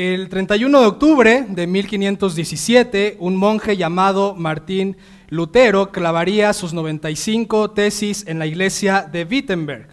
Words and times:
El 0.00 0.28
31 0.28 0.80
de 0.80 0.86
octubre 0.86 1.46
de 1.48 1.66
1517, 1.66 3.16
un 3.18 3.34
monje 3.34 3.76
llamado 3.76 4.36
Martín 4.36 4.96
Lutero 5.28 5.90
clavaría 5.90 6.52
sus 6.52 6.72
95 6.72 7.72
tesis 7.72 8.24
en 8.28 8.38
la 8.38 8.46
iglesia 8.46 9.08
de 9.10 9.24
Wittenberg. 9.24 9.88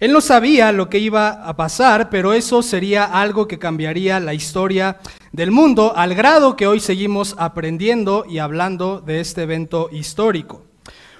Él 0.00 0.12
no 0.12 0.20
sabía 0.20 0.72
lo 0.72 0.90
que 0.90 0.98
iba 0.98 1.28
a 1.28 1.54
pasar, 1.54 2.10
pero 2.10 2.32
eso 2.32 2.60
sería 2.60 3.04
algo 3.04 3.46
que 3.46 3.60
cambiaría 3.60 4.18
la 4.18 4.34
historia 4.34 4.98
del 5.30 5.52
mundo 5.52 5.92
al 5.94 6.16
grado 6.16 6.56
que 6.56 6.66
hoy 6.66 6.80
seguimos 6.80 7.36
aprendiendo 7.38 8.24
y 8.28 8.38
hablando 8.38 9.00
de 9.00 9.20
este 9.20 9.42
evento 9.42 9.90
histórico. 9.92 10.64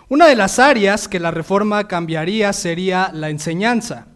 Una 0.09 0.27
de 0.27 0.35
las 0.35 0.59
áreas 0.59 1.07
que 1.07 1.21
la 1.21 1.31
reforma 1.31 1.87
cambiaría 1.87 2.53
sería 2.53 3.09
la 3.15 3.31
enseñanza. 3.31 4.09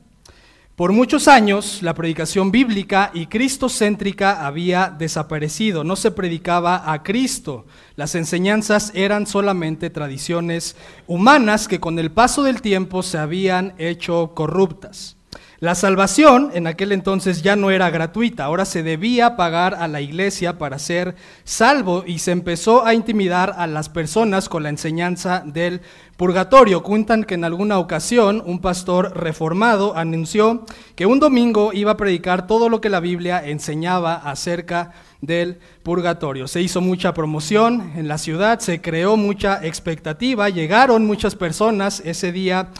Por 0.80 0.92
muchos 0.92 1.28
años 1.28 1.82
la 1.82 1.92
predicación 1.92 2.50
bíblica 2.50 3.10
y 3.12 3.26
cristocéntrica 3.26 4.46
había 4.46 4.88
desaparecido, 4.88 5.84
no 5.84 5.94
se 5.94 6.10
predicaba 6.10 6.90
a 6.90 7.02
Cristo, 7.02 7.66
las 7.96 8.14
enseñanzas 8.14 8.90
eran 8.94 9.26
solamente 9.26 9.90
tradiciones 9.90 10.76
humanas 11.06 11.68
que 11.68 11.80
con 11.80 11.98
el 11.98 12.10
paso 12.10 12.44
del 12.44 12.62
tiempo 12.62 13.02
se 13.02 13.18
habían 13.18 13.74
hecho 13.76 14.32
corruptas. 14.34 15.19
La 15.60 15.74
salvación 15.74 16.52
en 16.54 16.66
aquel 16.66 16.90
entonces 16.90 17.42
ya 17.42 17.54
no 17.54 17.70
era 17.70 17.90
gratuita, 17.90 18.44
ahora 18.44 18.64
se 18.64 18.82
debía 18.82 19.36
pagar 19.36 19.74
a 19.74 19.88
la 19.88 20.00
iglesia 20.00 20.56
para 20.56 20.78
ser 20.78 21.16
salvo 21.44 22.02
y 22.06 22.20
se 22.20 22.32
empezó 22.32 22.86
a 22.86 22.94
intimidar 22.94 23.54
a 23.58 23.66
las 23.66 23.90
personas 23.90 24.48
con 24.48 24.62
la 24.62 24.70
enseñanza 24.70 25.42
del 25.44 25.82
purgatorio. 26.16 26.82
Cuentan 26.82 27.24
que 27.24 27.34
en 27.34 27.44
alguna 27.44 27.78
ocasión 27.78 28.42
un 28.46 28.60
pastor 28.60 29.14
reformado 29.14 29.94
anunció 29.98 30.64
que 30.96 31.04
un 31.04 31.20
domingo 31.20 31.74
iba 31.74 31.90
a 31.90 31.96
predicar 31.98 32.46
todo 32.46 32.70
lo 32.70 32.80
que 32.80 32.88
la 32.88 33.00
Biblia 33.00 33.46
enseñaba 33.46 34.14
acerca 34.14 34.92
del 35.20 35.58
purgatorio. 35.82 36.48
Se 36.48 36.62
hizo 36.62 36.80
mucha 36.80 37.12
promoción 37.12 37.92
en 37.96 38.08
la 38.08 38.16
ciudad, 38.16 38.60
se 38.60 38.80
creó 38.80 39.18
mucha 39.18 39.62
expectativa, 39.62 40.48
llegaron 40.48 41.04
muchas 41.04 41.36
personas 41.36 42.00
ese 42.06 42.32
día 42.32 42.70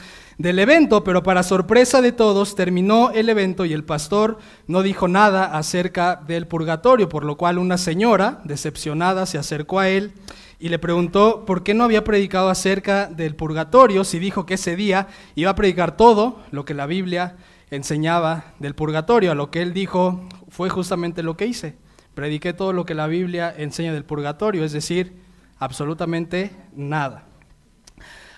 del 0.40 0.58
evento, 0.58 1.04
pero 1.04 1.22
para 1.22 1.42
sorpresa 1.42 2.00
de 2.00 2.12
todos 2.12 2.54
terminó 2.54 3.10
el 3.10 3.28
evento 3.28 3.66
y 3.66 3.74
el 3.74 3.84
pastor 3.84 4.38
no 4.66 4.80
dijo 4.80 5.06
nada 5.06 5.54
acerca 5.54 6.16
del 6.16 6.46
purgatorio, 6.46 7.10
por 7.10 7.26
lo 7.26 7.36
cual 7.36 7.58
una 7.58 7.76
señora, 7.76 8.40
decepcionada, 8.44 9.26
se 9.26 9.36
acercó 9.36 9.80
a 9.80 9.90
él 9.90 10.14
y 10.58 10.70
le 10.70 10.78
preguntó 10.78 11.44
por 11.44 11.62
qué 11.62 11.74
no 11.74 11.84
había 11.84 12.04
predicado 12.04 12.48
acerca 12.48 13.06
del 13.06 13.36
purgatorio 13.36 14.02
si 14.02 14.18
dijo 14.18 14.46
que 14.46 14.54
ese 14.54 14.76
día 14.76 15.08
iba 15.34 15.50
a 15.50 15.54
predicar 15.54 15.98
todo 15.98 16.38
lo 16.52 16.64
que 16.64 16.72
la 16.72 16.86
Biblia 16.86 17.36
enseñaba 17.70 18.44
del 18.60 18.74
purgatorio. 18.74 19.32
A 19.32 19.34
lo 19.34 19.50
que 19.50 19.60
él 19.60 19.74
dijo 19.74 20.26
fue 20.48 20.70
justamente 20.70 21.22
lo 21.22 21.36
que 21.36 21.48
hice. 21.48 21.76
Prediqué 22.14 22.54
todo 22.54 22.72
lo 22.72 22.86
que 22.86 22.94
la 22.94 23.08
Biblia 23.08 23.54
enseña 23.54 23.92
del 23.92 24.06
purgatorio, 24.06 24.64
es 24.64 24.72
decir, 24.72 25.20
absolutamente 25.58 26.50
nada. 26.74 27.29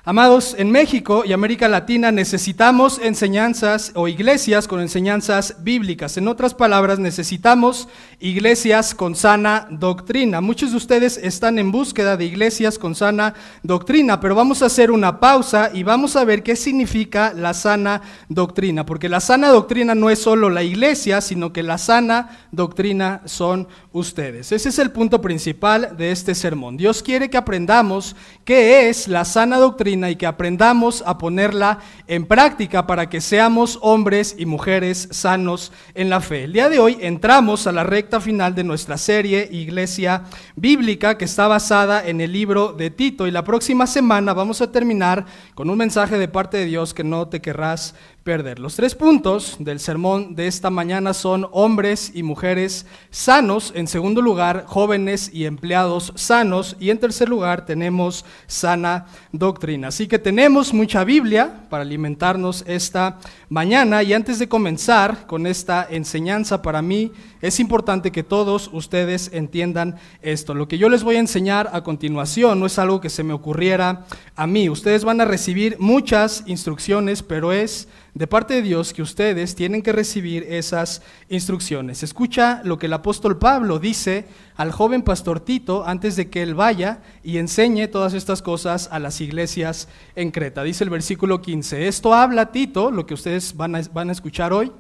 Amados, 0.05 0.57
en 0.59 0.73
México 0.73 1.23
y 1.25 1.33
América 1.33 1.69
Latina 1.69 2.11
necesitamos 2.11 2.99
enseñanzas 2.99 3.93
o 3.95 4.09
iglesias 4.09 4.67
con 4.67 4.81
enseñanzas 4.81 5.59
bíblicas. 5.61 6.17
En 6.17 6.27
otras 6.27 6.55
palabras, 6.55 6.99
necesitamos 6.99 7.89
iglesias 8.23 8.95
con 8.95 9.17
sana 9.17 9.67
doctrina. 9.69 10.41
Muchos 10.41 10.71
de 10.71 10.77
ustedes 10.77 11.19
están 11.19 11.59
en 11.59 11.73
búsqueda 11.73 12.17
de 12.17 12.25
iglesias 12.25 12.79
con 12.79 12.95
sana 12.95 13.35
doctrina, 13.65 14.21
pero 14.21 14.37
vamos 14.37 14.63
a 14.63 14.67
hacer 14.67 14.93
una 14.93 15.19
pausa 15.19 15.71
y 15.75 15.83
vamos 15.83 16.15
a 16.15 16.25
ver 16.25 16.45
qué 16.45 16.55
significa 16.55 17.33
la 17.35 17.53
sana 17.53 18.01
doctrina, 18.29 18.87
porque 18.87 19.09
la 19.09 19.19
sana 19.19 19.49
doctrina 19.49 19.97
no 19.97 20.09
es 20.09 20.21
solo 20.21 20.51
la 20.51 20.63
iglesia, 20.63 21.21
sino 21.21 21.53
que 21.53 21.65
la 21.65 21.79
sana 21.79 22.47
doctrina 22.53 23.23
son 23.25 23.67
ustedes. 23.91 24.53
Ese 24.53 24.69
es 24.69 24.79
el 24.79 24.93
punto 24.93 25.21
principal 25.21 25.97
de 25.97 26.13
este 26.13 26.37
sermón. 26.37 26.77
Dios 26.77 27.03
quiere 27.03 27.29
que 27.29 27.37
aprendamos 27.37 28.15
qué 28.45 28.89
es 28.89 29.09
la 29.09 29.25
sana 29.25 29.59
doctrina 29.59 30.11
y 30.11 30.17
que 30.17 30.27
aprendamos 30.27 31.03
a 31.07 31.19
ponerla 31.19 31.81
en 32.07 32.27
práctica 32.27 32.87
para 32.87 33.09
que 33.09 33.21
seamos 33.21 33.81
hombres 33.83 34.37
y 34.39 34.47
mujeres 34.47 35.09
sanos 35.11 35.73
en 35.95 36.09
la 36.09 36.21
fe. 36.21 36.45
El 36.45 36.53
día 36.53 36.69
de 36.69 36.79
hoy 36.79 36.99
entramos 37.01 37.67
a 37.67 37.73
la 37.73 37.83
recta 37.83 38.12
final 38.21 38.55
de 38.55 38.65
nuestra 38.65 38.99
serie 38.99 39.49
Iglesia 39.51 40.25
Bíblica 40.57 41.19
que 41.19 41.25
está 41.25 41.49
basada 41.49 42.07
en 42.07 42.21
el 42.21 42.33
libro 42.33 42.73
de 42.73 42.91
Tito. 42.91 43.27
Y 43.27 43.31
la 43.31 43.45
próxima 43.45 43.87
semana 43.87 44.33
vamos 44.33 44.61
a 44.61 44.73
terminar 44.73 45.27
con 45.55 45.71
un 45.71 45.79
mensaje 45.79 46.19
de 46.19 46.29
parte 46.29 46.57
de 46.57 46.67
Dios 46.67 46.95
que 46.95 47.05
no 47.05 47.29
te 47.29 47.41
querrás 47.41 47.95
perder. 48.25 48.59
Los 48.59 48.77
tres 48.77 48.95
puntos 48.95 49.57
del 49.59 49.81
sermón 49.81 50.35
de 50.37 50.47
esta 50.47 50.71
mañana 50.71 51.13
son 51.13 51.49
hombres 51.51 52.13
y 52.15 52.23
mujeres 52.23 52.87
sanos, 53.11 53.73
en 53.75 53.89
segundo 53.89 54.23
lugar 54.23 54.65
jóvenes 54.67 55.31
y 55.33 55.45
empleados 55.45 56.13
sanos 56.15 56.77
y 56.79 56.91
en 56.91 56.99
tercer 56.99 57.29
lugar 57.29 57.67
tenemos 57.67 58.25
sana 58.47 59.07
doctrina. 59.33 59.89
Así 59.89 60.07
que 60.07 60.19
tenemos 60.19 60.73
mucha 60.73 61.03
Biblia 61.05 61.67
para 61.69 61.83
alimentarnos 61.83 62.65
esta 62.67 63.19
mañana 63.49 64.03
y 64.03 64.13
antes 64.13 64.39
de 64.39 64.49
comenzar 64.49 65.27
con 65.27 65.47
esta 65.47 65.87
enseñanza 65.91 66.63
para 66.63 66.81
mí 66.81 67.13
es 67.41 67.59
importante 67.59 68.13
que 68.13 68.23
todos 68.23 68.71
ustedes 68.73 69.31
entiendan 69.33 69.97
esto. 70.23 70.55
Lo 70.55 70.69
que 70.69 70.79
yo 70.79 70.89
les 70.89 71.03
voy 71.03 71.17
a 71.17 71.21
enseñar 71.21 71.71
a 71.73 71.83
continuación 71.83 72.61
no 72.61 72.67
es 72.67 72.79
algo 72.79 73.01
que 73.01 73.11
se 73.11 73.25
me 73.25 73.33
ocurriera 73.33 74.07
a 74.37 74.47
mí. 74.47 74.69
Ustedes 74.69 75.05
van 75.05 75.21
a 75.21 75.25
recibir 75.25 75.77
muchas 75.81 76.45
instrucciones, 76.47 77.23
pero 77.23 77.53
es 77.53 77.89
de 78.15 78.27
parte 78.27 78.55
de 78.55 78.63
Dios 78.63 78.93
que 78.93 79.01
ustedes 79.01 79.55
tienen 79.55 79.81
que 79.81 79.93
recibir 79.93 80.45
esas 80.49 81.03
instrucciones. 81.31 82.03
Escucha 82.03 82.61
lo 82.63 82.79
que 82.79 82.87
el 82.87 82.93
apóstol 82.93 83.39
Pablo 83.39 83.79
dice 83.79 84.27
al 84.57 84.71
joven 84.71 85.03
pastor 85.03 85.41
Tito 85.41 85.87
antes 85.87 86.17
de 86.17 86.29
que 86.29 86.43
él 86.43 86.55
vaya 86.55 87.01
y 87.25 87.39
enseñe 87.39 87.89
todas 87.89 88.13
estas 88.13 88.43
cosas 88.43 88.89
a 88.93 88.99
las 88.99 89.21
iglesias 89.23 89.89
en 90.15 90.31
Creta. 90.31 90.63
Dice 90.63 90.85
el 90.85 90.91
versículo 90.91 91.41
15, 91.41 91.89
esto 91.89 92.13
habla 92.13 92.53
Tito, 92.53 92.91
lo 92.91 93.07
que 93.07 93.15
ustedes 93.15 93.57
van 93.57 93.77
a, 93.77 93.83
van 93.93 94.11
a 94.11 94.13
escuchar 94.13 94.53
hoy, 94.53 94.71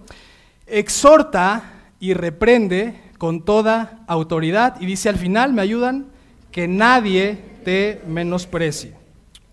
exhorta 0.66 1.92
y 2.00 2.12
reprende 2.12 3.00
con 3.16 3.44
toda 3.44 4.04
autoridad. 4.08 4.78
Y 4.80 4.86
dice 4.86 5.08
al 5.08 5.16
final, 5.16 5.54
¿me 5.54 5.62
ayudan? 5.62 6.08
Que 6.50 6.68
nadie 6.68 7.38
te 7.64 8.02
menosprecie. 8.06 9.01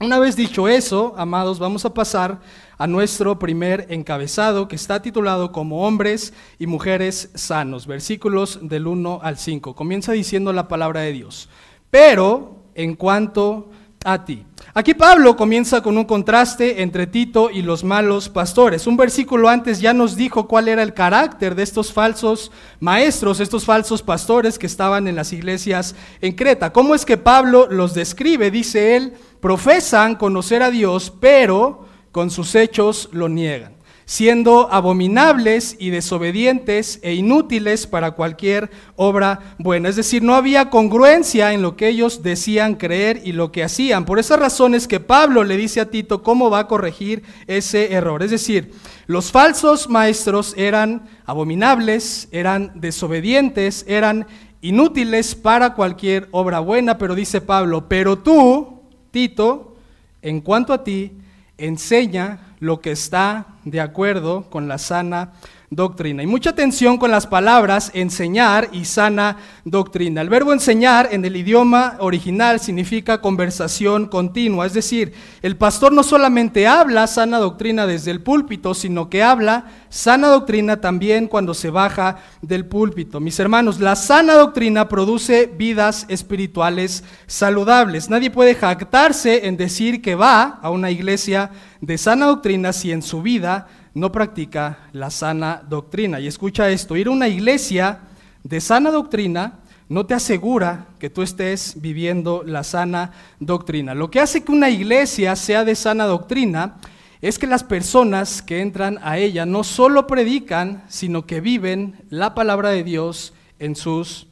Una 0.02 0.18
vez 0.18 0.38
dicho 0.38 0.70
eso, 0.70 1.14
amados, 1.18 1.60
vamos 1.60 1.84
a 1.84 1.94
pasar 1.94 2.40
a 2.78 2.88
nuestro 2.88 3.38
primer 3.38 3.86
encabezado 3.90 4.70
que 4.70 4.78
está 4.78 5.02
titulado 5.02 5.52
como 5.52 5.86
hombres 5.86 6.34
y 6.58 6.68
mujeres 6.68 7.32
sanos, 7.36 7.86
versículos 7.86 8.59
del 8.62 8.88
1 8.88 9.20
al 9.22 9.38
5. 9.38 9.76
Comienza 9.76 10.14
diciendo 10.14 10.54
la 10.54 10.70
palabra 10.70 11.02
de 11.02 11.12
Dios. 11.12 11.50
Pero 11.92 12.64
en 12.76 12.96
cuanto 12.96 13.72
a 14.06 14.24
ti. 14.24 14.46
Aquí 14.79 14.94
Pablo 14.94 15.35
comienza 15.35 15.84
con 15.84 15.97
un 15.97 16.06
contraste 16.06 16.81
entre 16.81 17.06
Tito 17.06 17.50
y 17.51 17.63
los 17.63 17.84
malos 17.84 18.29
pastores. 18.29 18.88
Un 18.88 18.95
versículo 18.95 19.50
antes 19.50 19.81
ya 19.81 19.91
nos 19.91 20.16
dijo 20.16 20.47
cuál 20.47 20.69
era 20.69 20.84
el 20.84 20.94
carácter 20.94 21.53
de 21.53 21.63
estos 21.63 21.91
falsos 21.91 22.50
maestros, 22.79 23.41
estos 23.41 23.66
falsos 23.66 24.01
pastores 24.01 24.57
que 24.57 24.67
estaban 24.67 25.09
en 25.09 25.17
las 25.17 25.34
iglesias 25.34 25.95
en 26.22 26.34
Creta. 26.34 26.72
¿Cómo 26.72 26.95
es 26.95 27.03
que 27.03 27.17
Pablo 27.17 27.67
los 27.69 27.94
describe? 27.94 28.51
Dice 28.51 28.95
él, 28.95 29.16
profesan 29.41 30.16
conocer 30.16 30.63
a 30.63 30.72
Dios, 30.72 31.11
pero 31.19 31.85
con 32.13 32.31
sus 32.31 32.56
hechos 32.56 33.09
lo 33.11 33.28
niegan 33.28 33.78
siendo 34.09 34.70
abominables 34.72 35.75
y 35.78 35.92
desobedientes 35.92 36.97
e 37.03 37.14
inútiles 37.14 37.86
para 37.86 38.14
cualquier 38.14 38.72
obra 38.96 39.53
buena. 39.59 39.88
Es 39.88 39.97
decir, 39.97 40.24
no 40.24 40.34
había 40.34 40.72
congruencia 40.72 41.53
en 41.53 41.62
lo 41.62 41.75
que 41.75 41.90
ellos 41.90 42.24
decían 42.24 42.74
creer 42.74 43.22
y 43.24 43.34
lo 43.34 43.52
que 43.52 43.64
hacían. 43.64 44.06
Por 44.06 44.18
esas 44.18 44.40
razones 44.40 44.88
que 44.88 45.00
Pablo 45.00 45.44
le 45.44 45.58
dice 45.58 45.80
a 45.80 45.92
Tito 45.92 46.24
cómo 46.24 46.50
va 46.50 46.62
a 46.62 46.68
corregir 46.68 47.22
ese 47.46 47.94
error. 47.94 48.23
Es 48.23 48.32
decir, 48.32 48.72
los 49.06 49.32
falsos 49.32 49.88
maestros 49.90 50.56
eran 50.58 51.08
abominables, 51.28 52.29
eran 52.32 52.82
desobedientes, 52.82 53.85
eran 53.88 54.26
inútiles 54.59 55.35
para 55.35 55.76
cualquier 55.76 56.29
obra 56.32 56.61
buena, 56.61 56.97
pero 56.97 57.14
dice 57.14 57.41
Pablo, 57.41 57.88
pero 57.88 58.17
tú, 58.17 58.82
Tito, 59.11 59.76
en 60.23 60.41
cuanto 60.41 60.73
a 60.73 60.84
ti, 60.84 61.11
enseña 61.59 62.48
lo 62.59 62.82
que 62.82 62.91
está 62.91 63.47
de 63.66 63.82
acuerdo 63.82 64.50
con 64.50 64.67
la 64.67 64.78
sana 64.78 65.34
doctrina. 65.72 66.23
Y 66.23 66.28
mucha 66.28 66.50
atención 66.50 66.97
con 66.97 67.11
las 67.11 67.28
palabras 67.28 67.91
enseñar 67.94 68.70
y 68.72 68.85
sana 68.85 69.38
doctrina. 69.66 70.22
El 70.22 70.29
verbo 70.29 70.52
enseñar 70.52 71.09
en 71.11 71.23
el 71.26 71.35
idioma 71.35 71.96
original 72.00 72.59
significa 72.59 73.22
conversación 73.22 74.08
continua, 74.08 74.66
es 74.66 74.73
decir, 74.73 75.14
el 75.44 75.58
pastor 75.58 75.91
no 75.91 76.02
solamente 76.02 76.67
habla 76.67 77.06
sana 77.06 77.38
doctrina 77.38 77.85
desde 77.85 78.09
el 78.09 78.22
púlpito, 78.22 78.73
sino 78.73 79.09
que 79.09 79.22
habla 79.22 79.66
sana 79.90 80.29
doctrina 80.29 80.82
también 80.82 81.28
cuando 81.28 81.53
se 81.53 81.70
baja 81.70 82.17
del 82.41 82.66
púlpito. 82.66 83.20
Mis 83.20 83.40
hermanos, 83.40 83.79
la 83.79 83.96
sana 83.96 84.34
doctrina 84.34 84.90
produce 84.90 85.46
vidas 85.46 86.06
espirituales 86.09 87.03
saludables. 87.28 88.09
Nadie 88.09 88.32
puede 88.32 88.56
jactarse 88.56 89.46
en 89.47 89.56
decir 89.56 90.02
que 90.02 90.16
va 90.16 90.59
a 90.64 90.72
una 90.72 90.90
iglesia 90.90 91.52
de 91.81 91.97
sana 91.97 92.26
doctrina 92.26 92.73
si 92.73 92.91
en 92.91 93.02
su 93.02 93.22
vida 93.22 93.67
no 93.93 94.11
practica 94.11 94.79
la 94.91 95.09
sana 95.09 95.64
doctrina. 95.67 96.20
Y 96.20 96.28
escucha 96.28 96.70
esto, 96.70 96.96
ir 96.96 97.08
a 97.08 97.11
una 97.11 97.28
iglesia 97.28 97.99
de 98.43 98.61
sana 98.61 98.91
doctrina 98.91 99.59
no 99.90 100.05
te 100.05 100.14
asegura 100.14 100.85
que 100.99 101.09
tú 101.09 101.23
estés 101.23 101.81
viviendo 101.81 102.43
la 102.46 102.64
sana 102.64 103.11
doctrina. 103.40 103.96
Lo 103.96 104.11
que 104.11 104.20
hace 104.20 104.43
que 104.43 104.52
una 104.52 104.70
iglesia 104.70 105.35
sea 105.35 105.66
de 105.66 105.76
sana 105.76 106.05
doctrina 106.05 106.78
es 107.22 107.40
que 107.40 107.47
las 107.47 107.64
personas 107.64 108.41
que 108.41 108.61
entran 108.61 108.99
a 109.02 109.17
ella 109.17 109.46
no 109.46 109.64
solo 109.64 110.05
predican, 110.08 110.84
sino 110.87 111.25
que 111.25 111.41
viven 111.41 111.96
la 112.09 112.35
palabra 112.35 112.70
de 112.70 112.84
Dios 112.84 113.34
en 113.58 113.75
sus 113.75 114.28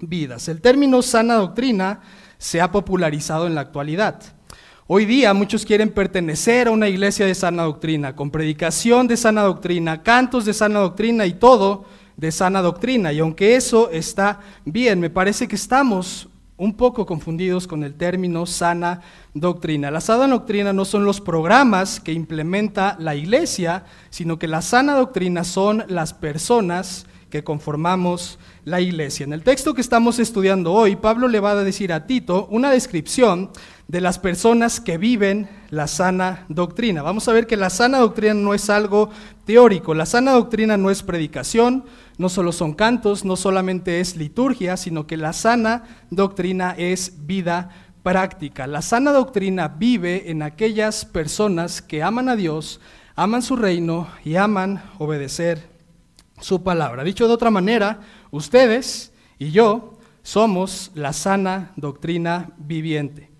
vidas. 0.00 0.48
El 0.48 0.60
término 0.60 1.02
sana 1.02 1.34
doctrina 1.34 2.00
se 2.38 2.60
ha 2.60 2.72
popularizado 2.72 3.46
en 3.46 3.54
la 3.54 3.60
actualidad. 3.60 4.22
Hoy 4.88 5.06
día 5.06 5.32
muchos 5.32 5.64
quieren 5.64 5.90
pertenecer 5.90 6.66
a 6.66 6.72
una 6.72 6.88
iglesia 6.88 7.24
de 7.24 7.36
sana 7.36 7.62
doctrina, 7.62 8.16
con 8.16 8.32
predicación 8.32 9.06
de 9.06 9.16
sana 9.16 9.42
doctrina, 9.42 10.02
cantos 10.02 10.44
de 10.44 10.52
sana 10.52 10.80
doctrina 10.80 11.24
y 11.24 11.34
todo 11.34 11.84
de 12.16 12.32
sana 12.32 12.60
doctrina. 12.60 13.12
Y 13.12 13.20
aunque 13.20 13.54
eso 13.54 13.90
está 13.92 14.40
bien, 14.64 14.98
me 14.98 15.08
parece 15.08 15.46
que 15.46 15.54
estamos 15.54 16.28
un 16.56 16.74
poco 16.74 17.06
confundidos 17.06 17.68
con 17.68 17.84
el 17.84 17.94
término 17.94 18.44
sana 18.44 19.02
doctrina. 19.34 19.88
La 19.92 20.00
sana 20.00 20.26
doctrina 20.26 20.72
no 20.72 20.84
son 20.84 21.04
los 21.04 21.20
programas 21.20 22.00
que 22.00 22.12
implementa 22.12 22.96
la 22.98 23.14
iglesia, 23.14 23.84
sino 24.10 24.36
que 24.40 24.48
la 24.48 24.62
sana 24.62 24.96
doctrina 24.96 25.44
son 25.44 25.84
las 25.86 26.12
personas 26.12 27.06
que 27.30 27.44
conformamos 27.44 28.40
la 28.64 28.80
iglesia. 28.80 29.24
En 29.24 29.32
el 29.32 29.42
texto 29.42 29.74
que 29.74 29.80
estamos 29.80 30.18
estudiando 30.18 30.72
hoy, 30.72 30.96
Pablo 30.96 31.28
le 31.28 31.40
va 31.40 31.52
a 31.52 31.64
decir 31.64 31.92
a 31.92 32.06
Tito 32.06 32.46
una 32.50 32.70
descripción 32.70 33.50
de 33.88 34.00
las 34.00 34.18
personas 34.18 34.80
que 34.80 34.98
viven 34.98 35.48
la 35.70 35.86
sana 35.86 36.46
doctrina. 36.48 37.02
Vamos 37.02 37.26
a 37.28 37.32
ver 37.32 37.46
que 37.46 37.56
la 37.56 37.70
sana 37.70 37.98
doctrina 37.98 38.34
no 38.34 38.54
es 38.54 38.70
algo 38.70 39.10
teórico, 39.44 39.94
la 39.94 40.06
sana 40.06 40.32
doctrina 40.32 40.76
no 40.76 40.90
es 40.90 41.02
predicación, 41.02 41.84
no 42.18 42.28
solo 42.28 42.52
son 42.52 42.74
cantos, 42.74 43.24
no 43.24 43.36
solamente 43.36 44.00
es 44.00 44.16
liturgia, 44.16 44.76
sino 44.76 45.06
que 45.06 45.16
la 45.16 45.32
sana 45.32 45.84
doctrina 46.10 46.74
es 46.78 47.26
vida 47.26 47.70
práctica. 48.02 48.66
La 48.66 48.82
sana 48.82 49.12
doctrina 49.12 49.68
vive 49.68 50.30
en 50.30 50.42
aquellas 50.42 51.04
personas 51.04 51.82
que 51.82 52.02
aman 52.02 52.28
a 52.28 52.36
Dios, 52.36 52.80
aman 53.16 53.42
su 53.42 53.56
reino 53.56 54.08
y 54.24 54.36
aman 54.36 54.82
obedecer 54.98 55.72
su 56.40 56.62
palabra. 56.62 57.04
Dicho 57.04 57.28
de 57.28 57.34
otra 57.34 57.50
manera, 57.50 58.00
ustedes 58.32 59.12
y 59.38 59.52
yo 59.52 59.94
somos 60.24 60.90
la 60.94 61.12
sana 61.12 61.72
doctrina 61.76 62.50
viviente. 62.58 63.32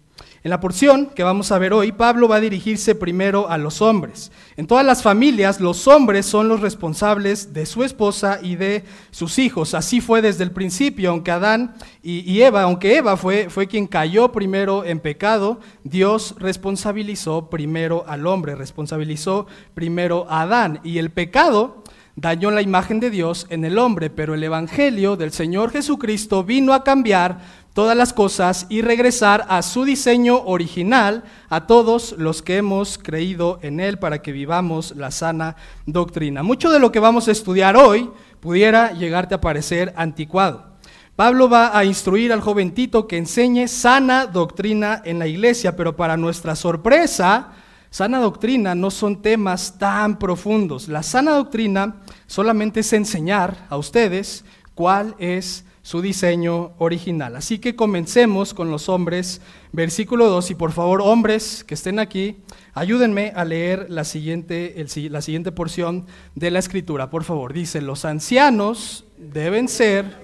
En 0.45 0.51
la 0.51 0.59
porción 0.59 1.07
que 1.15 1.23
vamos 1.23 1.53
a 1.53 1.59
ver 1.59 1.73
hoy, 1.73 1.93
Pablo 1.93 2.27
va 2.27 2.37
a 2.37 2.41
dirigirse 2.41 2.97
primero 2.97 3.49
a 3.49 3.59
los 3.59 3.81
hombres. 3.81 4.33
En 4.57 4.67
todas 4.67 4.85
las 4.85 5.01
familias, 5.01 5.61
los 5.61 5.87
hombres 5.87 6.27
son 6.27 6.49
los 6.49 6.61
responsables 6.61 7.53
de 7.53 7.65
su 7.65 7.85
esposa 7.85 8.41
y 8.43 8.57
de 8.57 8.83
sus 9.13 9.39
hijos. 9.39 9.73
Así 9.73 10.01
fue 10.01 10.21
desde 10.21 10.43
el 10.43 10.51
principio, 10.51 11.11
aunque 11.11 11.31
Adán 11.31 11.75
y, 12.03 12.43
Eva, 12.43 12.63
aunque 12.63 12.97
Eva 12.97 13.17
fue, 13.17 13.51
fue 13.51 13.69
quien 13.69 13.87
cayó 13.87 14.33
primero 14.33 14.85
en 14.85 14.99
pecado, 14.99 15.61
Dios 15.85 16.35
responsabilizó 16.41 17.49
primero 17.49 18.05
al 18.09 18.27
hombre, 18.27 18.57
responsabilizó 18.57 19.47
primero 19.75 20.27
a 20.29 20.43
Adán. 20.43 20.81
Y 20.83 20.99
el 20.99 21.11
pecado 21.11 21.82
dañó 22.17 22.51
la 22.51 22.63
imagen 22.63 23.01
de 23.01 23.11
Dios 23.11 23.47
en 23.49 23.65
el 23.65 23.79
hombre, 23.79 24.11
pero 24.11 24.35
el 24.35 24.43
Evangelio 24.45 25.17
del 25.17 25.33
Señor 25.33 25.71
Jesucristo 25.71 26.45
vino 26.45 26.75
a 26.75 26.85
cambiar 26.85 27.41
todas 27.75 27.97
las 27.97 28.13
cosas 28.13 28.67
y 28.69 28.83
regresar 28.83 29.47
a 29.49 29.63
su 29.63 29.85
diseño 29.85 30.43
original 30.45 31.25
a 31.49 31.67
todos 31.67 32.15
los 32.19 32.43
que 32.43 32.59
hemos 32.59 32.99
creído 32.99 33.59
en 33.63 33.81
Él 33.81 33.99
para 33.99 34.21
que 34.21 34.33
vivamos 34.33 34.95
la 34.97 35.11
sana 35.11 35.57
doctrina. 35.87 36.43
Mucho 36.43 36.71
de 36.71 36.79
lo 36.79 36.93
que 36.93 37.01
vamos 37.01 37.29
a 37.29 37.33
estudiar 37.33 37.77
hoy 37.77 38.11
pudiera 38.41 38.93
llegarte 38.93 39.35
a 39.35 39.41
parecer 39.41 39.95
anticuado. 39.97 40.73
Pablo 41.17 41.49
va 41.49 41.77
a 41.77 41.85
instruir 41.85 42.33
al 42.33 42.41
joven 42.41 42.73
Tito 42.73 43.07
que 43.07 43.19
enseñe 43.19 43.69
sana 43.69 44.27
doctrina 44.27 45.03
en 45.05 45.19
la 45.19 45.27
iglesia, 45.27 45.77
pero 45.77 45.95
para 45.95 46.17
nuestra 46.17 46.57
sorpresa, 46.57 47.53
sana 47.93 48.19
doctrina 48.19 48.75
no 48.75 48.91
son 48.91 49.21
temas 49.21 49.79
tan 49.79 50.19
profundos. 50.19 50.89
La 50.89 51.03
sana 51.03 51.33
doctrina 51.33 51.97
solamente 52.27 52.81
es 52.81 52.93
enseñar 52.95 53.67
a 53.69 53.77
ustedes 53.77 54.47
cuál 54.75 55.15
es 55.19 55.67
su 55.83 56.01
diseño 56.01 56.73
original. 56.79 57.37
Así 57.37 57.59
que 57.59 57.77
comencemos 57.77 58.55
con 58.55 58.71
los 58.71 58.89
hombres, 58.89 59.43
versículo 59.73 60.29
2, 60.29 60.53
y 60.53 60.55
por 60.55 60.73
favor, 60.73 61.03
hombres 61.03 61.65
que 61.65 61.75
estén 61.75 61.99
aquí, 61.99 62.39
ayúdenme 62.73 63.33
a 63.37 63.45
leer 63.45 63.91
la 63.91 64.05
siguiente, 64.05 64.75
la 65.11 65.21
siguiente 65.21 65.53
porción 65.53 66.07
de 66.35 66.51
la 66.51 66.61
escritura, 66.61 67.11
por 67.11 67.25
favor. 67.25 67.53
Dice, 67.53 67.83
los 67.83 68.07
ancianos 68.07 69.05
deben 69.19 69.69
ser 69.69 70.22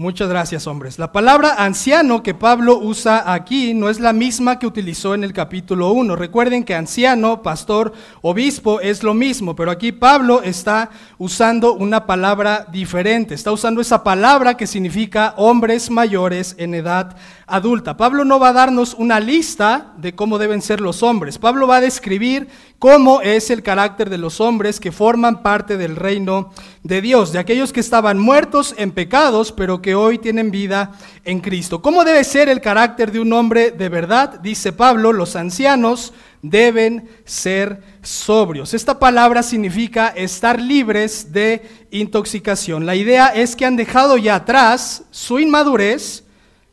Muchas 0.00 0.28
gracias, 0.28 0.68
hombres. 0.68 0.96
La 1.00 1.10
palabra 1.10 1.54
anciano 1.58 2.22
que 2.22 2.32
Pablo 2.32 2.78
usa 2.78 3.34
aquí 3.34 3.74
no 3.74 3.88
es 3.88 3.98
la 3.98 4.12
misma 4.12 4.60
que 4.60 4.68
utilizó 4.68 5.12
en 5.12 5.24
el 5.24 5.32
capítulo 5.32 5.90
1. 5.90 6.14
Recuerden 6.14 6.62
que 6.62 6.76
anciano, 6.76 7.42
pastor, 7.42 7.92
obispo 8.22 8.80
es 8.80 9.02
lo 9.02 9.12
mismo, 9.12 9.56
pero 9.56 9.72
aquí 9.72 9.90
Pablo 9.90 10.40
está 10.44 10.90
usando 11.18 11.74
una 11.74 12.06
palabra 12.06 12.64
diferente. 12.70 13.34
Está 13.34 13.50
usando 13.50 13.80
esa 13.80 14.04
palabra 14.04 14.56
que 14.56 14.68
significa 14.68 15.34
hombres 15.36 15.90
mayores 15.90 16.54
en 16.58 16.74
edad 16.74 17.16
adulta. 17.48 17.96
Pablo 17.96 18.24
no 18.24 18.38
va 18.38 18.50
a 18.50 18.52
darnos 18.52 18.94
una 18.94 19.20
lista 19.20 19.92
de 19.96 20.14
cómo 20.14 20.38
deben 20.38 20.62
ser 20.62 20.80
los 20.80 21.02
hombres. 21.02 21.38
Pablo 21.38 21.66
va 21.66 21.76
a 21.76 21.80
describir 21.80 22.48
cómo 22.78 23.20
es 23.20 23.50
el 23.50 23.62
carácter 23.62 24.10
de 24.10 24.18
los 24.18 24.40
hombres 24.40 24.78
que 24.78 24.92
forman 24.92 25.42
parte 25.42 25.76
del 25.76 25.96
reino 25.96 26.52
de 26.82 27.00
Dios, 27.00 27.32
de 27.32 27.38
aquellos 27.38 27.72
que 27.72 27.80
estaban 27.80 28.18
muertos 28.18 28.74
en 28.78 28.92
pecados, 28.92 29.52
pero 29.52 29.82
que 29.82 29.94
hoy 29.94 30.18
tienen 30.18 30.50
vida 30.50 30.92
en 31.24 31.40
Cristo. 31.40 31.82
¿Cómo 31.82 32.04
debe 32.04 32.22
ser 32.24 32.48
el 32.48 32.60
carácter 32.60 33.10
de 33.10 33.20
un 33.20 33.32
hombre 33.32 33.70
de 33.70 33.88
verdad? 33.88 34.40
Dice 34.40 34.72
Pablo, 34.72 35.12
los 35.12 35.34
ancianos 35.34 36.12
deben 36.42 37.08
ser 37.24 37.82
sobrios. 38.02 38.74
Esta 38.74 38.98
palabra 38.98 39.42
significa 39.42 40.08
estar 40.08 40.60
libres 40.60 41.32
de 41.32 41.68
intoxicación. 41.90 42.86
La 42.86 42.94
idea 42.94 43.28
es 43.28 43.56
que 43.56 43.66
han 43.66 43.76
dejado 43.76 44.16
ya 44.16 44.36
atrás 44.36 45.04
su 45.10 45.40
inmadurez, 45.40 46.24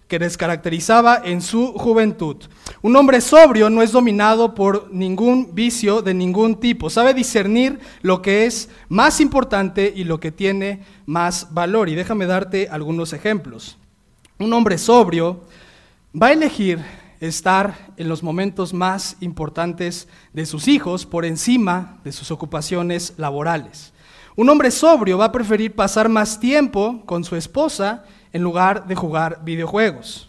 que 0.07 0.19
les 0.19 0.37
caracterizaba 0.37 1.21
en 1.24 1.41
su 1.41 1.74
juventud. 1.74 2.38
Un 2.81 2.95
hombre 2.95 3.21
sobrio 3.21 3.69
no 3.69 3.81
es 3.81 3.91
dominado 3.91 4.53
por 4.53 4.91
ningún 4.91 5.55
vicio 5.55 6.01
de 6.01 6.13
ningún 6.13 6.59
tipo, 6.59 6.89
sabe 6.89 7.13
discernir 7.13 7.79
lo 8.01 8.21
que 8.21 8.45
es 8.45 8.69
más 8.88 9.19
importante 9.19 9.91
y 9.95 10.03
lo 10.03 10.19
que 10.19 10.31
tiene 10.31 10.83
más 11.05 11.53
valor. 11.53 11.89
Y 11.89 11.95
déjame 11.95 12.27
darte 12.27 12.69
algunos 12.69 13.13
ejemplos. 13.13 13.77
Un 14.38 14.53
hombre 14.53 14.77
sobrio 14.77 15.41
va 16.21 16.27
a 16.27 16.33
elegir 16.33 16.79
estar 17.19 17.93
en 17.97 18.09
los 18.09 18.21
momentos 18.21 18.74
más 18.74 19.17
importantes 19.21 20.07
de 20.33 20.45
sus 20.45 20.67
hijos 20.67 21.05
por 21.05 21.25
encima 21.25 22.00
de 22.03 22.12
sus 22.12 22.31
ocupaciones 22.31 23.13
laborales. 23.17 23.93
Un 24.35 24.50
hombre 24.50 24.69
sobrio 24.69 25.17
va 25.17 25.25
a 25.25 25.31
preferir 25.31 25.74
pasar 25.74 26.09
más 26.09 26.39
tiempo 26.39 27.01
con 27.05 27.24
su 27.24 27.38
esposa 27.38 28.03
en 28.36 28.44
lugar 28.44 28.86
de 28.86 28.96
jugar 28.96 29.39
videojuegos. 29.46 30.27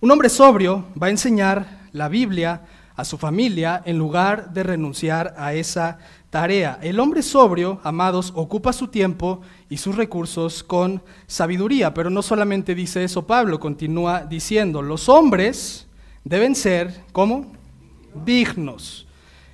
Un 0.00 0.10
hombre 0.10 0.28
sobrio 0.28 0.86
va 1.00 1.06
a 1.06 1.10
enseñar 1.10 1.86
la 1.92 2.08
Biblia 2.08 2.62
a 2.96 3.04
su 3.04 3.16
familia 3.16 3.80
en 3.86 3.96
lugar 3.96 4.52
de 4.52 4.64
renunciar 4.64 5.36
a 5.38 5.54
esa 5.54 5.98
tarea. 6.30 6.80
El 6.82 6.98
hombre 6.98 7.22
sobrio, 7.22 7.78
amados, 7.84 8.32
ocupa 8.34 8.72
su 8.72 8.88
tiempo 8.88 9.40
y 9.70 9.76
sus 9.76 9.94
recursos 9.94 10.64
con 10.64 11.00
sabiduría, 11.28 11.94
pero 11.94 12.10
no 12.10 12.22
solamente 12.22 12.74
dice 12.74 13.04
eso 13.04 13.24
Pablo, 13.24 13.60
continúa 13.60 14.22
diciendo, 14.22 14.82
los 14.82 15.08
hombres 15.08 15.86
deben 16.24 16.56
ser, 16.56 17.04
¿cómo? 17.12 17.52
Dignos. 18.24 19.06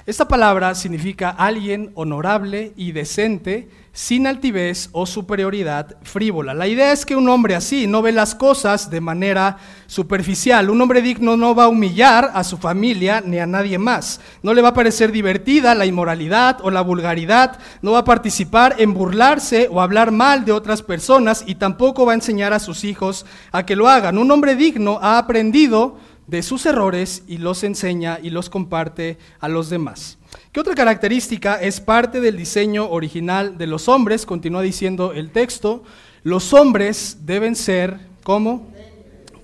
Esta 0.07 0.29
palabra 0.29 0.75
significa 0.75 1.31
alguien 1.31 1.91
honorable 1.95 2.75
y 2.77 2.93
decente, 2.93 3.71
sin 3.95 4.27
altivez 4.27 4.91
o 4.93 5.07
superioridad 5.07 5.97
frívola. 6.03 6.53
La 6.53 6.67
idea 6.67 6.93
es 6.93 7.07
que 7.07 7.17
un 7.17 7.27
hombre 7.31 7.55
así 7.55 7.87
no 7.87 8.03
ve 8.03 8.13
las 8.13 8.35
cosas 8.35 8.91
de 8.91 9.01
manera 9.01 9.57
superficial. 9.87 10.69
Un 10.69 10.83
hombre 10.83 11.01
digno 11.01 11.39
no 11.39 11.55
va 11.55 11.65
a 11.65 11.69
humillar 11.69 12.33
a 12.35 12.45
su 12.45 12.59
familia 12.59 13.23
ni 13.25 13.39
a 13.39 13.47
nadie 13.47 13.79
más. 13.79 14.21
No 14.43 14.53
le 14.53 14.61
va 14.61 14.71
a 14.71 14.75
parecer 14.75 15.11
divertida 15.11 15.75
la 15.75 15.87
inmoralidad 15.87 16.59
o 16.61 16.71
la 16.71 16.83
vulgaridad. 16.83 17.59
No 17.81 17.93
va 17.93 18.01
a 18.01 18.05
participar 18.05 18.75
en 18.79 18.93
burlarse 18.93 19.69
o 19.71 19.81
hablar 19.81 20.11
mal 20.11 20.45
de 20.45 20.53
otras 20.53 20.83
personas 20.83 21.45
y 21.47 21.55
tampoco 21.55 22.05
va 22.05 22.13
a 22.13 22.17
enseñar 22.17 22.53
a 22.53 22.59
sus 22.59 22.85
hijos 22.85 23.25
a 23.53 23.65
que 23.65 23.77
lo 23.77 23.89
hagan. 23.89 24.19
Un 24.19 24.31
hombre 24.31 24.55
digno 24.55 24.99
ha 25.01 25.17
aprendido 25.17 25.97
de 26.27 26.43
sus 26.43 26.67
errores 26.67 27.23
y 27.27 27.39
los 27.39 27.65
enseña 27.65 28.19
y 28.23 28.31
los 28.31 28.49
comparte 28.51 29.19
a 29.41 29.49
los 29.49 29.71
demás. 29.71 30.19
¿Qué 30.53 30.61
otra 30.61 30.75
característica 30.75 31.57
es 31.57 31.81
parte 31.81 32.21
del 32.21 32.37
diseño 32.37 32.89
original 32.91 33.59
de 33.59 33.67
los 33.67 33.89
hombres? 33.89 34.27
Continúa 34.27 34.63
diciendo 34.63 35.13
el 35.13 35.31
texto. 35.31 35.85
Los 36.23 36.53
hombres 36.53 37.19
deben 37.23 37.55
ser, 37.55 37.99
¿cómo? 38.23 38.69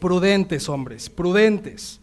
Prudentes 0.00 0.68
hombres, 0.68 1.10
prudentes. 1.10 2.00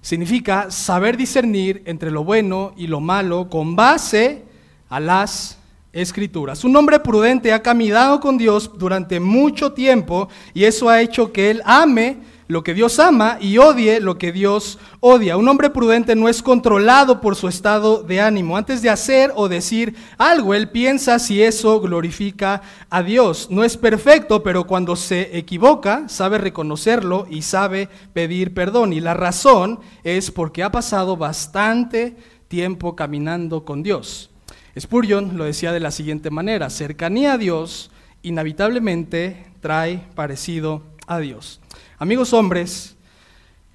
significa 0.00 0.70
saber 0.70 1.16
discernir 1.16 1.82
entre 1.84 2.12
lo 2.12 2.22
bueno 2.22 2.72
y 2.76 2.86
lo 2.86 3.00
malo 3.00 3.48
con 3.50 3.74
base 3.74 4.44
a 4.88 5.00
las 5.00 5.58
escrituras. 5.92 6.62
Un 6.62 6.76
hombre 6.76 7.00
prudente 7.00 7.52
ha 7.52 7.62
caminado 7.62 8.20
con 8.20 8.38
Dios 8.38 8.70
durante 8.78 9.18
mucho 9.18 9.72
tiempo 9.72 10.28
y 10.54 10.64
eso 10.64 10.88
ha 10.88 11.00
hecho 11.00 11.32
que 11.32 11.50
él 11.50 11.62
ame 11.64 12.18
lo 12.48 12.62
que 12.62 12.74
Dios 12.74 12.98
ama 12.98 13.38
y 13.40 13.58
odie 13.58 14.00
lo 14.00 14.18
que 14.18 14.32
Dios 14.32 14.78
odia. 15.00 15.36
Un 15.36 15.48
hombre 15.48 15.70
prudente 15.70 16.14
no 16.14 16.28
es 16.28 16.42
controlado 16.42 17.20
por 17.20 17.36
su 17.36 17.48
estado 17.48 18.02
de 18.02 18.20
ánimo. 18.20 18.56
Antes 18.56 18.82
de 18.82 18.90
hacer 18.90 19.32
o 19.34 19.48
decir 19.48 19.96
algo, 20.18 20.54
él 20.54 20.70
piensa 20.70 21.18
si 21.18 21.42
eso 21.42 21.80
glorifica 21.80 22.62
a 22.88 23.02
Dios. 23.02 23.48
No 23.50 23.64
es 23.64 23.76
perfecto, 23.76 24.42
pero 24.42 24.66
cuando 24.66 24.96
se 24.96 25.36
equivoca, 25.36 26.08
sabe 26.08 26.38
reconocerlo 26.38 27.26
y 27.28 27.42
sabe 27.42 27.88
pedir 28.12 28.54
perdón. 28.54 28.92
Y 28.92 29.00
la 29.00 29.14
razón 29.14 29.80
es 30.04 30.30
porque 30.30 30.62
ha 30.62 30.70
pasado 30.70 31.16
bastante 31.16 32.16
tiempo 32.48 32.94
caminando 32.94 33.64
con 33.64 33.82
Dios. 33.82 34.30
Spurgeon 34.78 35.38
lo 35.38 35.44
decía 35.44 35.72
de 35.72 35.80
la 35.80 35.90
siguiente 35.90 36.30
manera, 36.30 36.68
cercanía 36.68 37.32
a 37.32 37.38
Dios 37.38 37.90
inevitablemente 38.22 39.46
trae 39.60 40.02
parecido 40.14 40.82
a 41.06 41.18
Dios. 41.18 41.60
Amigos 41.98 42.32
hombres, 42.32 42.96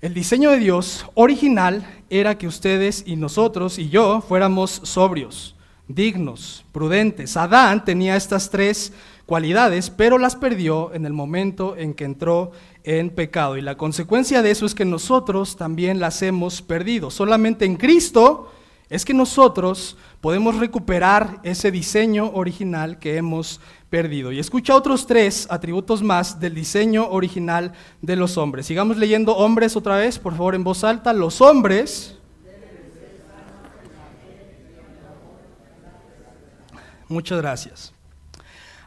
el 0.01 0.13
diseño 0.13 0.51
de 0.51 0.57
Dios 0.57 1.05
original 1.13 1.87
era 2.09 2.37
que 2.37 2.47
ustedes 2.47 3.03
y 3.05 3.15
nosotros 3.15 3.77
y 3.77 3.89
yo 3.89 4.21
fuéramos 4.21 4.81
sobrios, 4.83 5.55
dignos, 5.87 6.65
prudentes. 6.71 7.37
Adán 7.37 7.85
tenía 7.85 8.15
estas 8.15 8.49
tres 8.49 8.93
cualidades, 9.25 9.89
pero 9.89 10.17
las 10.17 10.35
perdió 10.35 10.93
en 10.93 11.05
el 11.05 11.13
momento 11.13 11.77
en 11.77 11.93
que 11.93 12.03
entró 12.03 12.51
en 12.83 13.11
pecado. 13.11 13.57
Y 13.57 13.61
la 13.61 13.77
consecuencia 13.77 14.41
de 14.41 14.51
eso 14.51 14.65
es 14.65 14.75
que 14.75 14.85
nosotros 14.85 15.55
también 15.55 15.99
las 15.99 16.21
hemos 16.21 16.61
perdido. 16.61 17.11
Solamente 17.11 17.65
en 17.65 17.77
Cristo 17.77 18.51
es 18.91 19.05
que 19.05 19.13
nosotros 19.13 19.95
podemos 20.19 20.57
recuperar 20.57 21.39
ese 21.43 21.71
diseño 21.71 22.29
original 22.33 22.99
que 22.99 23.15
hemos 23.15 23.61
perdido. 23.89 24.33
Y 24.33 24.39
escucha 24.39 24.75
otros 24.75 25.07
tres 25.07 25.47
atributos 25.49 26.03
más 26.03 26.41
del 26.41 26.53
diseño 26.53 27.07
original 27.07 27.71
de 28.01 28.17
los 28.17 28.37
hombres. 28.37 28.65
Sigamos 28.65 28.97
leyendo 28.97 29.33
hombres 29.37 29.77
otra 29.77 29.95
vez, 29.95 30.19
por 30.19 30.33
favor, 30.33 30.55
en 30.55 30.65
voz 30.65 30.83
alta. 30.83 31.13
Los 31.13 31.39
hombres... 31.39 32.17
Muchas 37.07 37.41
gracias. 37.41 37.93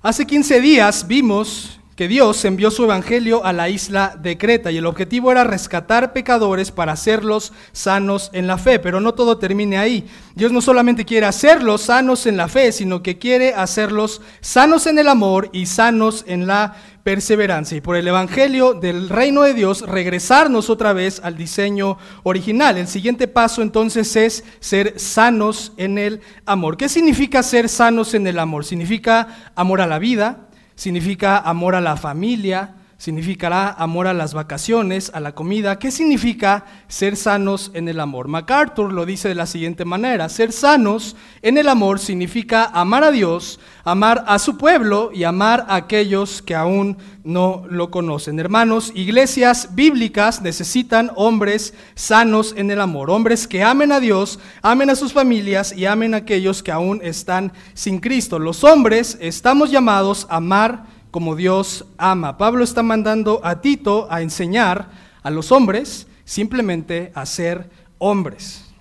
Hace 0.03 0.27
15 0.27 0.61
días 0.61 1.07
vimos 1.07 1.81
que 1.97 2.09
Dios 2.09 2.45
envió 2.45 2.71
su 2.71 2.85
evangelio 2.85 3.45
a 3.45 3.53
la 3.53 3.69
isla 3.69 4.17
de 4.21 4.37
Creta 4.37 4.73
y 4.73 4.79
el 4.79 4.87
objetivo 4.87 5.31
era 5.31 5.45
rescatar 5.45 6.13
pecadores 6.13 6.73
para 6.73 6.93
hacerlos 6.93 7.53
sanos 7.73 8.31
en 8.33 8.47
la 8.47 8.59
fe, 8.59 8.79
pero 8.79 9.01
no 9.01 9.15
todo 9.15 9.39
termine 9.39 9.79
ahí. 9.79 10.07
Dios 10.35 10.51
no 10.51 10.61
solamente 10.61 11.05
quiere 11.05 11.27
hacerlos 11.27 11.83
sanos 11.83 12.27
en 12.27 12.37
la 12.37 12.49
fe, 12.49 12.73
sino 12.73 13.03
que 13.03 13.19
quiere 13.19 13.55
hacerlos 13.55 14.21
sanos 14.41 14.87
en 14.87 14.99
el 14.99 15.09
amor 15.09 15.51
y 15.53 15.67
sanos 15.67 16.25
en 16.27 16.49
la 16.49 16.75
perseverancia. 17.05 17.77
Y 17.77 17.81
por 17.81 17.97
el 17.97 18.09
evangelio 18.09 18.73
del 18.75 19.09
reino 19.09 19.43
de 19.43 19.55
Dios, 19.55 19.83
regresarnos 19.83 20.71
otra 20.71 20.93
vez 20.93 21.21
al 21.23 21.37
diseño 21.37 21.99
original. 22.25 22.79
El 22.79 22.89
siguiente 22.89 23.29
paso 23.29 23.63
entonces 23.63 24.17
es 24.17 24.43
ser 24.59 24.99
sanos 24.99 25.73
en 25.77 25.99
el 25.99 26.21
amor. 26.47 26.77
¿Qué 26.77 26.89
significa 26.89 27.43
ser 27.43 27.69
sanos 27.69 28.15
en 28.15 28.27
el 28.27 28.39
amor? 28.39 28.65
Significa 28.65 29.53
amor 29.55 29.83
a 29.83 29.87
la 29.87 29.99
vida, 29.99 30.44
significa 30.75 31.39
amor 31.39 31.75
a 31.75 31.81
la 31.81 31.97
familia, 31.97 32.75
significará 32.99 33.71
amor 33.71 34.07
a 34.07 34.15
las 34.15 34.35
vacaciones, 34.35 35.11
a 35.15 35.21
la 35.21 35.35
comida. 35.35 35.79
¿Qué 35.79 35.91
significa 35.91 36.65
ser 36.89 37.17
sanos 37.17 37.71
en 37.75 37.89
el 37.89 38.01
amor? 38.01 38.29
MacArthur 38.29 38.93
lo 38.93 39.07
dice 39.07 39.29
de 39.29 39.35
la 39.35 39.47
siguiente 39.47 39.85
manera, 39.85 40.29
ser 40.29 40.53
sanos 40.53 41.17
en 41.43 41.59
el 41.59 41.69
amor 41.69 41.99
significa 41.99 42.65
amar 42.65 43.05
a 43.05 43.11
Dios, 43.11 43.61
amar 43.85 44.25
a 44.27 44.39
su 44.39 44.57
pueblo 44.57 45.11
y 45.13 45.25
amar 45.25 45.67
a 45.69 45.77
aquellos 45.77 46.43
que 46.43 46.55
aún 46.55 46.97
no 47.25 47.65
lo 47.69 47.91
conocen. 47.91 48.39
Hermanos, 48.39 48.93
iglesias 48.95 49.71
bíblicas 49.75 50.43
necesitan 50.43 51.11
hombres 51.17 51.75
sanos 51.95 52.55
en 52.57 52.71
el 52.71 52.81
amor, 52.81 53.11
hombres 53.11 53.49
que 53.49 53.63
amen 53.63 53.93
a 53.93 54.01
Dios, 54.01 54.39
amen 54.63 54.91
a 54.91 54.95
sus 54.95 55.13
familias 55.13 55.73
y 55.77 55.87
amen 55.87 56.15
a 56.15 56.19
aquellos 56.19 56.63
que 56.63 56.73
aún 56.73 57.01
están 57.03 57.53
sin 57.73 57.99
Cristo. 57.99 58.39
Los 58.39 58.63
hombres 58.65 59.19
estamos 59.21 59.71
llamados 59.71 60.27
a 60.31 60.37
amar 60.37 60.94
como 61.15 61.37
Dios 61.37 61.85
ama. 61.97 62.39
Pablo 62.39 62.65
está 62.65 62.83
mandando 62.83 63.41
a 63.45 63.61
Tito 63.61 64.09
a 64.11 64.21
enseñar 64.21 64.91
a 65.23 65.31
los 65.31 65.53
hombres 65.53 66.09
simplemente 66.25 67.13
a 67.15 67.25
ser 67.25 67.71
hombres. 67.99 68.75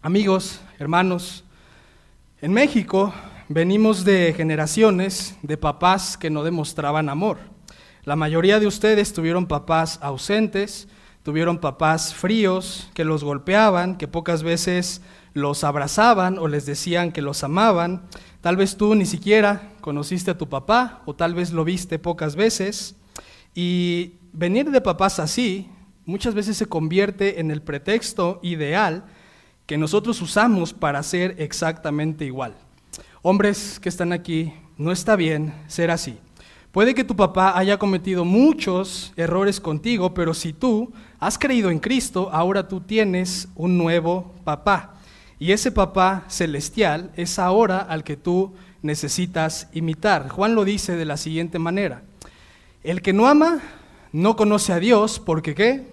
Amigos, 0.00 0.60
hermanos, 0.78 1.42
en 2.40 2.52
México 2.52 3.12
venimos 3.48 4.04
de 4.04 4.34
generaciones 4.36 5.36
de 5.42 5.56
papás 5.56 6.16
que 6.16 6.30
no 6.30 6.44
demostraban 6.44 7.08
amor. 7.08 7.38
La 8.04 8.14
mayoría 8.14 8.60
de 8.60 8.68
ustedes 8.68 9.12
tuvieron 9.12 9.48
papás 9.48 9.98
ausentes, 10.00 10.86
tuvieron 11.24 11.58
papás 11.58 12.14
fríos 12.14 12.88
que 12.94 13.04
los 13.04 13.24
golpeaban, 13.24 13.96
que 13.98 14.06
pocas 14.06 14.44
veces 14.44 15.02
los 15.34 15.64
abrazaban 15.64 16.38
o 16.38 16.48
les 16.48 16.66
decían 16.66 17.12
que 17.12 17.22
los 17.22 17.44
amaban. 17.44 18.02
Tal 18.40 18.56
vez 18.56 18.76
tú 18.76 18.94
ni 18.94 19.06
siquiera 19.06 19.72
conociste 19.80 20.30
a 20.30 20.38
tu 20.38 20.48
papá 20.48 21.02
o 21.06 21.14
tal 21.14 21.34
vez 21.34 21.52
lo 21.52 21.64
viste 21.64 21.98
pocas 21.98 22.36
veces. 22.36 22.96
Y 23.54 24.14
venir 24.32 24.70
de 24.70 24.80
papás 24.80 25.18
así 25.18 25.68
muchas 26.04 26.34
veces 26.34 26.56
se 26.56 26.66
convierte 26.66 27.40
en 27.40 27.50
el 27.50 27.62
pretexto 27.62 28.40
ideal 28.42 29.04
que 29.66 29.76
nosotros 29.76 30.22
usamos 30.22 30.72
para 30.72 31.02
ser 31.02 31.34
exactamente 31.38 32.24
igual. 32.24 32.54
Hombres 33.20 33.78
que 33.78 33.90
están 33.90 34.12
aquí, 34.12 34.54
no 34.78 34.92
está 34.92 35.16
bien 35.16 35.52
ser 35.66 35.90
así. 35.90 36.18
Puede 36.72 36.94
que 36.94 37.04
tu 37.04 37.16
papá 37.16 37.58
haya 37.58 37.78
cometido 37.78 38.24
muchos 38.24 39.12
errores 39.16 39.60
contigo, 39.60 40.14
pero 40.14 40.32
si 40.32 40.52
tú 40.52 40.92
has 41.18 41.38
creído 41.38 41.70
en 41.70 41.78
Cristo, 41.78 42.30
ahora 42.32 42.68
tú 42.68 42.80
tienes 42.80 43.48
un 43.56 43.76
nuevo 43.76 44.34
papá. 44.44 44.97
Y 45.38 45.52
ese 45.52 45.70
papá 45.70 46.24
celestial 46.28 47.12
es 47.16 47.38
ahora 47.38 47.78
al 47.78 48.02
que 48.02 48.16
tú 48.16 48.54
necesitas 48.82 49.68
imitar. 49.72 50.28
Juan 50.28 50.54
lo 50.54 50.64
dice 50.64 50.96
de 50.96 51.04
la 51.04 51.16
siguiente 51.16 51.58
manera. 51.58 52.02
El 52.82 53.02
que 53.02 53.12
no 53.12 53.28
ama 53.28 53.60
no 54.12 54.36
conoce 54.36 54.72
a 54.72 54.80
Dios, 54.80 55.20
¿porque 55.20 55.54
qué? 55.54 55.86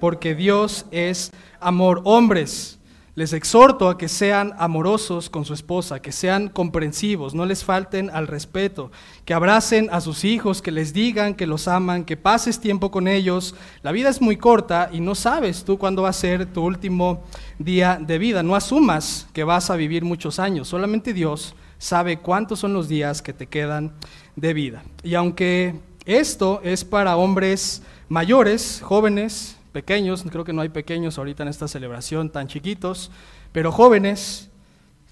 Porque 0.00 0.34
Dios 0.34 0.86
es 0.90 1.32
amor. 1.60 2.02
Hombres, 2.04 2.79
les 3.14 3.32
exhorto 3.32 3.88
a 3.88 3.98
que 3.98 4.08
sean 4.08 4.54
amorosos 4.58 5.28
con 5.28 5.44
su 5.44 5.52
esposa, 5.52 6.00
que 6.00 6.12
sean 6.12 6.48
comprensivos, 6.48 7.34
no 7.34 7.44
les 7.44 7.64
falten 7.64 8.10
al 8.10 8.26
respeto, 8.26 8.90
que 9.24 9.34
abracen 9.34 9.88
a 9.92 10.00
sus 10.00 10.24
hijos, 10.24 10.62
que 10.62 10.70
les 10.70 10.92
digan 10.92 11.34
que 11.34 11.46
los 11.46 11.68
aman, 11.68 12.04
que 12.04 12.16
pases 12.16 12.60
tiempo 12.60 12.90
con 12.90 13.08
ellos. 13.08 13.54
La 13.82 13.92
vida 13.92 14.08
es 14.08 14.20
muy 14.20 14.36
corta 14.36 14.90
y 14.92 15.00
no 15.00 15.14
sabes 15.14 15.64
tú 15.64 15.78
cuándo 15.78 16.02
va 16.02 16.10
a 16.10 16.14
ser 16.14 16.46
tu 16.46 16.62
último 16.62 17.24
día 17.58 17.98
de 18.00 18.18
vida. 18.18 18.42
No 18.42 18.54
asumas 18.54 19.26
que 19.32 19.44
vas 19.44 19.70
a 19.70 19.76
vivir 19.76 20.04
muchos 20.04 20.38
años, 20.38 20.68
solamente 20.68 21.12
Dios 21.12 21.54
sabe 21.78 22.18
cuántos 22.18 22.58
son 22.60 22.74
los 22.74 22.88
días 22.88 23.22
que 23.22 23.32
te 23.32 23.46
quedan 23.46 23.92
de 24.36 24.54
vida. 24.54 24.82
Y 25.02 25.14
aunque 25.14 25.74
esto 26.04 26.60
es 26.62 26.84
para 26.84 27.16
hombres 27.16 27.82
mayores, 28.08 28.80
jóvenes, 28.82 29.56
pequeños, 29.70 30.24
creo 30.30 30.44
que 30.44 30.52
no 30.52 30.62
hay 30.62 30.68
pequeños 30.68 31.18
ahorita 31.18 31.42
en 31.42 31.48
esta 31.48 31.68
celebración 31.68 32.30
tan 32.30 32.48
chiquitos, 32.48 33.10
pero 33.52 33.72
jóvenes 33.72 34.50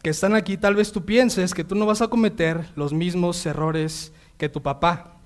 que 0.03 0.11
están 0.11 0.35
aquí, 0.35 0.57
tal 0.57 0.75
vez 0.75 0.93
tú 0.93 1.05
pienses 1.05 1.55
que 1.55 1.65
tú 1.65 1.75
no 1.75 1.87
vas 1.87 2.03
a 2.03 2.09
cometer 2.09 2.69
los 2.77 2.93
mismos 2.93 3.45
errores 3.47 4.13
que 4.37 4.49
tu 4.49 4.63
papá. 4.63 5.17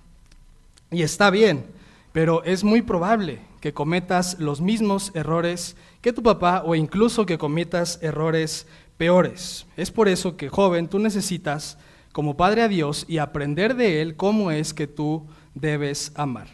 Y 0.90 1.02
está 1.02 1.30
bien, 1.30 1.66
pero 2.12 2.42
es 2.44 2.64
muy 2.64 2.82
probable 2.82 3.40
que 3.60 3.72
cometas 3.72 4.38
los 4.38 4.60
mismos 4.60 5.12
errores 5.14 5.76
que 6.00 6.12
tu 6.12 6.22
papá 6.22 6.62
o 6.64 6.74
incluso 6.74 7.26
que 7.26 7.38
cometas 7.38 7.98
errores 8.02 8.66
peores. 8.96 9.66
Es 9.76 9.90
por 9.90 10.08
eso 10.08 10.36
que, 10.36 10.48
joven, 10.48 10.88
tú 10.88 10.98
necesitas 10.98 11.78
como 12.12 12.36
padre 12.36 12.62
a 12.62 12.68
Dios 12.68 13.04
y 13.08 13.18
aprender 13.18 13.74
de 13.74 14.02
Él 14.02 14.16
cómo 14.16 14.50
es 14.50 14.74
que 14.74 14.86
tú 14.86 15.26
debes 15.54 16.12
amar. 16.14 16.48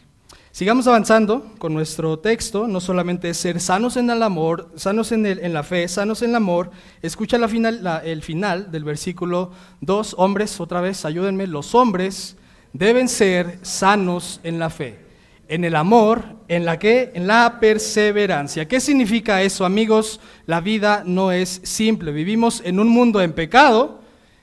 Sigamos 0.59 0.89
avanzando 0.89 1.53
con 1.59 1.73
nuestro 1.73 2.19
texto, 2.19 2.67
no 2.67 2.81
solamente 2.81 3.33
ser 3.33 3.61
sanos 3.61 3.97
en 3.97 4.11
el 4.11 4.21
amor, 4.25 4.73
sanos 4.75 5.13
en, 5.13 5.25
el, 5.25 5.39
en 5.39 5.55
la 5.55 5.63
fe, 5.63 5.87
sanos 5.87 6.21
en 6.23 6.31
el 6.31 6.35
amor. 6.35 6.73
Escucha 7.01 7.39
la 7.39 7.47
final, 7.47 8.03
el 8.05 8.23
final 8.25 8.73
del 8.73 8.83
versículo 8.83 9.53
2, 9.83 10.17
hombres, 10.19 10.59
otra 10.59 10.81
vez, 10.81 11.05
ayúdenme, 11.05 11.47
los 11.47 11.77
hombres 11.77 12.37
deben 12.73 13.09
ser 13.09 13.61
sanos 13.63 14.41
en 14.43 14.59
la 14.59 14.69
fe, 14.69 14.99
en 15.47 15.63
el 15.63 15.77
amor, 15.77 16.25
en 16.49 16.65
la 16.65 16.77
que, 16.77 17.13
en 17.15 17.29
la 17.29 17.59
perseverancia. 17.61 18.67
¿Qué 18.67 18.81
significa 18.81 19.41
eso, 19.43 19.65
amigos? 19.65 20.19
La 20.45 20.61
vida 20.61 21.05
no 21.07 21.31
es 21.31 21.61
simple. 21.63 22.11
Vivimos 22.11 22.63
en 22.65 22.81
un 22.81 22.89
mundo 22.89 23.23
en 23.23 23.33
pecado, 23.33 24.01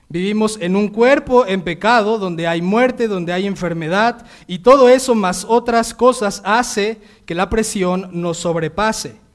Vivimos 0.07 0.57
en 0.61 0.75
un 0.75 0.89
cuerpo 0.89 1.47
en 1.47 1.61
pecado, 1.61 2.19
donde 2.19 2.47
hay 2.47 2.61
muerte, 2.61 3.07
donde 3.07 3.33
hay 3.33 3.47
enfermedad, 3.47 4.25
y 4.45 4.59
todo 4.59 4.87
eso 4.87 5.15
más 5.15 5.45
otras 5.47 5.93
cosas 5.93 6.41
hace 6.45 6.99
que 7.25 7.33
la 7.33 7.49
presión 7.49 8.09
nos 8.11 8.37
sobrepase. 8.37 9.25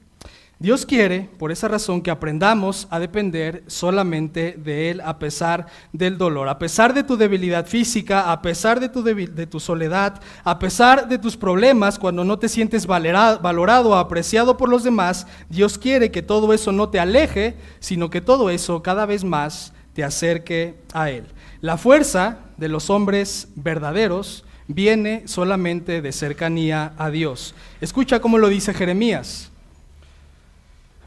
Dios 0.61 0.85
quiere, 0.85 1.27
por 1.39 1.51
esa 1.51 1.67
razón, 1.67 2.01
que 2.01 2.11
aprendamos 2.11 2.87
a 2.91 2.99
depender 2.99 3.63
solamente 3.65 4.55
de 4.63 4.91
Él 4.91 5.01
a 5.01 5.17
pesar 5.17 5.65
del 5.91 6.19
dolor, 6.19 6.47
a 6.49 6.59
pesar 6.59 6.93
de 6.93 7.03
tu 7.03 7.17
debilidad 7.17 7.65
física, 7.65 8.31
a 8.31 8.43
pesar 8.43 8.79
de 8.79 8.87
tu, 8.87 9.59
soledad, 9.59 10.21
a 10.43 10.59
pesar 10.59 11.09
de 11.09 11.17
tus 11.17 11.35
problemas, 11.35 11.97
cuando 11.97 12.23
no 12.23 12.37
te 12.37 12.47
sientes 12.47 12.85
valorado 12.85 13.95
apreciado 13.95 14.55
por 14.55 14.69
los 14.69 14.83
demás, 14.83 15.25
Dios 15.49 15.79
quiere 15.79 16.11
que 16.11 16.21
todo 16.21 16.53
eso 16.53 16.71
no 16.71 16.89
te 16.89 16.99
aleje, 16.99 17.57
sino 17.79 18.11
que 18.11 18.21
todo 18.21 18.51
eso 18.51 18.83
cada 18.83 19.07
vez 19.07 19.23
más 19.23 19.73
te 19.93 20.03
acerque 20.03 20.75
a 20.93 21.09
Él. 21.09 21.25
La 21.61 21.77
fuerza 21.77 22.39
de 22.57 22.69
los 22.69 22.89
hombres 22.89 23.47
verdaderos 23.55 24.45
viene 24.67 25.23
solamente 25.27 26.01
de 26.01 26.11
cercanía 26.11 26.93
a 26.97 27.09
Dios. 27.09 27.55
Escucha 27.81 28.19
cómo 28.19 28.37
lo 28.37 28.47
dice 28.49 28.73
Jeremías. 28.73 29.49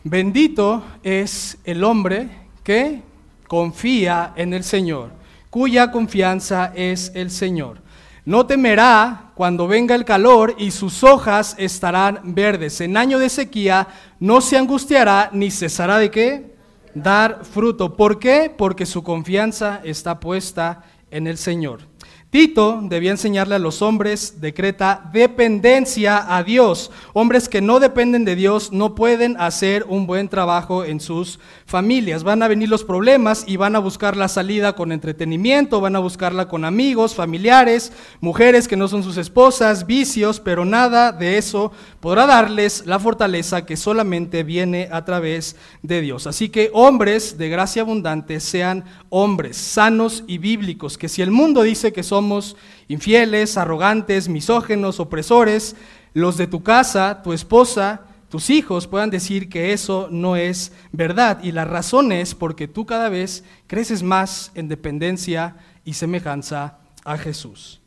Bendito 0.02 0.84
es 1.02 1.58
el 1.64 1.82
hombre 1.82 2.28
que 2.62 3.00
confía 3.48 4.32
en 4.36 4.52
el 4.52 4.64
Señor, 4.64 5.10
cuya 5.48 5.90
confianza 5.90 6.72
es 6.74 7.12
el 7.14 7.30
Señor. 7.30 7.78
No 8.26 8.46
temerá 8.46 9.32
cuando 9.34 9.66
venga 9.66 9.94
el 9.94 10.04
calor 10.04 10.54
y 10.58 10.70
sus 10.70 11.04
hojas 11.04 11.54
estarán 11.58 12.20
verdes. 12.34 12.80
En 12.80 12.96
año 12.96 13.18
de 13.18 13.28
sequía 13.28 13.86
no 14.18 14.40
se 14.40 14.56
angustiará 14.56 15.30
ni 15.32 15.50
cesará 15.50 15.98
de 15.98 16.10
qué? 16.10 16.53
Dar 16.94 17.44
fruto. 17.44 17.96
¿Por 17.96 18.18
qué? 18.18 18.52
Porque 18.56 18.86
su 18.86 19.02
confianza 19.02 19.80
está 19.84 20.20
puesta 20.20 20.84
en 21.10 21.26
el 21.26 21.38
Señor. 21.38 21.93
Tito 22.34 22.80
debía 22.82 23.12
enseñarle 23.12 23.54
a 23.54 23.60
los 23.60 23.80
hombres 23.80 24.40
de 24.40 24.52
Creta 24.52 25.08
dependencia 25.12 26.36
a 26.36 26.42
Dios. 26.42 26.90
Hombres 27.12 27.48
que 27.48 27.60
no 27.60 27.78
dependen 27.78 28.24
de 28.24 28.34
Dios 28.34 28.72
no 28.72 28.96
pueden 28.96 29.36
hacer 29.40 29.86
un 29.88 30.08
buen 30.08 30.28
trabajo 30.28 30.84
en 30.84 30.98
sus 30.98 31.38
familias. 31.64 32.24
Van 32.24 32.42
a 32.42 32.48
venir 32.48 32.68
los 32.68 32.82
problemas 32.82 33.44
y 33.46 33.56
van 33.56 33.76
a 33.76 33.78
buscar 33.78 34.16
la 34.16 34.26
salida 34.26 34.72
con 34.72 34.90
entretenimiento, 34.90 35.80
van 35.80 35.94
a 35.94 36.00
buscarla 36.00 36.48
con 36.48 36.64
amigos, 36.64 37.14
familiares, 37.14 37.92
mujeres 38.20 38.66
que 38.66 38.76
no 38.76 38.88
son 38.88 39.04
sus 39.04 39.16
esposas, 39.16 39.86
vicios, 39.86 40.40
pero 40.40 40.64
nada 40.64 41.12
de 41.12 41.38
eso 41.38 41.70
podrá 42.00 42.26
darles 42.26 42.84
la 42.84 42.98
fortaleza 42.98 43.64
que 43.64 43.76
solamente 43.76 44.42
viene 44.42 44.88
a 44.90 45.04
través 45.04 45.54
de 45.82 46.00
Dios. 46.00 46.26
Así 46.26 46.48
que 46.48 46.70
hombres 46.72 47.38
de 47.38 47.48
gracia 47.48 47.82
abundante 47.82 48.40
sean 48.40 48.82
hombres 49.08 49.56
sanos 49.56 50.24
y 50.26 50.38
bíblicos, 50.38 50.98
que 50.98 51.08
si 51.08 51.22
el 51.22 51.30
mundo 51.30 51.62
dice 51.62 51.92
que 51.92 52.02
son 52.02 52.23
somos 52.24 52.56
infieles, 52.88 53.58
arrogantes, 53.58 54.30
misógenos, 54.30 54.98
opresores, 54.98 55.76
los 56.14 56.38
de 56.38 56.46
tu 56.46 56.62
casa, 56.62 57.20
tu 57.22 57.34
esposa, 57.34 58.00
tus 58.30 58.48
hijos 58.48 58.86
puedan 58.86 59.10
decir 59.10 59.50
que 59.50 59.74
eso 59.74 60.08
no 60.10 60.36
es 60.36 60.72
verdad. 60.90 61.42
Y 61.42 61.52
la 61.52 61.66
razón 61.66 62.12
es 62.12 62.34
porque 62.34 62.66
tú 62.66 62.86
cada 62.86 63.10
vez 63.10 63.44
creces 63.66 64.02
más 64.02 64.52
en 64.54 64.68
dependencia 64.68 65.56
y 65.84 65.92
semejanza 65.92 66.78
a 67.04 67.18
Jesús. 67.18 67.82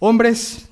Hombres, 0.00 0.68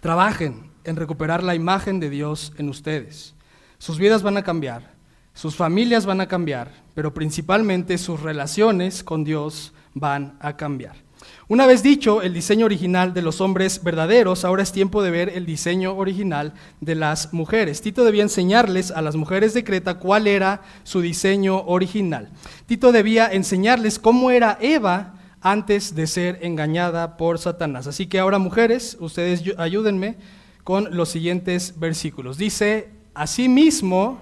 trabajen 0.00 0.70
en 0.84 0.94
recuperar 0.94 1.42
la 1.42 1.56
imagen 1.56 1.98
de 1.98 2.08
Dios 2.08 2.52
en 2.56 2.68
ustedes. 2.68 3.34
Sus 3.78 3.98
vidas 3.98 4.22
van 4.22 4.36
a 4.36 4.44
cambiar, 4.44 4.94
sus 5.34 5.56
familias 5.56 6.06
van 6.06 6.20
a 6.20 6.28
cambiar, 6.28 6.70
pero 6.94 7.12
principalmente 7.12 7.98
sus 7.98 8.20
relaciones 8.20 9.02
con 9.02 9.24
Dios 9.24 9.72
van 9.92 10.36
a 10.38 10.56
cambiar. 10.56 11.05
Una 11.48 11.66
vez 11.66 11.82
dicho 11.82 12.22
el 12.22 12.34
diseño 12.34 12.66
original 12.66 13.14
de 13.14 13.22
los 13.22 13.40
hombres 13.40 13.84
verdaderos, 13.84 14.44
ahora 14.44 14.64
es 14.64 14.72
tiempo 14.72 15.02
de 15.02 15.12
ver 15.12 15.28
el 15.28 15.46
diseño 15.46 15.96
original 15.96 16.54
de 16.80 16.96
las 16.96 17.32
mujeres. 17.32 17.80
Tito 17.80 18.04
debía 18.04 18.24
enseñarles 18.24 18.90
a 18.90 19.00
las 19.00 19.14
mujeres 19.14 19.54
de 19.54 19.62
Creta 19.62 19.98
cuál 19.98 20.26
era 20.26 20.62
su 20.82 21.00
diseño 21.00 21.62
original. 21.66 22.30
Tito 22.66 22.90
debía 22.90 23.28
enseñarles 23.28 24.00
cómo 24.00 24.32
era 24.32 24.58
Eva 24.60 25.14
antes 25.40 25.94
de 25.94 26.08
ser 26.08 26.40
engañada 26.42 27.16
por 27.16 27.38
Satanás. 27.38 27.86
Así 27.86 28.08
que 28.08 28.18
ahora 28.18 28.38
mujeres, 28.38 28.96
ustedes 28.98 29.44
ayúdenme 29.56 30.16
con 30.64 30.96
los 30.96 31.10
siguientes 31.10 31.78
versículos. 31.78 32.38
Dice, 32.38 32.88
asimismo, 33.14 34.18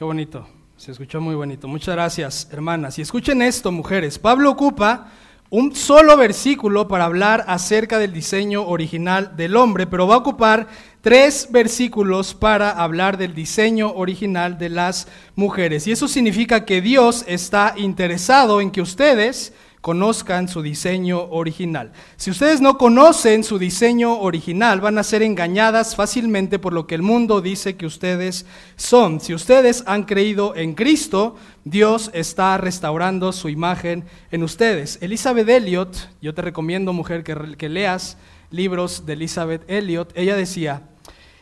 Qué 0.00 0.04
bonito, 0.04 0.46
se 0.78 0.92
escuchó 0.92 1.20
muy 1.20 1.34
bonito. 1.34 1.68
Muchas 1.68 1.94
gracias, 1.94 2.48
hermanas. 2.50 2.98
Y 2.98 3.02
escuchen 3.02 3.42
esto, 3.42 3.70
mujeres. 3.70 4.18
Pablo 4.18 4.50
ocupa 4.50 5.08
un 5.50 5.76
solo 5.76 6.16
versículo 6.16 6.88
para 6.88 7.04
hablar 7.04 7.44
acerca 7.46 7.98
del 7.98 8.10
diseño 8.10 8.66
original 8.66 9.36
del 9.36 9.56
hombre, 9.56 9.86
pero 9.86 10.06
va 10.06 10.14
a 10.14 10.18
ocupar 10.20 10.68
tres 11.02 11.48
versículos 11.50 12.32
para 12.32 12.70
hablar 12.70 13.18
del 13.18 13.34
diseño 13.34 13.92
original 13.92 14.56
de 14.56 14.70
las 14.70 15.06
mujeres. 15.36 15.86
Y 15.86 15.92
eso 15.92 16.08
significa 16.08 16.64
que 16.64 16.80
Dios 16.80 17.22
está 17.28 17.74
interesado 17.76 18.62
en 18.62 18.70
que 18.70 18.80
ustedes 18.80 19.52
conozcan 19.80 20.48
su 20.48 20.62
diseño 20.62 21.22
original. 21.30 21.92
Si 22.16 22.30
ustedes 22.30 22.60
no 22.60 22.76
conocen 22.76 23.44
su 23.44 23.58
diseño 23.58 24.20
original, 24.20 24.80
van 24.80 24.98
a 24.98 25.02
ser 25.02 25.22
engañadas 25.22 25.96
fácilmente 25.96 26.58
por 26.58 26.72
lo 26.72 26.86
que 26.86 26.94
el 26.94 27.02
mundo 27.02 27.40
dice 27.40 27.76
que 27.76 27.86
ustedes 27.86 28.44
son. 28.76 29.20
Si 29.20 29.32
ustedes 29.32 29.82
han 29.86 30.04
creído 30.04 30.54
en 30.54 30.74
Cristo, 30.74 31.36
Dios 31.64 32.10
está 32.12 32.58
restaurando 32.58 33.32
su 33.32 33.48
imagen 33.48 34.04
en 34.30 34.42
ustedes. 34.42 34.98
Elizabeth 35.00 35.48
Elliot, 35.48 36.10
yo 36.20 36.34
te 36.34 36.42
recomiendo, 36.42 36.92
mujer, 36.92 37.24
que, 37.24 37.68
leas 37.68 38.18
libros 38.50 39.06
de 39.06 39.14
Elizabeth 39.14 39.62
Elliot, 39.70 40.12
ella 40.14 40.36
decía, 40.36 40.82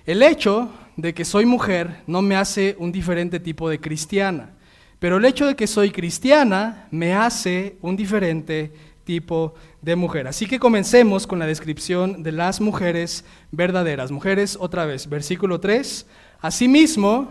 el 0.06 0.22
hecho 0.22 0.70
de 0.96 1.14
que 1.14 1.24
soy 1.24 1.46
mujer 1.46 2.02
no 2.06 2.22
me 2.22 2.36
hace 2.36 2.76
un 2.78 2.92
diferente 2.92 3.40
tipo 3.40 3.68
de 3.68 3.80
cristiana. 3.80 4.50
Pero 4.98 5.18
el 5.18 5.24
hecho 5.24 5.46
de 5.46 5.54
que 5.54 5.66
soy 5.66 5.90
cristiana 5.90 6.88
me 6.90 7.14
hace 7.14 7.76
un 7.82 7.96
diferente 7.96 8.72
tipo 9.04 9.54
de 9.80 9.96
mujer. 9.96 10.26
Así 10.26 10.46
que 10.46 10.58
comencemos 10.58 11.26
con 11.26 11.38
la 11.38 11.46
descripción 11.46 12.22
de 12.22 12.32
las 12.32 12.60
mujeres 12.60 13.24
verdaderas. 13.52 14.10
Mujeres, 14.10 14.58
otra 14.60 14.86
vez, 14.86 15.08
versículo 15.08 15.60
3. 15.60 16.06
Asimismo, 16.40 17.28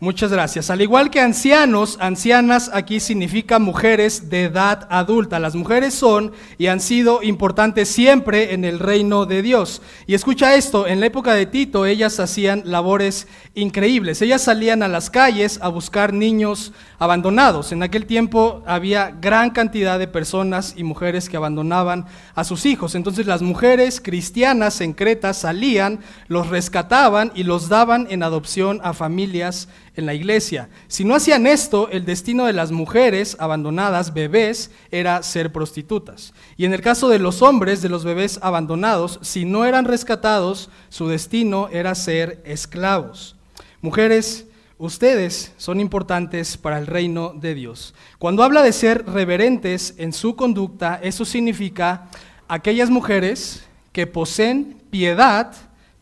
Muchas 0.00 0.32
gracias. 0.32 0.70
Al 0.70 0.82
igual 0.82 1.08
que 1.08 1.20
ancianos, 1.20 1.98
ancianas 2.00 2.68
aquí 2.74 2.98
significa 2.98 3.60
mujeres 3.60 4.28
de 4.28 4.44
edad 4.44 4.88
adulta. 4.90 5.38
Las 5.38 5.54
mujeres 5.54 5.94
son 5.94 6.32
y 6.58 6.66
han 6.66 6.80
sido 6.80 7.22
importantes 7.22 7.88
siempre 7.88 8.54
en 8.54 8.64
el 8.64 8.80
reino 8.80 9.24
de 9.24 9.40
Dios. 9.40 9.82
Y 10.08 10.14
escucha 10.14 10.56
esto, 10.56 10.88
en 10.88 10.98
la 10.98 11.06
época 11.06 11.32
de 11.32 11.46
Tito 11.46 11.86
ellas 11.86 12.18
hacían 12.18 12.62
labores 12.66 13.28
increíbles. 13.54 14.20
Ellas 14.20 14.42
salían 14.42 14.82
a 14.82 14.88
las 14.88 15.10
calles 15.10 15.60
a 15.62 15.68
buscar 15.68 16.12
niños 16.12 16.72
abandonados. 16.98 17.70
En 17.70 17.82
aquel 17.82 18.04
tiempo 18.04 18.62
había 18.66 19.12
gran 19.20 19.50
cantidad 19.50 19.98
de 19.98 20.08
personas 20.08 20.74
y 20.76 20.82
mujeres 20.82 21.28
que 21.28 21.36
abandonaban 21.36 22.06
a 22.34 22.42
sus 22.42 22.66
hijos. 22.66 22.96
Entonces 22.96 23.26
las 23.26 23.42
mujeres 23.42 24.00
cristianas 24.00 24.80
en 24.80 24.92
Creta 24.92 25.32
salían, 25.34 26.00
los 26.26 26.48
rescataban 26.48 27.30
y 27.34 27.44
los 27.44 27.68
daban 27.68 28.08
en 28.10 28.24
adopción 28.24 28.80
a 28.82 28.92
familias 28.92 29.68
en 29.96 30.06
la 30.06 30.14
iglesia. 30.14 30.68
Si 30.88 31.04
no 31.04 31.14
hacían 31.14 31.46
esto, 31.46 31.88
el 31.90 32.04
destino 32.04 32.46
de 32.46 32.52
las 32.52 32.72
mujeres 32.72 33.36
abandonadas, 33.38 34.12
bebés, 34.12 34.70
era 34.90 35.22
ser 35.22 35.52
prostitutas. 35.52 36.34
Y 36.56 36.64
en 36.64 36.72
el 36.72 36.80
caso 36.80 37.08
de 37.08 37.18
los 37.18 37.42
hombres, 37.42 37.82
de 37.82 37.88
los 37.88 38.04
bebés 38.04 38.38
abandonados, 38.42 39.18
si 39.22 39.44
no 39.44 39.64
eran 39.64 39.84
rescatados, 39.84 40.70
su 40.88 41.08
destino 41.08 41.68
era 41.70 41.94
ser 41.94 42.42
esclavos. 42.44 43.36
Mujeres, 43.80 44.46
ustedes 44.78 45.52
son 45.56 45.80
importantes 45.80 46.56
para 46.56 46.78
el 46.78 46.86
reino 46.86 47.32
de 47.34 47.54
Dios. 47.54 47.94
Cuando 48.18 48.42
habla 48.42 48.62
de 48.62 48.72
ser 48.72 49.06
reverentes 49.06 49.94
en 49.98 50.12
su 50.12 50.36
conducta, 50.36 50.98
eso 51.02 51.24
significa 51.24 52.08
aquellas 52.48 52.90
mujeres 52.90 53.64
que 53.92 54.06
poseen 54.06 54.82
piedad, 54.90 55.54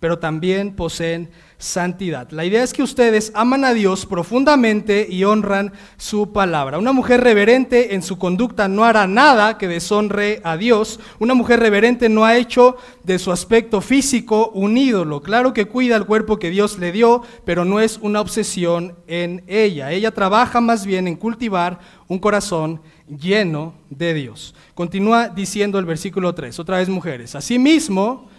pero 0.02 0.18
también 0.18 0.74
poseen 0.74 1.30
santidad. 1.58 2.28
La 2.32 2.44
idea 2.44 2.64
es 2.64 2.72
que 2.72 2.82
ustedes 2.82 3.30
aman 3.36 3.64
a 3.64 3.72
Dios 3.72 4.04
profundamente 4.04 5.06
y 5.08 5.22
honran 5.22 5.72
su 5.96 6.32
palabra. 6.32 6.76
Una 6.76 6.90
mujer 6.90 7.20
reverente 7.20 7.94
en 7.94 8.02
su 8.02 8.18
conducta 8.18 8.66
no 8.66 8.84
hará 8.84 9.06
nada 9.06 9.58
que 9.58 9.68
deshonre 9.68 10.40
a 10.42 10.56
Dios. 10.56 10.98
Una 11.20 11.34
mujer 11.34 11.60
reverente 11.60 12.08
no 12.08 12.24
ha 12.24 12.36
hecho 12.36 12.76
de 13.04 13.20
su 13.20 13.30
aspecto 13.30 13.80
físico 13.80 14.50
un 14.54 14.76
ídolo. 14.76 15.22
Claro 15.22 15.54
que 15.54 15.66
cuida 15.66 15.94
el 15.94 16.04
cuerpo 16.04 16.40
que 16.40 16.50
Dios 16.50 16.80
le 16.80 16.90
dio, 16.90 17.22
pero 17.44 17.64
no 17.64 17.78
es 17.78 18.00
una 18.02 18.20
obsesión 18.20 18.96
en 19.06 19.44
ella. 19.46 19.92
Ella 19.92 20.10
trabaja 20.10 20.60
más 20.60 20.84
bien 20.84 21.06
en 21.06 21.14
cultivar 21.14 21.78
un 22.08 22.18
corazón 22.18 22.80
lleno 23.06 23.74
de 23.88 24.14
Dios. 24.14 24.56
Continúa 24.74 25.28
diciendo 25.28 25.78
el 25.78 25.84
versículo 25.84 26.34
3, 26.34 26.58
otra 26.58 26.78
vez 26.78 26.88
mujeres. 26.88 27.36
Asimismo, 27.36 28.31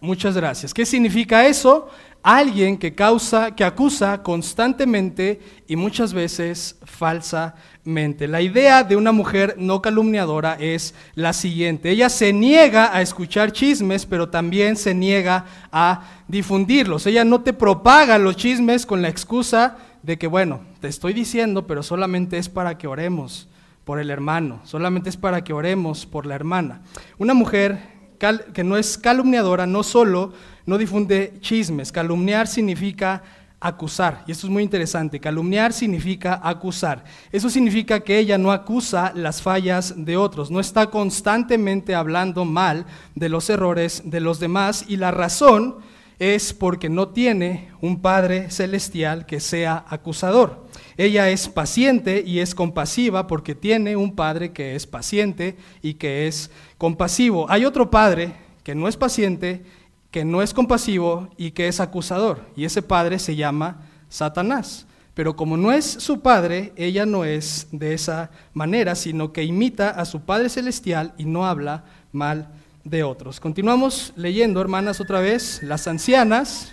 Muchas 0.00 0.36
gracias. 0.36 0.72
¿Qué 0.72 0.86
significa 0.86 1.46
eso? 1.46 1.88
Alguien 2.22 2.78
que 2.78 2.94
causa, 2.94 3.54
que 3.56 3.64
acusa 3.64 4.22
constantemente 4.22 5.40
y 5.66 5.74
muchas 5.74 6.12
veces 6.12 6.76
falsamente. 6.84 8.28
La 8.28 8.40
idea 8.40 8.84
de 8.84 8.94
una 8.94 9.10
mujer 9.10 9.56
no 9.58 9.82
calumniadora 9.82 10.56
es 10.60 10.94
la 11.14 11.32
siguiente. 11.32 11.90
Ella 11.90 12.08
se 12.08 12.32
niega 12.32 12.94
a 12.94 13.02
escuchar 13.02 13.50
chismes, 13.50 14.06
pero 14.06 14.28
también 14.28 14.76
se 14.76 14.94
niega 14.94 15.46
a 15.72 16.02
difundirlos. 16.28 17.06
Ella 17.06 17.24
no 17.24 17.40
te 17.40 17.52
propaga 17.52 18.18
los 18.18 18.36
chismes 18.36 18.86
con 18.86 19.02
la 19.02 19.08
excusa 19.08 19.78
de 20.02 20.16
que, 20.16 20.28
bueno, 20.28 20.60
te 20.80 20.86
estoy 20.86 21.12
diciendo, 21.12 21.66
pero 21.66 21.82
solamente 21.82 22.38
es 22.38 22.48
para 22.48 22.78
que 22.78 22.86
oremos 22.86 23.48
por 23.84 23.98
el 23.98 24.10
hermano, 24.10 24.60
solamente 24.64 25.08
es 25.08 25.16
para 25.16 25.42
que 25.42 25.52
oremos 25.52 26.06
por 26.06 26.26
la 26.26 26.34
hermana. 26.34 26.82
Una 27.16 27.34
mujer 27.34 27.97
que 28.18 28.64
no 28.64 28.76
es 28.76 28.98
calumniadora, 28.98 29.66
no 29.66 29.82
solo 29.82 30.32
no 30.66 30.76
difunde 30.76 31.34
chismes. 31.40 31.90
Calumniar 31.90 32.46
significa 32.46 33.22
acusar. 33.60 34.22
Y 34.26 34.32
esto 34.32 34.46
es 34.46 34.52
muy 34.52 34.62
interesante. 34.62 35.20
Calumniar 35.20 35.72
significa 35.72 36.40
acusar. 36.42 37.04
Eso 37.32 37.50
significa 37.50 38.00
que 38.00 38.18
ella 38.18 38.38
no 38.38 38.52
acusa 38.52 39.12
las 39.14 39.42
fallas 39.42 39.94
de 39.96 40.16
otros, 40.16 40.50
no 40.50 40.60
está 40.60 40.88
constantemente 40.90 41.94
hablando 41.94 42.44
mal 42.44 42.86
de 43.14 43.28
los 43.28 43.48
errores 43.50 44.02
de 44.04 44.20
los 44.20 44.38
demás 44.38 44.84
y 44.88 44.96
la 44.96 45.10
razón 45.10 45.76
es 46.18 46.52
porque 46.52 46.88
no 46.88 47.08
tiene 47.08 47.70
un 47.80 48.02
Padre 48.02 48.50
celestial 48.50 49.24
que 49.24 49.40
sea 49.40 49.84
acusador. 49.88 50.67
Ella 50.98 51.30
es 51.30 51.48
paciente 51.48 52.24
y 52.26 52.40
es 52.40 52.56
compasiva 52.56 53.28
porque 53.28 53.54
tiene 53.54 53.94
un 53.94 54.16
Padre 54.16 54.52
que 54.52 54.74
es 54.74 54.84
paciente 54.84 55.56
y 55.80 55.94
que 55.94 56.26
es 56.26 56.50
compasivo. 56.76 57.48
Hay 57.48 57.64
otro 57.64 57.88
Padre 57.88 58.32
que 58.64 58.74
no 58.74 58.88
es 58.88 58.96
paciente, 58.96 59.62
que 60.10 60.24
no 60.24 60.42
es 60.42 60.52
compasivo 60.52 61.30
y 61.36 61.52
que 61.52 61.68
es 61.68 61.78
acusador. 61.78 62.40
Y 62.56 62.64
ese 62.64 62.82
Padre 62.82 63.20
se 63.20 63.36
llama 63.36 63.86
Satanás. 64.08 64.86
Pero 65.14 65.36
como 65.36 65.56
no 65.56 65.70
es 65.70 65.84
su 65.84 66.20
Padre, 66.20 66.72
ella 66.74 67.06
no 67.06 67.24
es 67.24 67.68
de 67.70 67.94
esa 67.94 68.32
manera, 68.52 68.96
sino 68.96 69.32
que 69.32 69.44
imita 69.44 69.90
a 69.90 70.04
su 70.04 70.22
Padre 70.22 70.48
celestial 70.48 71.14
y 71.16 71.26
no 71.26 71.46
habla 71.46 71.84
mal 72.10 72.48
de 72.82 73.04
otros. 73.04 73.38
Continuamos 73.38 74.12
leyendo, 74.16 74.60
hermanas, 74.60 75.00
otra 75.00 75.20
vez. 75.20 75.62
Las 75.62 75.86
ancianas. 75.86 76.72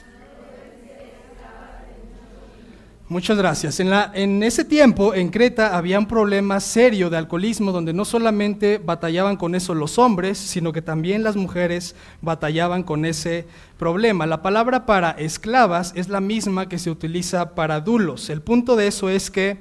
Muchas 3.08 3.38
gracias. 3.38 3.80
En, 3.80 4.41
ese 4.41 4.65
tiempo, 4.65 5.13
en 5.13 5.30
Creta, 5.30 5.78
había 5.78 6.00
un 6.00 6.08
problema 6.08 6.60
serio 6.60 7.12
de 7.12 7.18
alcoholismo 7.18 7.72
donde 7.72 7.94
no 7.94 8.04
solamente 8.04 8.80
batallaban 8.80 9.38
con 9.38 9.54
eso 9.54 9.76
los 9.76 10.00
hombres, 10.00 10.39
sino 10.39 10.74
que 10.74 10.82
también 10.82 11.24
las 11.24 11.36
mujeres 11.36 11.96
batallaban 12.22 12.82
con 12.82 13.06
ese 13.06 13.46
problema. 13.78 14.26
La 14.26 14.41
palabra 14.41 14.88
para 14.88 15.12
esclavas 15.12 15.94
es 15.96 16.10
la 16.10 16.20
misma 16.20 16.68
que 16.68 16.80
se 16.80 16.89
utiliza 16.89 17.54
para 17.54 17.80
dulos. 17.80 18.32
El 18.32 18.41
punto 18.41 18.76
de 18.76 18.88
eso 18.88 19.08
es 19.08 19.30
que 19.30 19.60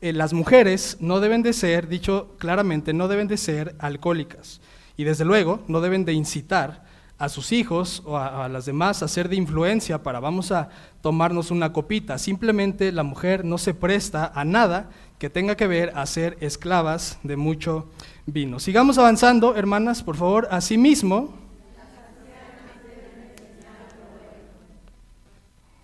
eh, 0.00 0.14
las 0.14 0.32
mujeres 0.32 0.96
no 0.98 1.20
deben 1.20 1.42
de 1.42 1.52
ser, 1.52 1.88
dicho 1.88 2.34
claramente, 2.38 2.94
no 2.94 3.08
deben 3.08 3.28
de 3.28 3.36
ser 3.36 3.76
alcohólicas. 3.78 4.62
Y 4.96 5.04
desde 5.04 5.26
luego 5.26 5.62
no 5.68 5.82
deben 5.82 6.06
de 6.06 6.14
incitar 6.14 6.85
a 7.18 7.28
sus 7.28 7.52
hijos 7.52 8.02
o 8.04 8.18
a, 8.18 8.48
las 8.48 8.66
demás 8.66 9.02
a 9.02 9.08
ser 9.08 9.28
de 9.28 9.36
influencia 9.36 10.02
para 10.02 10.20
vamos 10.20 10.52
a 10.52 10.68
tomarnos 11.00 11.50
una 11.50 11.72
copita. 11.72 12.18
Simplemente 12.18 12.92
la 12.92 13.02
mujer 13.02 13.44
no 13.44 13.58
se 13.58 13.74
presta 13.74 14.30
a 14.34 14.44
nada 14.44 14.90
que 15.18 15.30
tenga 15.30 15.56
que 15.56 15.66
ver 15.66 15.92
a 15.94 16.04
ser 16.06 16.36
esclavas 16.40 17.18
de 17.22 17.36
mucho 17.36 17.86
vino. 18.26 18.60
Sigamos 18.60 18.98
avanzando, 18.98 19.56
hermanas, 19.56 20.02
por 20.02 20.16
favor. 20.16 20.48
Asimismo, 20.50 21.34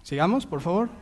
sigamos, 0.03 0.45
por 0.45 0.61
favor. 0.61 1.02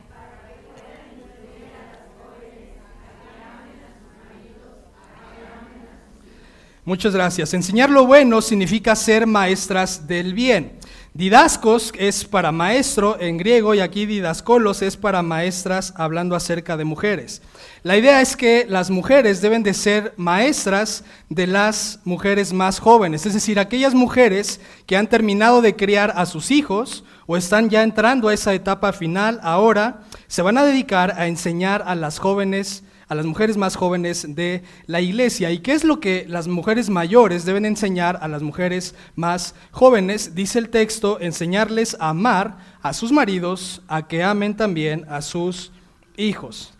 Muchas 6.83 7.13
gracias. 7.13 7.53
Enseñar 7.53 7.91
lo 7.91 8.07
bueno 8.07 8.41
significa 8.41 8.95
ser 8.95 9.27
maestras 9.27 10.07
del 10.07 10.33
bien. 10.33 10.79
Didascos 11.13 11.93
es 11.95 12.25
para 12.25 12.51
maestro 12.51 13.19
en 13.19 13.37
griego 13.37 13.75
y 13.75 13.81
aquí 13.81 14.07
didascolos 14.07 14.81
es 14.81 14.97
para 14.97 15.21
maestras 15.21 15.93
hablando 15.95 16.35
acerca 16.35 16.77
de 16.77 16.85
mujeres. 16.85 17.43
La 17.83 17.97
idea 17.97 18.19
es 18.21 18.35
que 18.35 18.65
las 18.67 18.89
mujeres 18.89 19.41
deben 19.41 19.61
de 19.61 19.75
ser 19.75 20.13
maestras 20.17 21.03
de 21.29 21.45
las 21.45 21.99
mujeres 22.03 22.51
más 22.51 22.79
jóvenes, 22.79 23.27
es 23.27 23.35
decir, 23.35 23.59
aquellas 23.59 23.93
mujeres 23.93 24.59
que 24.87 24.97
han 24.97 25.07
terminado 25.07 25.61
de 25.61 25.75
criar 25.75 26.13
a 26.15 26.25
sus 26.25 26.49
hijos 26.49 27.03
o 27.27 27.37
están 27.37 27.69
ya 27.69 27.83
entrando 27.83 28.29
a 28.29 28.33
esa 28.33 28.53
etapa 28.55 28.91
final, 28.91 29.39
ahora 29.43 30.01
se 30.27 30.41
van 30.41 30.57
a 30.57 30.63
dedicar 30.63 31.11
a 31.19 31.27
enseñar 31.27 31.83
a 31.85 31.93
las 31.93 32.17
jóvenes 32.17 32.83
a 33.11 33.15
las 33.15 33.25
mujeres 33.25 33.57
más 33.57 33.75
jóvenes 33.75 34.25
de 34.35 34.63
la 34.85 35.01
iglesia. 35.01 35.51
¿Y 35.51 35.59
qué 35.59 35.73
es 35.73 35.83
lo 35.83 35.99
que 35.99 36.25
las 36.29 36.47
mujeres 36.47 36.89
mayores 36.89 37.43
deben 37.43 37.65
enseñar 37.65 38.17
a 38.21 38.29
las 38.29 38.41
mujeres 38.41 38.95
más 39.15 39.53
jóvenes? 39.71 40.33
Dice 40.33 40.59
el 40.59 40.69
texto, 40.69 41.19
enseñarles 41.19 41.97
a 41.99 42.07
amar 42.07 42.57
a 42.81 42.93
sus 42.93 43.11
maridos, 43.11 43.81
a 43.89 44.07
que 44.07 44.23
amen 44.23 44.55
también 44.55 45.05
a 45.09 45.21
sus 45.21 45.73
hijos. 46.15 46.73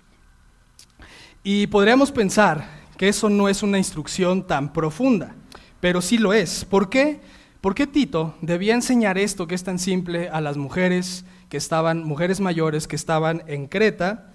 Y 1.44 1.68
podríamos 1.68 2.14
pensar 2.14 2.66
que 2.96 3.10
eso 3.10 3.30
no 3.30 3.50
es 3.50 3.62
una 3.62 3.78
instrucción 3.78 4.48
tan 4.48 4.72
profunda, 4.72 5.36
pero 5.82 6.02
sí 6.02 6.18
lo 6.18 6.32
es. 6.32 6.64
¿Por 6.64 6.90
qué? 6.90 7.20
¿Por 7.60 7.76
qué 7.76 7.88
Tito 7.88 8.36
debía 8.42 8.74
enseñar 8.74 9.18
esto 9.18 9.48
que 9.48 9.56
es 9.56 9.66
tan 9.66 9.80
simple 9.80 10.30
a 10.30 10.40
las 10.40 10.56
mujeres 10.56 11.26
que 11.50 11.58
estaban, 11.58 12.06
mujeres 12.06 12.40
mayores 12.40 12.88
que 12.88 12.96
estaban 12.96 13.44
en 13.48 13.68
Creta? 13.68 14.32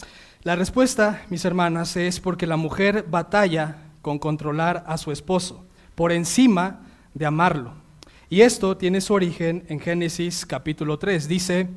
La 0.47 0.55
respuesta, 0.55 1.23
mis 1.29 1.45
hermanas, 1.45 1.97
es 1.97 2.21
porque 2.21 2.47
la 2.47 2.57
mujer 2.57 3.05
batalla 3.11 3.79
con 4.01 4.21
controlar 4.21 4.85
a 4.87 4.97
su 4.97 5.11
esposo 5.11 5.65
por 5.97 6.13
encima 6.13 6.83
de 7.15 7.27
amarlo. 7.27 7.73
Y 8.31 8.43
esto 8.43 8.77
tiene 8.77 9.01
su 9.01 9.13
origen 9.13 9.65
en 9.69 9.81
Génesis 9.81 10.47
capítulo 10.47 11.01
3. 11.01 11.27
Dice, 11.27 11.69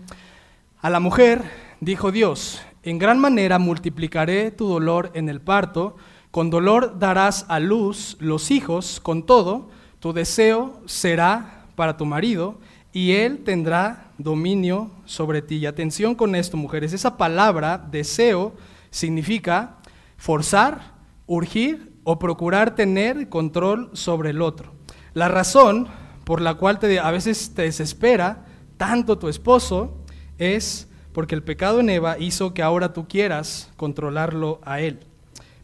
a 0.83 0.91
la 0.91 0.99
mujer 0.99 1.45
dijo 1.79 2.11
Dios, 2.11 2.61
en 2.83 2.99
gran 2.99 3.17
manera 3.17 3.57
multiplicaré 3.57 4.51
tu 4.51 4.67
dolor 4.67 5.09
en 5.15 5.29
el 5.29 5.41
parto, 5.41 5.97
con 6.29 6.51
dolor 6.51 6.99
darás 6.99 7.47
a 7.49 7.59
luz 7.59 8.17
los 8.19 8.51
hijos, 8.51 8.99
con 8.99 9.25
todo, 9.25 9.71
tu 9.99 10.13
deseo 10.13 10.79
será 10.85 11.65
para 11.75 11.97
tu 11.97 12.05
marido, 12.05 12.59
y 12.93 13.13
él 13.13 13.39
tendrá 13.43 14.08
dominio 14.19 14.91
sobre 15.05 15.41
ti. 15.41 15.55
Y 15.55 15.65
atención 15.65 16.13
con 16.13 16.35
esto, 16.35 16.57
mujeres, 16.57 16.93
esa 16.93 17.17
palabra 17.17 17.83
deseo 17.89 18.53
significa 18.91 19.77
forzar, 20.17 20.93
urgir 21.25 21.93
o 22.03 22.19
procurar 22.19 22.75
tener 22.75 23.29
control 23.29 23.89
sobre 23.93 24.29
el 24.29 24.41
otro. 24.41 24.73
La 25.13 25.27
razón 25.27 25.87
por 26.25 26.41
la 26.41 26.55
cual 26.55 26.77
te, 26.77 26.99
a 26.99 27.09
veces 27.09 27.53
te 27.55 27.63
desespera 27.63 28.45
tanto 28.77 29.17
tu 29.17 29.29
esposo 29.29 29.97
es 30.37 30.87
porque 31.13 31.35
el 31.35 31.43
pecado 31.43 31.79
en 31.79 31.89
Eva 31.89 32.17
hizo 32.19 32.53
que 32.53 32.61
ahora 32.61 32.93
tú 32.93 33.07
quieras 33.07 33.71
controlarlo 33.77 34.59
a 34.63 34.81
él. 34.81 34.99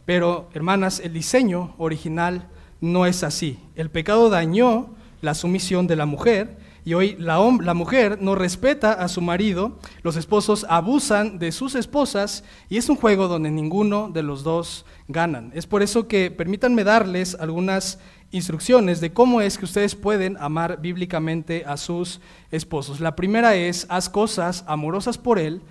Pero, 0.06 0.50
hermanas, 0.54 1.00
el 1.00 1.14
diseño 1.14 1.76
original 1.78 2.48
no 2.82 3.06
es 3.06 3.24
así. 3.24 3.60
El 3.76 3.90
pecado 3.90 4.30
dañó 4.30 4.96
la 5.22 5.34
sumisión 5.34 5.88
de 5.88 5.96
la 5.96 6.06
mujer 6.06 6.58
y 6.86 6.94
hoy 6.94 7.16
la, 7.18 7.40
mujer 7.74 8.20
no 8.22 8.36
respeta 8.36 8.94
a 8.94 9.08
su 9.08 9.20
marido, 9.20 9.80
los 10.04 10.16
esposos 10.16 10.68
abusan 10.70 11.40
de 11.40 11.52
sus 11.52 11.74
esposas 11.74 12.44
y 12.70 12.78
es 12.78 12.88
un 12.90 12.96
juego 12.96 13.28
donde 13.28 13.50
ninguno 13.50 14.10
de 14.10 14.22
los 14.22 14.44
dos 14.44 14.86
ganan. 15.08 15.52
Es 15.56 15.66
por 15.66 15.82
eso 15.82 16.08
que 16.08 16.30
permítanme 16.30 16.84
darles 16.84 17.36
algunas 17.40 17.98
instrucciones 18.30 19.02
de 19.02 19.14
cómo 19.14 19.42
es 19.42 19.58
que 19.58 19.66
ustedes 19.66 19.96
pueden 19.96 20.38
amar 20.38 20.80
bíblicamente 20.80 21.64
a 21.66 21.78
sus 21.78 22.22
esposos. 22.52 23.00
La 23.00 23.16
primera 23.16 23.56
es, 23.56 23.88
haz 23.90 24.08
cosas 24.08 24.64
amorosas 24.68 25.18
por 25.18 25.40
él, 25.40 25.64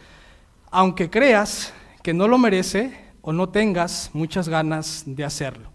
aunque 0.72 1.10
creas 1.10 1.72
que 2.02 2.12
no 2.12 2.26
lo 2.26 2.38
merece 2.38 2.92
o 3.22 3.32
no 3.32 3.50
tengas 3.50 4.10
muchas 4.14 4.48
ganas 4.48 5.04
de 5.06 5.24
hacerlo. 5.24 5.73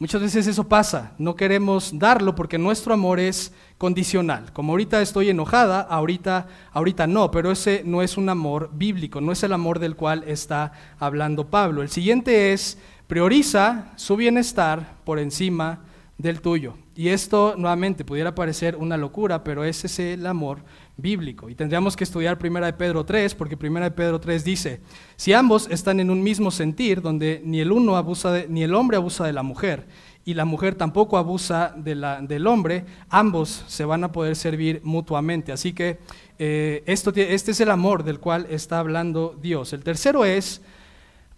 Muchas 0.00 0.22
veces 0.22 0.46
eso 0.46 0.66
pasa, 0.66 1.12
no 1.18 1.36
queremos 1.36 1.98
darlo 1.98 2.34
porque 2.34 2.56
nuestro 2.56 2.94
amor 2.94 3.20
es 3.20 3.52
condicional. 3.76 4.50
Como 4.54 4.72
ahorita 4.72 5.02
estoy 5.02 5.28
enojada, 5.28 5.82
ahorita, 5.82 6.48
ahorita 6.72 7.06
no, 7.06 7.30
pero 7.30 7.52
ese 7.52 7.82
no 7.84 8.00
es 8.00 8.16
un 8.16 8.30
amor 8.30 8.70
bíblico, 8.72 9.20
no 9.20 9.30
es 9.30 9.42
el 9.42 9.52
amor 9.52 9.78
del 9.78 9.96
cual 9.96 10.24
está 10.26 10.72
hablando 10.98 11.50
Pablo. 11.50 11.82
El 11.82 11.90
siguiente 11.90 12.54
es, 12.54 12.78
prioriza 13.08 13.92
su 13.96 14.16
bienestar 14.16 14.96
por 15.04 15.18
encima 15.18 15.80
del 16.16 16.40
tuyo. 16.40 16.78
Y 16.96 17.08
esto 17.08 17.54
nuevamente 17.58 18.02
pudiera 18.02 18.34
parecer 18.34 18.76
una 18.76 18.96
locura, 18.96 19.44
pero 19.44 19.64
ese 19.64 19.86
es 19.86 19.98
el 19.98 20.26
amor 20.26 20.60
bíblico. 21.00 21.48
Y 21.48 21.54
tendríamos 21.54 21.96
que 21.96 22.04
estudiar 22.04 22.38
Primera 22.38 22.66
de 22.66 22.72
Pedro 22.72 23.04
3, 23.04 23.34
porque 23.34 23.56
Primera 23.56 23.86
de 23.86 23.90
Pedro 23.90 24.20
3 24.20 24.44
dice, 24.44 24.80
si 25.16 25.32
ambos 25.32 25.68
están 25.70 26.00
en 26.00 26.10
un 26.10 26.22
mismo 26.22 26.50
sentir, 26.50 27.02
donde 27.02 27.40
ni 27.44 27.60
el 27.60 27.72
uno 27.72 27.96
abusa 27.96 28.32
de, 28.32 28.48
ni 28.48 28.62
el 28.62 28.74
hombre 28.74 28.96
abusa 28.96 29.24
de 29.24 29.32
la 29.32 29.42
mujer, 29.42 29.86
y 30.24 30.34
la 30.34 30.44
mujer 30.44 30.74
tampoco 30.74 31.16
abusa 31.16 31.74
de 31.76 31.94
la, 31.94 32.20
del 32.20 32.46
hombre, 32.46 32.84
ambos 33.08 33.64
se 33.66 33.84
van 33.84 34.04
a 34.04 34.12
poder 34.12 34.36
servir 34.36 34.80
mutuamente. 34.84 35.52
Así 35.52 35.72
que 35.72 35.98
eh, 36.38 36.82
esto, 36.86 37.12
este 37.14 37.50
es 37.50 37.60
el 37.60 37.70
amor 37.70 38.04
del 38.04 38.20
cual 38.20 38.46
está 38.50 38.78
hablando 38.78 39.36
Dios. 39.40 39.72
El 39.72 39.82
tercero 39.82 40.24
es, 40.24 40.60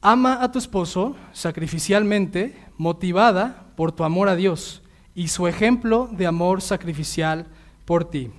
ama 0.00 0.42
a 0.42 0.50
tu 0.50 0.58
esposo 0.58 1.16
sacrificialmente, 1.32 2.56
motivada 2.76 3.66
por 3.76 3.92
tu 3.92 4.04
amor 4.04 4.28
a 4.28 4.36
Dios 4.36 4.82
y 5.14 5.28
su 5.28 5.46
ejemplo 5.46 6.08
de 6.10 6.26
amor 6.26 6.62
sacrificial 6.62 7.46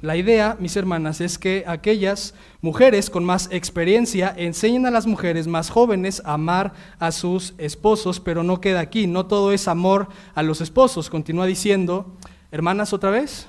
La 0.01 0.17
idea, 0.17 0.57
mis 0.59 0.75
hermanas, 0.75 1.21
es 1.21 1.37
que 1.37 1.63
aquellas 1.67 2.33
mujeres 2.61 3.11
con 3.11 3.23
más 3.23 3.49
experiencia 3.51 4.33
enseñen 4.35 4.87
a 4.87 4.91
las 4.91 5.05
mujeres 5.05 5.45
más 5.45 5.69
jóvenes 5.69 6.23
a 6.25 6.33
amar 6.33 6.73
a 6.97 7.11
sus 7.11 7.53
esposos, 7.59 8.19
pero 8.19 8.41
no 8.41 8.59
queda 8.59 8.79
aquí, 8.79 9.05
no 9.05 9.27
todo 9.27 9.51
es 9.51 9.67
amor 9.67 10.07
a 10.33 10.41
los 10.41 10.59
esposos. 10.59 11.11
Continúa 11.11 11.45
diciendo, 11.45 12.17
hermanas, 12.51 12.93
otra 12.93 13.11
vez. 13.11 13.47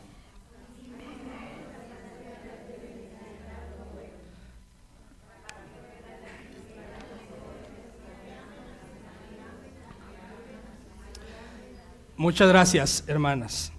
Muchas 12.17 12.49
gracias, 12.49 13.05
hermanas. 13.07 13.73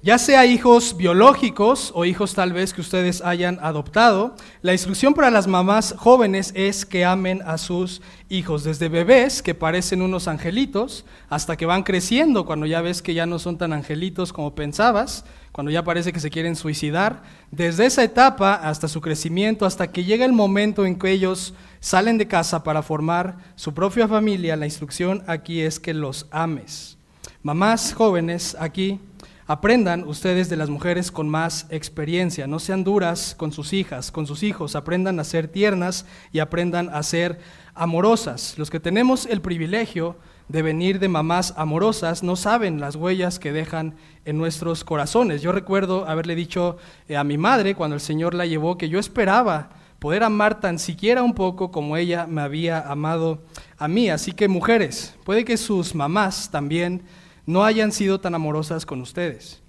Ya 0.00 0.16
sea 0.16 0.46
hijos 0.46 0.96
biológicos 0.96 1.90
o 1.92 2.04
hijos 2.04 2.32
tal 2.32 2.52
vez 2.52 2.72
que 2.72 2.80
ustedes 2.80 3.20
hayan 3.20 3.58
adoptado, 3.60 4.36
la 4.62 4.70
instrucción 4.70 5.12
para 5.12 5.28
las 5.28 5.48
mamás 5.48 5.92
jóvenes 5.98 6.52
es 6.54 6.86
que 6.86 7.04
amen 7.04 7.42
a 7.44 7.58
sus 7.58 8.00
hijos, 8.28 8.62
desde 8.62 8.88
bebés 8.88 9.42
que 9.42 9.56
parecen 9.56 10.00
unos 10.00 10.28
angelitos, 10.28 11.04
hasta 11.28 11.56
que 11.56 11.66
van 11.66 11.82
creciendo, 11.82 12.46
cuando 12.46 12.64
ya 12.64 12.80
ves 12.80 13.02
que 13.02 13.12
ya 13.12 13.26
no 13.26 13.40
son 13.40 13.58
tan 13.58 13.72
angelitos 13.72 14.32
como 14.32 14.54
pensabas, 14.54 15.24
cuando 15.50 15.72
ya 15.72 15.82
parece 15.82 16.12
que 16.12 16.20
se 16.20 16.30
quieren 16.30 16.54
suicidar, 16.54 17.24
desde 17.50 17.84
esa 17.86 18.04
etapa 18.04 18.54
hasta 18.54 18.86
su 18.86 19.00
crecimiento, 19.00 19.66
hasta 19.66 19.90
que 19.90 20.04
llega 20.04 20.24
el 20.24 20.32
momento 20.32 20.86
en 20.86 20.96
que 20.96 21.10
ellos 21.10 21.54
salen 21.80 22.18
de 22.18 22.28
casa 22.28 22.62
para 22.62 22.82
formar 22.82 23.38
su 23.56 23.74
propia 23.74 24.06
familia, 24.06 24.54
la 24.54 24.66
instrucción 24.66 25.24
aquí 25.26 25.60
es 25.60 25.80
que 25.80 25.92
los 25.92 26.28
ames. 26.30 26.96
Mamás 27.42 27.94
jóvenes 27.94 28.56
aquí, 28.60 29.00
aprendan 29.48 30.06
ustedes 30.06 30.50
de 30.50 30.58
las 30.58 30.68
mujeres 30.68 31.10
con 31.10 31.26
más 31.26 31.66
experiencia, 31.70 32.46
no 32.46 32.58
sean 32.58 32.84
duras 32.84 33.34
con 33.34 33.50
sus 33.50 33.72
hijas, 33.72 34.12
con 34.12 34.26
sus 34.26 34.42
hijos, 34.42 34.76
aprendan 34.76 35.18
a 35.18 35.24
ser 35.24 35.48
tiernas 35.48 36.04
y 36.32 36.40
aprendan 36.40 36.90
a 36.92 37.02
ser 37.02 37.40
amorosas. 37.74 38.58
Los 38.58 38.68
que 38.68 38.78
tenemos 38.78 39.24
el 39.24 39.40
privilegio 39.40 40.16
de 40.48 40.60
venir 40.60 40.98
de 40.98 41.08
mamás 41.08 41.54
amorosas 41.56 42.22
no 42.22 42.36
saben 42.36 42.78
las 42.78 42.94
huellas 42.94 43.38
que 43.38 43.50
dejan 43.52 43.96
en 44.26 44.36
nuestros 44.36 44.84
corazones. 44.84 45.40
Yo 45.40 45.50
recuerdo 45.50 46.06
haberle 46.06 46.34
dicho 46.34 46.76
eh, 47.08 47.16
a 47.16 47.24
mi 47.24 47.38
madre 47.38 47.74
cuando 47.74 47.94
el 47.94 48.02
Señor 48.02 48.34
la 48.34 48.44
llevó 48.44 48.76
que 48.76 48.90
yo 48.90 48.98
esperaba 48.98 49.70
poder 49.98 50.24
amar 50.24 50.60
tan 50.60 50.78
siquiera 50.78 51.22
un 51.22 51.32
poco 51.32 51.70
como 51.70 51.96
ella 51.96 52.26
me 52.26 52.42
había 52.42 52.80
amado 52.80 53.42
a 53.78 53.88
mí. 53.88 54.10
Así 54.10 54.32
que 54.32 54.46
mujeres, 54.46 55.16
puede 55.24 55.46
que 55.46 55.56
sus 55.56 55.94
mamás 55.94 56.50
también 56.50 57.02
no 57.48 57.64
hayan 57.64 57.92
sido 57.92 58.20
tan 58.20 58.34
amorosas 58.34 58.84
con 58.84 59.00
ustedes. 59.00 59.62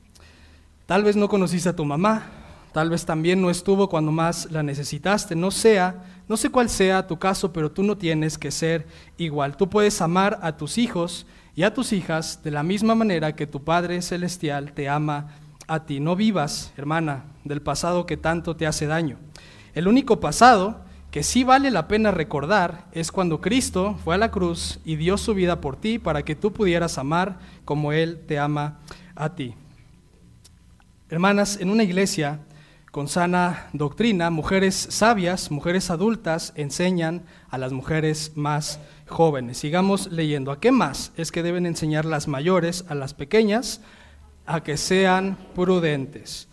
Tal 0.86 1.02
vez 1.02 1.16
no 1.16 1.30
conociste 1.30 1.70
a 1.70 1.76
tu 1.78 1.86
mamá, 1.86 2.24
tal 2.74 2.90
vez 2.90 3.06
también 3.06 3.42
no 3.42 3.50
estuvo 3.50 3.88
cuando 3.88 4.12
más 4.12 4.52
la 4.52 4.64
necesitaste, 4.64 5.34
no 5.34 5.50
sea, 5.50 6.04
no 6.28 6.36
sé 6.36 6.50
cuál 6.50 6.70
sea 6.70 7.08
tu 7.08 7.18
caso, 7.18 7.54
pero 7.54 7.72
tú 7.72 7.82
no 7.84 7.98
tienes 7.98 8.38
que 8.38 8.52
ser 8.52 8.86
igual. 9.18 9.56
Tú 9.56 9.70
puedes 9.70 10.02
amar 10.02 10.40
a 10.42 10.58
tus 10.58 10.78
hijos 10.78 11.26
y 11.56 11.64
a 11.64 11.74
tus 11.74 11.94
hijas 11.94 12.44
de 12.44 12.52
la 12.52 12.64
misma 12.64 12.96
manera 12.96 13.34
que 13.34 13.48
tu 13.48 13.64
Padre 13.64 14.02
celestial 14.02 14.74
te 14.74 14.90
ama 14.90 15.30
a 15.66 15.86
ti. 15.86 16.02
No 16.02 16.18
vivas, 16.18 16.74
hermana, 16.76 17.24
del 17.46 17.62
pasado 17.62 18.06
que 18.06 18.18
tanto 18.18 18.58
te 18.58 18.68
hace 18.68 18.88
daño. 18.88 19.16
El 19.74 19.88
único 19.88 20.20
pasado 20.20 20.82
que 21.12 21.24
sí 21.24 21.44
vale 21.44 21.72
la 21.72 21.88
pena 21.88 22.12
recordar 22.12 22.86
es 22.92 23.12
cuando 23.12 23.42
Cristo 23.42 23.98
fue 24.04 24.16
a 24.16 24.20
la 24.20 24.32
cruz 24.32 24.80
y 24.86 24.96
dio 24.96 25.18
su 25.18 25.34
vida 25.34 25.60
por 25.60 25.76
ti 25.76 25.98
para 25.98 26.24
que 26.24 26.36
tú 26.36 26.54
pudieras 26.54 26.98
amar 26.98 27.40
como 27.66 27.94
Él 27.94 28.20
te 28.28 28.38
ama 28.38 28.80
a 29.16 29.34
ti. 29.34 29.56
Hermanas, 31.10 31.58
en 31.60 31.72
una 31.72 31.84
iglesia 31.84 32.42
con 32.92 33.08
sana 33.08 33.70
doctrina, 33.74 34.30
mujeres 34.30 34.76
sabias, 34.76 35.50
mujeres 35.50 35.90
adultas 35.90 36.54
enseñan 36.56 37.24
a 37.50 37.58
las 37.58 37.72
mujeres 37.72 38.34
más 38.36 38.80
jóvenes. 39.08 39.58
Sigamos 39.58 40.12
leyendo. 40.12 40.52
¿A 40.52 40.60
qué 40.60 40.72
más 40.72 41.12
es 41.18 41.32
que 41.32 41.44
deben 41.44 41.66
enseñar 41.66 42.06
las 42.06 42.28
mayores 42.28 42.86
a 42.88 42.96
las 42.96 43.16
pequeñas? 43.16 43.82
A 44.46 44.62
que 44.62 44.78
sean 44.78 45.38
prudentes 45.56 46.49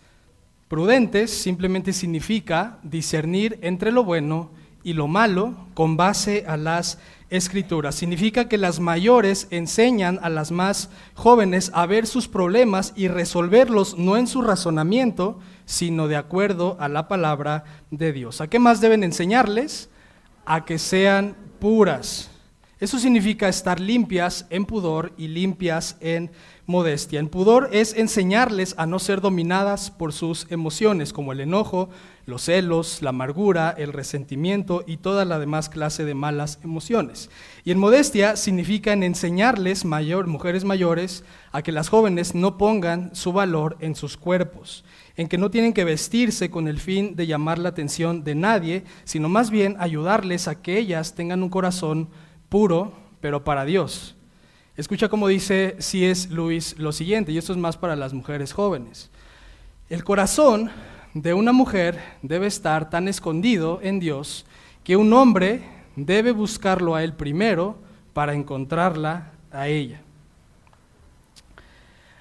Prudentes 0.67 1.31
simplemente 1.31 1.93
significa 1.93 2.79
discernir 2.83 3.57
entre 3.61 3.91
lo 3.91 4.03
bueno 4.03 4.51
y 4.83 4.93
lo 4.93 5.07
malo 5.07 5.55
con 5.73 5.95
base 5.95 6.43
a 6.45 6.57
las 6.57 6.99
escrituras. 7.29 7.95
Significa 7.95 8.49
que 8.49 8.57
las 8.57 8.79
mayores 8.79 9.47
enseñan 9.49 10.19
a 10.21 10.29
las 10.29 10.51
más 10.51 10.89
jóvenes 11.13 11.71
a 11.73 11.85
ver 11.85 12.05
sus 12.05 12.27
problemas 12.27 12.91
y 12.95 13.07
resolverlos 13.07 13.97
no 13.97 14.17
en 14.17 14.27
su 14.27 14.41
razonamiento, 14.41 15.39
sino 15.65 16.09
de 16.09 16.17
acuerdo 16.17 16.75
a 16.79 16.89
la 16.89 17.07
palabra 17.07 17.63
de 17.91 18.11
Dios. 18.11 18.41
¿A 18.41 18.47
qué 18.47 18.59
más 18.59 18.81
deben 18.81 19.03
enseñarles? 19.03 19.89
A 20.45 20.65
que 20.65 20.79
sean 20.79 21.35
puras. 21.59 22.29
Eso 22.79 22.99
significa 22.99 23.49
estar 23.49 23.79
limpias 23.79 24.45
en 24.49 24.65
pudor 24.65 25.11
y 25.17 25.29
limpias 25.29 25.97
en 25.99 26.29
modestia. 26.67 27.21
El 27.21 27.29
pudor 27.29 27.69
es 27.71 27.95
enseñarles 27.95 28.75
a 28.77 28.85
no 28.85 28.99
ser 28.99 29.21
dominadas 29.21 29.89
por 29.89 30.11
sus 30.11 30.45
emociones, 30.51 31.13
como 31.13 31.31
el 31.31 31.39
enojo, 31.39 31.89
los 32.25 32.43
celos, 32.43 33.01
la 33.01 33.11
amargura, 33.11 33.73
el 33.77 33.93
resentimiento 33.93 34.83
y 34.85 34.97
toda 34.97 35.23
la 35.23 35.39
demás 35.39 35.69
clase 35.69 36.03
de 36.03 36.13
malas 36.13 36.59
emociones. 36.65 37.29
Y 37.63 37.71
en 37.71 37.79
modestia 37.79 38.35
significa 38.35 38.91
en 38.91 39.03
enseñarles, 39.03 39.85
mayor, 39.85 40.27
mujeres 40.27 40.65
mayores, 40.65 41.23
a 41.53 41.61
que 41.61 41.71
las 41.71 41.87
jóvenes 41.87 42.35
no 42.35 42.57
pongan 42.57 43.15
su 43.15 43.31
valor 43.31 43.77
en 43.79 43.95
sus 43.95 44.17
cuerpos, 44.17 44.83
en 45.15 45.29
que 45.29 45.37
no 45.37 45.49
tienen 45.49 45.71
que 45.71 45.85
vestirse 45.85 46.51
con 46.51 46.67
el 46.67 46.81
fin 46.81 47.15
de 47.15 47.27
llamar 47.27 47.59
la 47.59 47.69
atención 47.69 48.25
de 48.25 48.35
nadie, 48.35 48.83
sino 49.05 49.29
más 49.29 49.51
bien 49.51 49.77
ayudarles 49.79 50.49
a 50.49 50.61
que 50.61 50.77
ellas 50.77 51.15
tengan 51.15 51.43
un 51.43 51.49
corazón 51.49 52.09
puro, 52.49 52.91
pero 53.21 53.45
para 53.45 53.63
Dios 53.63 54.16
Escucha 54.77 55.09
cómo 55.09 55.27
dice 55.27 55.75
C.S. 55.79 56.29
Luis 56.29 56.77
lo 56.77 56.91
siguiente, 56.91 57.31
y 57.31 57.39
esto 57.39 57.51
es 57.51 57.57
más 57.57 57.75
para 57.75 57.95
las 57.95 58.13
mujeres 58.13 58.53
jóvenes. 58.53 59.09
El 59.89 60.03
corazón 60.03 60.69
de 61.15 61.33
una 61.33 61.51
mujer 61.51 61.99
debe 62.21 62.45
estar 62.45 62.87
tan 62.91 63.07
escondido 63.07 63.79
en 63.81 63.99
Dios 63.99 64.45
que 64.83 64.95
un 64.95 65.11
hombre 65.13 65.63
debe 65.95 66.31
buscarlo 66.31 66.93
a 66.93 67.03
él 67.03 67.13
primero 67.13 67.79
para 68.13 68.35
encontrarla 68.35 69.31
a 69.51 69.67
ella. 69.67 69.99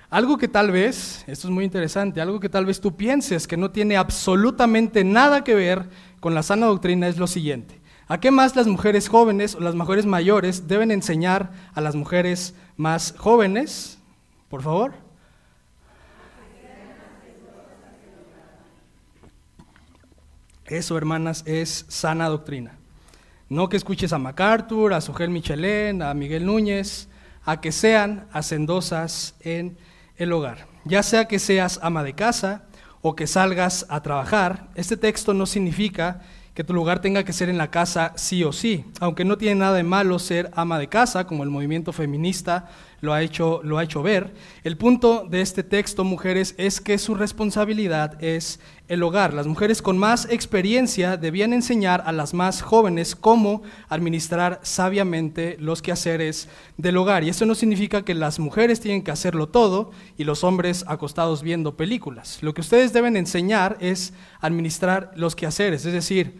Algo 0.08 0.38
que 0.38 0.48
tal 0.48 0.70
vez, 0.70 1.24
esto 1.26 1.48
es 1.48 1.52
muy 1.52 1.64
interesante, 1.66 2.22
algo 2.22 2.40
que 2.40 2.48
tal 2.48 2.64
vez 2.64 2.80
tú 2.80 2.96
pienses 2.96 3.46
que 3.46 3.58
no 3.58 3.70
tiene 3.70 3.98
absolutamente 3.98 5.04
nada 5.04 5.44
que 5.44 5.54
ver 5.54 5.90
con 6.20 6.34
la 6.34 6.42
sana 6.42 6.64
doctrina 6.64 7.06
es 7.06 7.18
lo 7.18 7.26
siguiente. 7.26 7.78
¿A 8.08 8.20
qué 8.20 8.30
más 8.30 8.54
las 8.54 8.68
mujeres 8.68 9.08
jóvenes 9.08 9.56
o 9.56 9.60
las 9.60 9.74
mujeres 9.74 10.06
mayores 10.06 10.68
deben 10.68 10.92
enseñar 10.92 11.50
a 11.74 11.80
las 11.80 11.96
mujeres 11.96 12.54
más 12.76 13.12
jóvenes? 13.18 13.98
Por 14.48 14.62
favor. 14.62 14.94
Eso, 20.66 20.96
hermanas, 20.96 21.42
es 21.46 21.84
sana 21.88 22.28
doctrina. 22.28 22.78
No 23.48 23.68
que 23.68 23.76
escuches 23.76 24.12
a 24.12 24.18
MacArthur, 24.18 24.94
a 24.94 25.00
Sogel 25.00 25.30
Michelén, 25.30 26.00
a 26.00 26.14
Miguel 26.14 26.46
Núñez, 26.46 27.08
a 27.44 27.60
que 27.60 27.72
sean 27.72 28.28
hacendosas 28.32 29.34
en 29.40 29.76
el 30.16 30.32
hogar. 30.32 30.66
Ya 30.84 31.02
sea 31.02 31.26
que 31.26 31.40
seas 31.40 31.80
ama 31.82 32.04
de 32.04 32.14
casa 32.14 32.66
o 33.02 33.16
que 33.16 33.26
salgas 33.26 33.86
a 33.88 34.02
trabajar, 34.02 34.68
este 34.76 34.96
texto 34.96 35.34
no 35.34 35.46
significa 35.46 36.22
que 36.56 36.64
tu 36.64 36.72
lugar 36.72 37.00
tenga 37.00 37.22
que 37.22 37.34
ser 37.34 37.50
en 37.50 37.58
la 37.58 37.70
casa 37.70 38.14
sí 38.16 38.42
o 38.42 38.50
sí, 38.50 38.86
aunque 39.00 39.26
no 39.26 39.36
tiene 39.36 39.56
nada 39.56 39.76
de 39.76 39.82
malo 39.82 40.18
ser 40.18 40.50
ama 40.54 40.78
de 40.78 40.88
casa, 40.88 41.26
como 41.26 41.44
el 41.44 41.50
movimiento 41.50 41.92
feminista 41.92 42.70
lo 43.00 43.12
ha 43.12 43.22
hecho, 43.22 43.60
lo 43.62 43.78
ha 43.78 43.84
hecho 43.84 44.02
ver. 44.02 44.34
El 44.64 44.76
punto 44.76 45.26
de 45.28 45.40
este 45.40 45.62
texto, 45.62 46.04
mujeres, 46.04 46.54
es 46.58 46.80
que 46.80 46.98
su 46.98 47.14
responsabilidad 47.14 48.22
es 48.22 48.60
el 48.88 49.02
hogar. 49.02 49.34
Las 49.34 49.46
mujeres 49.46 49.82
con 49.82 49.98
más 49.98 50.26
experiencia 50.30 51.16
debían 51.16 51.52
enseñar 51.52 52.02
a 52.06 52.12
las 52.12 52.34
más 52.34 52.62
jóvenes 52.62 53.16
cómo 53.16 53.62
administrar 53.88 54.60
sabiamente 54.62 55.56
los 55.58 55.82
quehaceres 55.82 56.48
del 56.76 56.96
hogar. 56.96 57.24
Y 57.24 57.28
eso 57.28 57.46
no 57.46 57.54
significa 57.54 58.04
que 58.04 58.14
las 58.14 58.38
mujeres 58.38 58.80
tienen 58.80 59.02
que 59.02 59.10
hacerlo 59.10 59.48
todo 59.48 59.90
y 60.16 60.24
los 60.24 60.44
hombres 60.44 60.84
acostados 60.86 61.42
viendo 61.42 61.76
películas. 61.76 62.38
Lo 62.42 62.54
que 62.54 62.60
ustedes 62.60 62.92
deben 62.92 63.16
enseñar 63.16 63.76
es 63.80 64.12
administrar 64.40 65.12
los 65.16 65.36
quehaceres, 65.36 65.84
es 65.84 65.92
decir, 65.92 66.38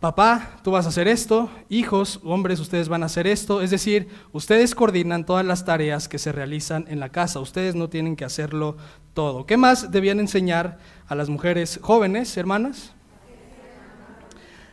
papá, 0.00 0.56
tú 0.64 0.70
vas 0.70 0.86
a 0.86 0.88
hacer 0.88 1.06
esto, 1.08 1.50
hijos, 1.68 2.20
hombres, 2.24 2.58
ustedes 2.58 2.88
van 2.88 3.02
a 3.02 3.06
hacer 3.06 3.26
esto. 3.26 3.60
Es 3.60 3.70
decir, 3.70 4.08
ustedes 4.32 4.74
coordinan 4.74 5.26
todas 5.26 5.44
las 5.44 5.64
tareas 5.64 6.08
que 6.08 6.18
se 6.18 6.32
realizan 6.32 6.86
en 6.88 7.00
la 7.00 7.10
casa, 7.10 7.40
ustedes 7.40 7.74
no 7.74 7.88
tienen 7.88 8.16
que 8.16 8.24
hacerlo 8.24 8.76
todo. 9.14 9.46
¿Qué 9.46 9.56
más 9.56 9.90
debían 9.90 10.18
enseñar 10.18 10.78
a 11.06 11.14
las 11.14 11.28
mujeres 11.28 11.78
jóvenes, 11.82 12.36
hermanas? 12.36 12.94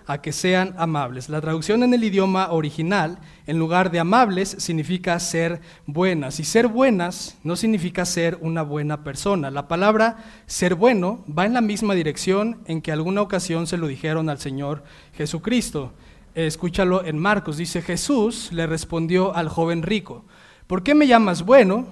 A 0.08 0.22
que 0.22 0.32
sean 0.32 0.74
amables. 0.78 1.28
La 1.28 1.42
traducción 1.42 1.84
en 1.84 1.94
el 1.94 2.04
idioma 2.04 2.52
original, 2.52 3.20
en 3.46 3.60
lugar 3.60 3.92
de 3.92 4.00
amables, 4.00 4.56
significa 4.58 5.20
ser 5.20 5.60
buenas. 5.86 6.40
Y 6.40 6.46
ser 6.46 6.68
buenas 6.68 7.38
no 7.44 7.58
significa 7.58 8.06
ser 8.06 8.38
una 8.42 8.62
buena 8.62 9.04
persona. 9.04 9.52
La 9.52 9.68
palabra 9.68 10.18
ser 10.46 10.76
bueno 10.76 11.26
va 11.28 11.46
en 11.46 11.54
la 11.54 11.62
misma 11.62 11.94
dirección 11.94 12.62
en 12.66 12.82
que 12.82 12.94
alguna 12.94 13.22
ocasión 13.22 13.68
se 13.68 13.78
lo 13.78 13.88
dijeron 13.88 14.30
al 14.30 14.40
Señor 14.40 14.84
Jesucristo. 15.14 15.92
Escúchalo 16.36 17.04
en 17.04 17.18
Marcos. 17.18 17.58
Dice, 17.58 17.82
Jesús 17.82 18.54
le 18.54 18.66
respondió 18.66 19.36
al 19.36 19.50
joven 19.50 19.84
rico, 19.84 20.24
¿por 20.68 20.84
qué 20.84 20.96
me 20.96 21.08
llamas 21.08 21.44
bueno? 21.44 21.86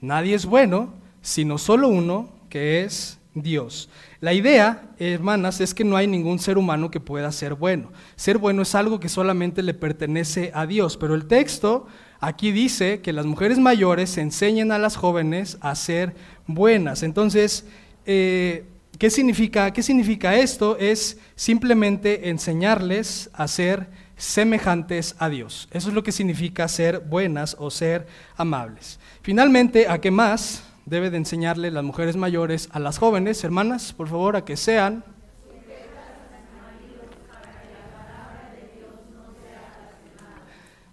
Nadie 0.00 0.34
es 0.34 0.46
bueno, 0.46 0.94
sino 1.20 1.58
solo 1.58 1.88
uno, 1.88 2.30
que 2.48 2.84
es 2.84 3.17
Dios. 3.34 3.88
La 4.20 4.32
idea, 4.32 4.90
hermanas, 4.98 5.60
es 5.60 5.74
que 5.74 5.84
no 5.84 5.96
hay 5.96 6.06
ningún 6.06 6.38
ser 6.38 6.58
humano 6.58 6.90
que 6.90 7.00
pueda 7.00 7.30
ser 7.32 7.54
bueno. 7.54 7.92
Ser 8.16 8.38
bueno 8.38 8.62
es 8.62 8.74
algo 8.74 9.00
que 9.00 9.08
solamente 9.08 9.62
le 9.62 9.74
pertenece 9.74 10.50
a 10.54 10.66
Dios, 10.66 10.96
pero 10.96 11.14
el 11.14 11.26
texto 11.26 11.86
aquí 12.20 12.52
dice 12.52 13.00
que 13.00 13.12
las 13.12 13.26
mujeres 13.26 13.58
mayores 13.58 14.18
enseñen 14.18 14.72
a 14.72 14.78
las 14.78 14.96
jóvenes 14.96 15.58
a 15.60 15.74
ser 15.74 16.14
buenas. 16.46 17.02
Entonces, 17.02 17.66
eh, 18.06 18.64
¿qué, 18.98 19.10
significa, 19.10 19.72
¿qué 19.72 19.82
significa 19.82 20.36
esto? 20.36 20.76
Es 20.78 21.18
simplemente 21.36 22.28
enseñarles 22.30 23.30
a 23.32 23.46
ser 23.46 23.88
semejantes 24.16 25.14
a 25.18 25.28
Dios. 25.28 25.68
Eso 25.70 25.88
es 25.88 25.94
lo 25.94 26.02
que 26.02 26.12
significa 26.12 26.66
ser 26.66 27.00
buenas 27.00 27.56
o 27.58 27.70
ser 27.70 28.06
amables. 28.36 28.98
Finalmente, 29.22 29.86
¿a 29.88 30.00
qué 30.00 30.10
más? 30.10 30.64
Debe 30.88 31.10
de 31.10 31.18
enseñarle 31.18 31.70
las 31.70 31.84
mujeres 31.84 32.16
mayores 32.16 32.68
a 32.72 32.78
las 32.78 32.98
jóvenes, 32.98 33.42
hermanas, 33.44 33.92
por 33.92 34.08
favor, 34.08 34.36
a 34.36 34.44
que 34.44 34.56
sean 34.56 35.04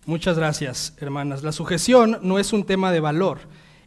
Muchas 0.08 0.38
gracias, 0.38 0.94
hermanas. 1.00 1.42
La 1.42 1.52
sujeción 1.52 2.20
no 2.22 2.38
es 2.38 2.54
un 2.54 2.64
tema 2.64 2.92
de 2.92 3.00
valor. 3.00 3.40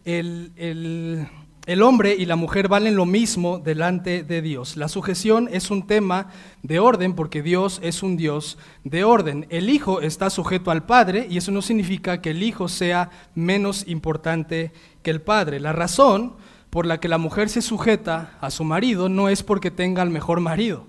El, 0.05 0.51
el, 0.57 1.29
el 1.69 1.83
hombre 1.83 2.17
y 2.19 2.25
la 2.25 2.35
mujer 2.35 2.67
valen 2.67 2.97
lo 2.97 3.05
mismo 3.05 3.59
delante 3.59 4.23
de 4.23 4.41
Dios. 4.41 4.79
La 4.79 4.89
sujeción 4.89 5.51
es 5.53 5.71
un 5.71 5.87
tema 5.87 6.29
de 6.63 6.81
orden 6.81 7.15
porque 7.15 7.43
Dios 7.43 7.79
es 7.85 8.03
un 8.03 8.17
Dios 8.17 8.57
de 8.85 9.05
orden. 9.05 9.47
El 9.51 9.69
hijo 9.69 10.01
está 10.01 10.31
sujeto 10.31 10.71
al 10.71 10.87
padre 10.87 11.27
y 11.31 11.37
eso 11.37 11.53
no 11.53 11.61
significa 11.61 12.23
que 12.23 12.31
el 12.31 12.43
hijo 12.43 12.69
sea 12.69 13.11
menos 13.35 13.87
importante 13.87 14.73
el 15.09 15.21
padre. 15.21 15.61
La 15.61 15.73
razón 15.73 16.37
por 16.71 16.87
la 16.87 17.01
que 17.01 17.09
la 17.09 17.19
mujer 17.19 17.49
se 17.49 17.63
sujeta 17.63 18.37
a 18.41 18.51
su 18.51 18.65
marido 18.65 19.09
no 19.09 19.29
es 19.29 19.43
porque 19.43 19.71
tenga 19.71 20.03
el 20.03 20.11
mejor 20.11 20.41
marido. 20.41 20.87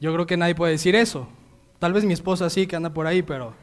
Yo 0.00 0.12
creo 0.12 0.26
que 0.26 0.36
nadie 0.36 0.54
puede 0.54 0.72
decir 0.72 0.94
eso. 0.94 1.28
Tal 1.78 1.92
vez 1.92 2.04
mi 2.04 2.12
esposa 2.12 2.50
sí 2.50 2.66
que 2.66 2.76
anda 2.76 2.94
por 2.94 3.06
ahí, 3.06 3.22
pero, 3.22 3.54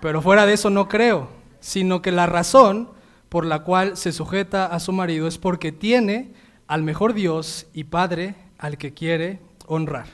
pero 0.00 0.22
fuera 0.22 0.46
de 0.46 0.54
eso 0.54 0.70
no 0.70 0.88
creo. 0.88 1.28
Sino 1.60 2.02
que 2.02 2.12
la 2.12 2.26
razón 2.26 2.90
por 3.28 3.44
la 3.44 3.60
cual 3.64 3.96
se 3.96 4.12
sujeta 4.12 4.66
a 4.66 4.80
su 4.80 4.92
marido 4.92 5.26
es 5.26 5.38
porque 5.38 5.72
tiene 5.72 6.32
al 6.66 6.82
mejor 6.82 7.14
Dios 7.14 7.66
y 7.72 7.84
Padre 7.84 8.34
al 8.58 8.78
que 8.78 8.94
quiere 8.94 9.40
honrar. 9.66 10.06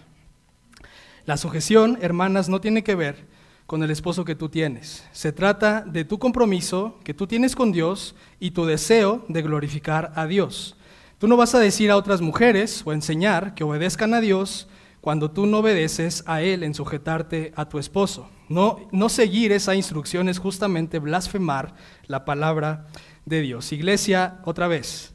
La 1.27 1.37
sujeción, 1.37 1.99
hermanas, 2.01 2.49
no 2.49 2.61
tiene 2.61 2.85
que 2.85 2.95
ver 2.95 3.34
con 3.67 3.83
el 3.83 3.91
esposo 3.91 4.25
que 4.25 4.35
tú 4.35 4.49
tienes. 4.49 5.05
Se 5.13 5.33
trata 5.33 5.81
de 5.81 6.05
tu 6.05 6.19
compromiso 6.19 6.99
que 7.03 7.15
tú 7.15 7.27
tienes 7.27 7.57
con 7.57 7.73
Dios 7.73 8.15
y 8.41 8.51
tu 8.51 8.67
deseo 8.67 9.25
de 9.29 9.43
glorificar 9.43 10.13
a 10.15 10.27
Dios. 10.27 10.77
Tú 11.19 11.29
no 11.29 11.37
vas 11.37 11.55
a 11.55 11.61
decir 11.61 11.91
a 11.91 11.97
otras 11.97 12.21
mujeres 12.21 12.83
o 12.85 12.93
enseñar 12.93 13.55
que 13.55 13.65
obedezcan 13.65 14.13
a 14.15 14.21
Dios 14.21 14.69
cuando 15.01 15.31
tú 15.31 15.47
no 15.47 15.59
obedeces 15.59 16.25
a 16.27 16.43
Él 16.43 16.63
en 16.63 16.75
sujetarte 16.75 17.53
a 17.57 17.69
tu 17.69 17.79
esposo. 17.79 18.29
No, 18.49 18.89
no 18.93 19.09
seguir 19.09 19.53
esa 19.53 19.75
instrucción 19.75 20.29
es 20.29 20.39
justamente 20.39 20.99
blasfemar 20.99 21.75
la 22.07 22.25
palabra 22.25 22.87
de 23.25 23.41
Dios. 23.41 23.73
Iglesia, 23.73 24.41
otra 24.45 24.69
vez, 24.69 25.15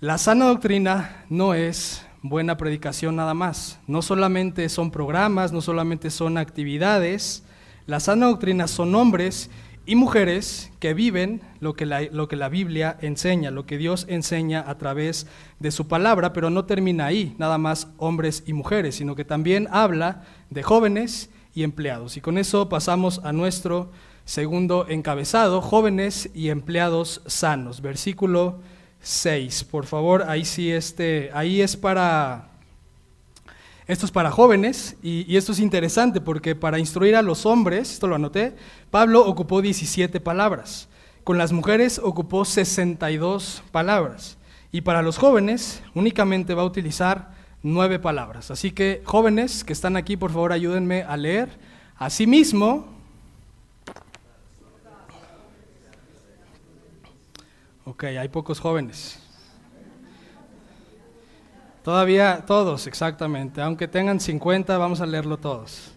la 0.00 0.18
sana 0.18 0.46
doctrina 0.46 1.24
no 1.28 1.54
es 1.54 2.04
buena 2.22 2.56
predicación 2.56 3.16
nada 3.16 3.34
más. 3.34 3.78
No 3.86 4.02
solamente 4.02 4.68
son 4.68 4.90
programas, 4.90 5.52
no 5.52 5.60
solamente 5.60 6.10
son 6.10 6.38
actividades. 6.38 7.44
La 7.86 8.00
sana 8.00 8.26
doctrina 8.26 8.68
son 8.68 8.94
hombres 8.94 9.50
y 9.84 9.96
mujeres 9.96 10.70
que 10.78 10.94
viven 10.94 11.40
lo 11.58 11.74
que, 11.74 11.86
la, 11.86 12.02
lo 12.02 12.28
que 12.28 12.36
la 12.36 12.48
Biblia 12.48 12.96
enseña, 13.00 13.50
lo 13.50 13.66
que 13.66 13.78
Dios 13.78 14.06
enseña 14.08 14.64
a 14.66 14.78
través 14.78 15.26
de 15.58 15.72
su 15.72 15.88
palabra, 15.88 16.32
pero 16.32 16.50
no 16.50 16.64
termina 16.64 17.06
ahí, 17.06 17.34
nada 17.38 17.58
más 17.58 17.88
hombres 17.96 18.44
y 18.46 18.52
mujeres, 18.52 18.96
sino 18.96 19.16
que 19.16 19.24
también 19.24 19.66
habla 19.72 20.22
de 20.50 20.62
jóvenes 20.62 21.30
y 21.54 21.64
empleados. 21.64 22.16
Y 22.16 22.20
con 22.20 22.38
eso 22.38 22.68
pasamos 22.68 23.20
a 23.24 23.32
nuestro 23.32 23.90
segundo 24.24 24.86
encabezado, 24.88 25.60
jóvenes 25.60 26.30
y 26.32 26.50
empleados 26.50 27.22
sanos. 27.26 27.80
Versículo 27.80 28.60
6. 29.00 29.64
Por 29.64 29.86
favor, 29.86 30.24
ahí 30.28 30.44
sí 30.44 30.70
este, 30.70 31.30
ahí 31.34 31.60
es 31.60 31.76
para 31.76 32.51
esto 33.92 34.06
es 34.06 34.12
para 34.12 34.30
jóvenes 34.30 34.96
y, 35.02 35.36
esto 35.36 35.52
es 35.52 35.60
interesante 35.60 36.20
porque 36.20 36.54
para 36.54 36.78
instruir 36.78 37.14
a 37.14 37.22
los 37.22 37.44
hombres, 37.44 37.92
esto 37.92 38.06
lo 38.06 38.14
anoté, 38.14 38.56
Pablo 38.90 39.26
ocupó 39.26 39.60
17 39.60 40.18
palabras. 40.18 40.88
Con 41.24 41.36
las 41.36 41.52
mujeres 41.52 42.00
ocupó 42.02 42.44
62 42.44 43.62
palabras. 43.70 44.38
Y 44.72 44.80
para 44.80 45.02
los 45.02 45.18
jóvenes 45.18 45.82
únicamente 45.94 46.54
va 46.54 46.62
a 46.62 46.64
utilizar 46.64 47.34
nueve 47.62 47.98
palabras. 47.98 48.50
Así 48.50 48.70
que 48.70 49.02
jóvenes 49.04 49.62
que 49.62 49.74
están 49.74 49.96
aquí, 49.96 50.16
por 50.16 50.32
favor 50.32 50.52
ayúdenme 50.52 51.02
a 51.02 51.16
leer. 51.18 51.50
Asimismo, 51.96 52.86
ok, 57.84 58.04
hay 58.04 58.28
pocos 58.28 58.58
jóvenes. 58.58 59.20
Todavía 61.82 62.44
todos, 62.46 62.86
exactamente. 62.86 63.60
Aunque 63.60 63.88
tengan 63.88 64.20
50, 64.20 64.78
vamos 64.78 65.00
a 65.00 65.06
leerlo 65.06 65.36
todos. 65.36 65.92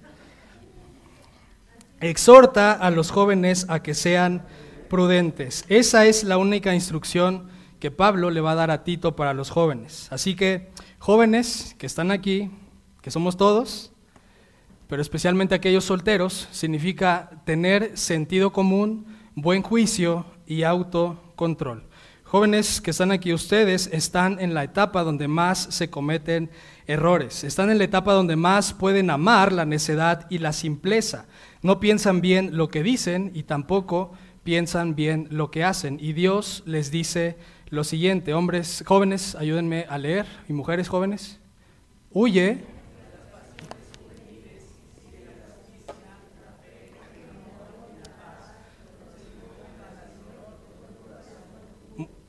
Exhorta 2.00 2.74
a 2.74 2.90
los 2.92 3.12
jóvenes 3.12 3.66
a 3.70 3.82
que 3.82 3.94
sean 3.94 4.46
prudentes. 4.90 5.66
Esa 5.70 6.06
es 6.06 6.24
la 6.24 6.38
única 6.38 6.74
instrucción 6.74 7.50
que 7.80 7.92
Pablo 7.92 8.32
le 8.32 8.42
va 8.42 8.52
a 8.52 8.56
dar 8.56 8.72
a 8.72 8.84
Tito 8.84 9.16
para 9.16 9.34
los 9.34 9.50
jóvenes. 9.50 10.08
Así 10.12 10.36
que 10.36 10.70
Jóvenes 11.06 11.76
que 11.78 11.86
están 11.86 12.10
aquí, 12.10 12.50
que 13.04 13.12
somos 13.12 13.38
todos, 13.38 13.92
pero 14.88 15.04
especialmente 15.04 15.54
aquellos 15.54 15.84
solteros, 15.84 16.48
significa 16.50 17.30
tener 17.46 17.96
sentido 17.96 18.52
común, 18.52 19.06
buen 19.36 19.62
juicio 19.62 20.26
y 20.48 20.64
autocontrol. 20.64 21.84
Jóvenes 22.26 22.82
que 22.82 22.90
están 22.90 23.12
aquí, 23.12 23.34
ustedes 23.34 23.88
están 23.94 24.40
en 24.40 24.56
la 24.56 24.64
etapa 24.64 25.04
donde 25.04 25.28
más 25.28 25.68
se 25.70 25.92
cometen 25.92 26.50
errores, 26.88 27.44
están 27.44 27.70
en 27.70 27.78
la 27.78 27.84
etapa 27.84 28.14
donde 28.14 28.36
más 28.36 28.74
pueden 28.74 29.12
amar 29.12 29.52
la 29.52 29.64
necedad 29.64 30.26
y 30.32 30.40
la 30.40 30.52
simpleza. 30.52 31.28
No 31.62 31.80
piensan 31.80 32.22
bien 32.22 32.58
lo 32.58 32.70
que 32.70 32.82
dicen 32.82 33.32
y 33.36 33.44
tampoco 33.44 34.14
piensan 34.44 34.96
bien 34.96 35.28
lo 35.30 35.52
que 35.52 35.64
hacen. 35.64 36.00
Y 36.02 36.14
Dios 36.14 36.64
les 36.66 36.90
dice, 36.90 37.38
lo 37.70 37.84
siguiente, 37.84 38.34
hombres 38.34 38.84
jóvenes, 38.88 39.36
ayúdenme 39.36 39.86
a 39.88 40.00
leer, 40.00 40.26
y 40.50 40.54
mujeres 40.54 40.90
jóvenes, 40.90 41.40
huye. 42.12 42.75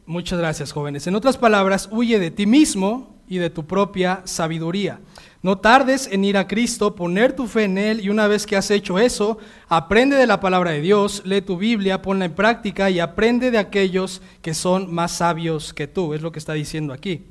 Muchas 0.07 0.39
gracias, 0.39 0.71
jóvenes. 0.71 1.09
En 1.09 1.17
otras 1.17 1.37
palabras, 1.37 1.89
huye 1.91 2.21
de 2.21 2.31
ti 2.31 2.47
mismo 2.47 3.17
y 3.27 3.39
de 3.39 3.51
tu 3.51 3.67
propia 3.67 4.23
sabiduría. 4.25 5.01
No 5.43 5.59
tardes 5.59 6.09
en 6.13 6.25
ir 6.25 6.37
a 6.37 6.47
Cristo, 6.47 6.95
poner 6.95 7.35
tu 7.35 7.49
fe 7.49 7.65
en 7.65 7.77
Él 7.77 8.01
y 8.01 8.09
una 8.09 8.29
vez 8.29 8.47
que 8.47 8.57
has 8.57 8.71
hecho 8.71 9.01
eso, 9.01 9.39
aprende 9.69 10.15
de 10.15 10.29
la 10.29 10.39
palabra 10.39 10.71
de 10.71 10.81
Dios, 10.81 11.23
lee 11.25 11.43
tu 11.43 11.57
Biblia, 11.57 12.03
ponla 12.03 12.25
en 12.25 12.37
práctica 12.37 12.89
y 12.89 13.01
aprende 13.01 13.51
de 13.51 13.59
aquellos 13.59 14.23
que 14.43 14.55
son 14.55 14.95
más 14.95 15.11
sabios 15.11 15.75
que 15.75 15.89
tú. 15.89 16.15
Es 16.15 16.23
lo 16.23 16.31
que 16.31 16.39
está 16.39 16.53
diciendo 16.53 16.93
aquí. 16.93 17.25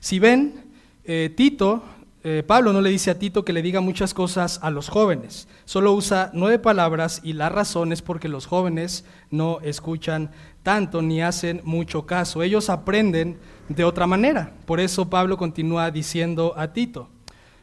Si 0.00 0.18
ven, 0.18 0.64
eh, 1.04 1.30
Tito, 1.36 1.82
eh, 2.24 2.44
Pablo 2.46 2.72
no 2.72 2.80
le 2.80 2.90
dice 2.90 3.10
a 3.10 3.18
Tito 3.18 3.44
que 3.44 3.52
le 3.52 3.62
diga 3.62 3.80
muchas 3.80 4.14
cosas 4.14 4.60
a 4.62 4.70
los 4.70 4.88
jóvenes, 4.88 5.48
solo 5.64 5.92
usa 5.92 6.30
nueve 6.32 6.60
palabras 6.60 7.20
y 7.24 7.32
la 7.32 7.48
razón 7.48 7.92
es 7.92 8.00
porque 8.00 8.28
los 8.28 8.46
jóvenes 8.46 9.04
no 9.30 9.58
escuchan 9.60 10.30
tanto 10.62 11.02
ni 11.02 11.22
hacen 11.22 11.60
mucho 11.64 12.06
caso. 12.06 12.42
Ellos 12.42 12.70
aprenden 12.70 13.38
de 13.68 13.84
otra 13.84 14.06
manera. 14.06 14.52
Por 14.66 14.80
eso 14.80 15.08
Pablo 15.10 15.36
continúa 15.36 15.90
diciendo 15.90 16.54
a 16.56 16.72
Tito, 16.72 17.08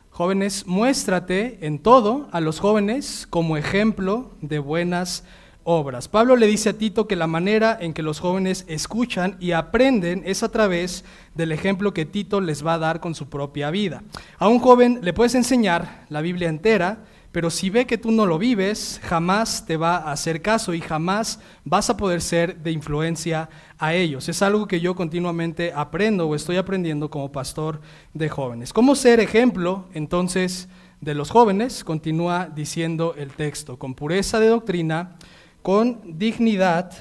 jóvenes, 0.09 0.65
muéstrate 0.67 1.65
en 1.65 1.79
todo 1.79 2.27
a 2.31 2.41
los 2.41 2.59
jóvenes 2.59 3.27
como 3.29 3.57
ejemplo 3.57 4.31
de 4.41 4.59
buenas 4.59 5.23
obras. 5.63 6.07
Pablo 6.07 6.35
le 6.35 6.47
dice 6.47 6.69
a 6.69 6.77
Tito 6.77 7.07
que 7.07 7.15
la 7.15 7.27
manera 7.27 7.77
en 7.79 7.93
que 7.93 8.01
los 8.01 8.19
jóvenes 8.19 8.65
escuchan 8.67 9.37
y 9.39 9.51
aprenden 9.51 10.23
es 10.25 10.41
a 10.41 10.49
través 10.49 11.05
del 11.35 11.51
ejemplo 11.51 11.93
que 11.93 12.05
Tito 12.05 12.41
les 12.41 12.65
va 12.65 12.73
a 12.73 12.79
dar 12.79 12.99
con 12.99 13.13
su 13.13 13.29
propia 13.29 13.69
vida. 13.69 14.03
A 14.39 14.47
un 14.47 14.59
joven 14.59 14.99
le 15.03 15.13
puedes 15.13 15.35
enseñar 15.35 16.05
la 16.09 16.21
Biblia 16.21 16.49
entera, 16.49 17.05
pero 17.31 17.51
si 17.51 17.69
ve 17.69 17.85
que 17.85 17.99
tú 17.99 18.11
no 18.11 18.25
lo 18.25 18.39
vives, 18.39 18.99
jamás 19.03 19.65
te 19.65 19.77
va 19.77 19.97
a 19.97 20.11
hacer 20.11 20.41
caso 20.41 20.73
y 20.73 20.81
jamás 20.81 21.39
vas 21.63 21.89
a 21.91 21.97
poder 21.97 22.21
ser 22.21 22.57
de 22.57 22.71
influencia 22.71 23.49
a 23.77 23.93
ellos. 23.93 24.27
Es 24.29 24.41
algo 24.41 24.67
que 24.67 24.81
yo 24.81 24.95
continuamente 24.95 25.71
aprendo 25.75 26.27
o 26.27 26.33
estoy 26.33 26.57
aprendiendo 26.57 27.09
como 27.11 27.31
pastor 27.31 27.81
de 28.15 28.29
jóvenes. 28.29 28.73
¿Cómo 28.73 28.95
ser 28.95 29.19
ejemplo 29.19 29.85
entonces 29.93 30.69
de 31.01 31.13
los 31.13 31.29
jóvenes? 31.29 31.83
Continúa 31.83 32.49
diciendo 32.53 33.13
el 33.15 33.31
texto, 33.31 33.77
con 33.77 33.93
pureza 33.93 34.39
de 34.39 34.47
doctrina, 34.47 35.15
con 35.61 36.17
dignidad, 36.17 36.91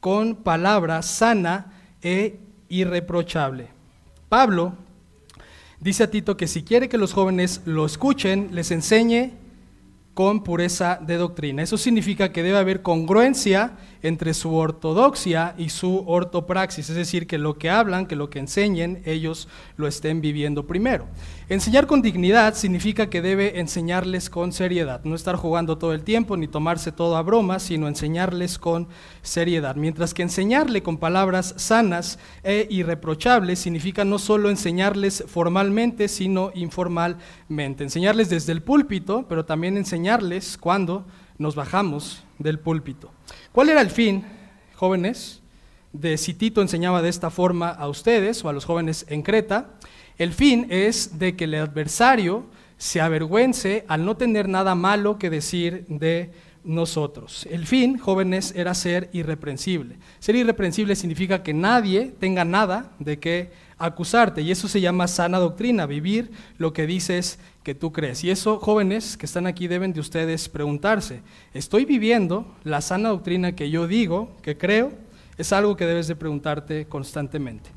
con 0.00 0.36
palabra 0.36 1.02
sana 1.02 1.72
e 2.00 2.40
irreprochable. 2.70 3.68
Pablo 4.30 4.72
dice 5.80 6.04
a 6.04 6.10
Tito 6.10 6.38
que 6.38 6.48
si 6.48 6.62
quiere 6.62 6.88
que 6.88 6.96
los 6.96 7.12
jóvenes 7.12 7.60
lo 7.66 7.84
escuchen, 7.84 8.48
les 8.52 8.70
enseñe 8.70 9.32
con 10.16 10.42
pureza 10.42 10.98
de 11.02 11.18
doctrina. 11.18 11.62
Eso 11.62 11.76
significa 11.76 12.32
que 12.32 12.42
debe 12.42 12.56
haber 12.56 12.80
congruencia 12.80 13.76
entre 14.00 14.32
su 14.32 14.54
ortodoxia 14.54 15.54
y 15.58 15.68
su 15.68 16.04
ortopraxis, 16.06 16.88
es 16.88 16.96
decir, 16.96 17.26
que 17.26 17.36
lo 17.36 17.58
que 17.58 17.68
hablan, 17.68 18.06
que 18.06 18.16
lo 18.16 18.30
que 18.30 18.38
enseñen, 18.38 19.02
ellos 19.04 19.46
lo 19.76 19.86
estén 19.86 20.22
viviendo 20.22 20.66
primero. 20.66 21.06
Enseñar 21.48 21.86
con 21.86 22.02
dignidad 22.02 22.54
significa 22.54 23.08
que 23.08 23.22
debe 23.22 23.60
enseñarles 23.60 24.28
con 24.30 24.50
seriedad, 24.50 25.04
no 25.04 25.14
estar 25.14 25.36
jugando 25.36 25.78
todo 25.78 25.92
el 25.92 26.02
tiempo 26.02 26.36
ni 26.36 26.48
tomarse 26.48 26.90
todo 26.90 27.16
a 27.16 27.22
broma, 27.22 27.60
sino 27.60 27.86
enseñarles 27.86 28.58
con 28.58 28.88
seriedad. 29.22 29.76
Mientras 29.76 30.12
que 30.12 30.22
enseñarle 30.22 30.82
con 30.82 30.98
palabras 30.98 31.54
sanas 31.56 32.18
e 32.42 32.66
irreprochables 32.68 33.60
significa 33.60 34.04
no 34.04 34.18
solo 34.18 34.50
enseñarles 34.50 35.22
formalmente, 35.28 36.08
sino 36.08 36.50
informalmente. 36.52 37.84
Enseñarles 37.84 38.28
desde 38.28 38.50
el 38.50 38.64
púlpito, 38.64 39.26
pero 39.28 39.44
también 39.44 39.76
enseñarles 39.76 40.58
cuando 40.58 41.06
nos 41.38 41.54
bajamos 41.54 42.24
del 42.40 42.58
púlpito. 42.58 43.12
¿Cuál 43.52 43.68
era 43.68 43.82
el 43.82 43.90
fin, 43.90 44.24
jóvenes, 44.74 45.42
de 45.92 46.18
si 46.18 46.34
Tito 46.34 46.60
enseñaba 46.60 47.02
de 47.02 47.08
esta 47.08 47.30
forma 47.30 47.70
a 47.70 47.86
ustedes 47.88 48.44
o 48.44 48.48
a 48.48 48.52
los 48.52 48.64
jóvenes 48.64 49.06
en 49.08 49.22
Creta? 49.22 49.70
El 50.18 50.32
fin 50.32 50.66
es 50.70 51.18
de 51.18 51.36
que 51.36 51.44
el 51.44 51.54
adversario 51.54 52.46
se 52.78 53.00
avergüence 53.00 53.84
al 53.88 54.04
no 54.04 54.16
tener 54.16 54.48
nada 54.48 54.74
malo 54.74 55.18
que 55.18 55.30
decir 55.30 55.84
de 55.88 56.30
nosotros. 56.64 57.46
El 57.50 57.66
fin, 57.66 57.96
jóvenes, 57.96 58.52
era 58.56 58.74
ser 58.74 59.08
irreprensible. 59.12 59.96
Ser 60.18 60.34
irreprensible 60.36 60.96
significa 60.96 61.42
que 61.42 61.54
nadie 61.54 62.12
tenga 62.18 62.44
nada 62.44 62.92
de 62.98 63.18
qué 63.18 63.50
acusarte 63.78 64.42
y 64.42 64.50
eso 64.50 64.68
se 64.68 64.80
llama 64.80 65.06
sana 65.06 65.38
doctrina, 65.38 65.86
vivir 65.86 66.30
lo 66.58 66.72
que 66.72 66.86
dices 66.86 67.38
que 67.62 67.74
tú 67.74 67.92
crees. 67.92 68.24
Y 68.24 68.30
eso, 68.30 68.58
jóvenes 68.58 69.16
que 69.16 69.26
están 69.26 69.46
aquí, 69.46 69.68
deben 69.68 69.92
de 69.92 70.00
ustedes 70.00 70.48
preguntarse, 70.48 71.22
¿estoy 71.54 71.84
viviendo 71.84 72.54
la 72.64 72.80
sana 72.80 73.10
doctrina 73.10 73.54
que 73.54 73.70
yo 73.70 73.86
digo, 73.86 74.36
que 74.42 74.56
creo? 74.56 74.92
Es 75.38 75.52
algo 75.52 75.76
que 75.76 75.84
debes 75.84 76.08
de 76.08 76.16
preguntarte 76.16 76.86
constantemente. 76.86 77.70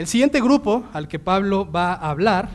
El 0.00 0.06
siguiente 0.06 0.40
grupo 0.40 0.84
al 0.94 1.08
que 1.08 1.18
Pablo 1.18 1.70
va 1.70 1.92
a 1.92 2.08
hablar 2.08 2.48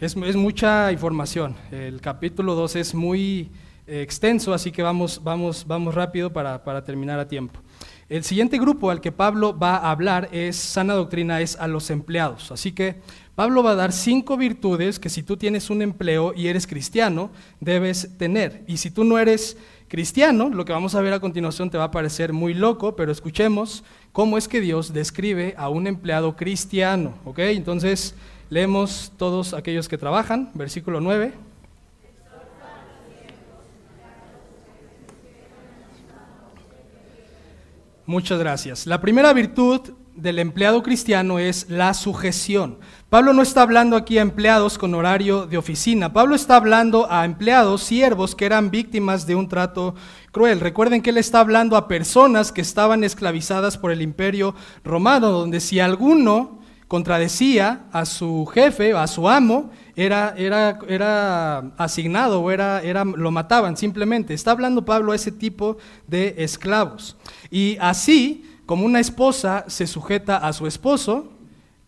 es, 0.00 0.16
mucha 0.16 0.90
información. 0.90 1.54
El 1.70 2.00
capítulo 2.00 2.56
2 2.56 2.74
es 2.74 2.92
muy 2.92 3.50
eh, 3.86 4.02
extenso, 4.02 4.52
así 4.52 4.72
que 4.72 4.82
vamos, 4.82 5.22
vamos, 5.22 5.64
vamos 5.64 5.94
rápido 5.94 6.32
para, 6.32 6.64
para 6.64 6.82
terminar 6.82 7.20
a 7.20 7.28
tiempo. 7.28 7.60
El 8.08 8.24
siguiente 8.24 8.58
grupo 8.58 8.90
al 8.90 9.00
que 9.00 9.12
Pablo 9.12 9.56
va 9.56 9.76
a 9.76 9.92
hablar 9.92 10.28
es 10.32 10.56
sana 10.56 10.94
doctrina, 10.94 11.40
es 11.40 11.54
a 11.54 11.68
los 11.68 11.88
empleados. 11.88 12.50
Así 12.50 12.72
que 12.72 12.96
Pablo 13.36 13.62
va 13.62 13.70
a 13.70 13.76
dar 13.76 13.92
cinco 13.92 14.36
virtudes 14.36 14.98
que 14.98 15.08
si 15.08 15.22
tú 15.22 15.36
tienes 15.36 15.70
un 15.70 15.82
empleo 15.82 16.34
y 16.34 16.48
eres 16.48 16.66
cristiano, 16.66 17.30
debes 17.60 18.18
tener. 18.18 18.64
Y 18.66 18.78
si 18.78 18.90
tú 18.90 19.04
no 19.04 19.20
eres 19.20 19.56
cristiano, 19.92 20.48
lo 20.48 20.64
que 20.64 20.72
vamos 20.72 20.94
a 20.94 21.02
ver 21.02 21.12
a 21.12 21.20
continuación 21.20 21.68
te 21.68 21.76
va 21.76 21.84
a 21.84 21.90
parecer 21.90 22.32
muy 22.32 22.54
loco, 22.54 22.96
pero 22.96 23.12
escuchemos 23.12 23.84
cómo 24.12 24.38
es 24.38 24.48
que 24.48 24.62
Dios 24.62 24.94
describe 24.94 25.54
a 25.58 25.68
un 25.68 25.86
empleado 25.86 26.34
cristiano. 26.34 27.12
¿ok? 27.26 27.40
Entonces, 27.40 28.14
leemos 28.48 29.12
todos 29.18 29.52
aquellos 29.52 29.88
que 29.90 29.98
trabajan, 29.98 30.50
versículo 30.54 31.02
9. 31.02 31.34
Muchas 38.06 38.38
gracias. 38.38 38.86
La 38.86 38.98
primera 38.98 39.30
virtud 39.34 39.90
del 40.14 40.38
empleado 40.38 40.82
cristiano 40.82 41.38
es 41.38 41.68
la 41.68 41.94
sujeción. 41.94 42.78
Pablo 43.08 43.32
no 43.32 43.42
está 43.42 43.62
hablando 43.62 43.96
aquí 43.96 44.18
a 44.18 44.22
empleados 44.22 44.78
con 44.78 44.94
horario 44.94 45.46
de 45.46 45.58
oficina. 45.58 46.12
Pablo 46.12 46.34
está 46.34 46.56
hablando 46.56 47.10
a 47.10 47.24
empleados, 47.24 47.82
siervos 47.82 48.34
que 48.34 48.46
eran 48.46 48.70
víctimas 48.70 49.26
de 49.26 49.34
un 49.34 49.48
trato 49.48 49.94
cruel. 50.30 50.60
Recuerden 50.60 51.02
que 51.02 51.10
él 51.10 51.18
está 51.18 51.40
hablando 51.40 51.76
a 51.76 51.88
personas 51.88 52.52
que 52.52 52.60
estaban 52.60 53.04
esclavizadas 53.04 53.78
por 53.78 53.90
el 53.90 54.02
imperio 54.02 54.54
romano, 54.84 55.30
donde 55.30 55.60
si 55.60 55.80
alguno 55.80 56.60
contradecía 56.88 57.86
a 57.90 58.04
su 58.04 58.44
jefe, 58.46 58.92
a 58.92 59.06
su 59.06 59.26
amo, 59.26 59.70
era, 59.96 60.34
era, 60.36 60.78
era 60.88 61.58
asignado 61.78 62.42
o 62.42 62.50
era, 62.50 62.82
era, 62.82 63.04
lo 63.04 63.30
mataban 63.30 63.78
simplemente. 63.78 64.34
Está 64.34 64.50
hablando 64.50 64.84
Pablo 64.84 65.12
a 65.12 65.16
ese 65.16 65.32
tipo 65.32 65.78
de 66.06 66.34
esclavos. 66.36 67.16
Y 67.50 67.78
así 67.80 68.44
como 68.66 68.84
una 68.84 69.00
esposa 69.00 69.64
se 69.68 69.86
sujeta 69.86 70.36
a 70.36 70.52
su 70.52 70.66
esposo, 70.66 71.32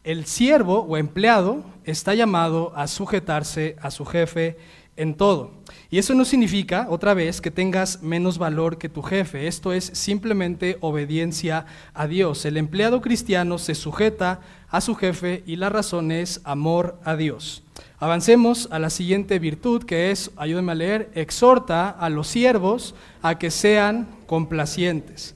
el 0.02 0.26
siervo 0.26 0.80
o 0.80 0.96
empleado 0.96 1.64
está 1.84 2.14
llamado 2.14 2.72
a 2.76 2.86
sujetarse 2.86 3.76
a 3.80 3.90
su 3.90 4.04
jefe 4.04 4.58
en 4.96 5.14
todo. 5.14 5.50
Y 5.90 5.98
eso 5.98 6.14
no 6.14 6.24
significa, 6.24 6.86
otra 6.90 7.14
vez, 7.14 7.40
que 7.40 7.50
tengas 7.50 8.02
menos 8.02 8.38
valor 8.38 8.78
que 8.78 8.88
tu 8.88 9.02
jefe. 9.02 9.46
Esto 9.46 9.72
es 9.72 9.84
simplemente 9.94 10.76
obediencia 10.80 11.66
a 11.94 12.06
Dios. 12.06 12.44
El 12.44 12.56
empleado 12.56 13.00
cristiano 13.00 13.58
se 13.58 13.74
sujeta 13.74 14.40
a 14.68 14.80
su 14.80 14.94
jefe 14.94 15.42
y 15.46 15.56
la 15.56 15.68
razón 15.68 16.12
es 16.12 16.40
amor 16.44 16.98
a 17.04 17.16
Dios. 17.16 17.62
Avancemos 17.98 18.68
a 18.70 18.78
la 18.78 18.90
siguiente 18.90 19.38
virtud 19.38 19.84
que 19.84 20.10
es, 20.10 20.30
ayúdenme 20.36 20.72
a 20.72 20.76
leer, 20.76 21.10
exhorta 21.14 21.90
a 21.90 22.10
los 22.10 22.28
siervos 22.28 22.94
a 23.22 23.38
que 23.38 23.50
sean 23.50 24.08
complacientes. 24.26 25.34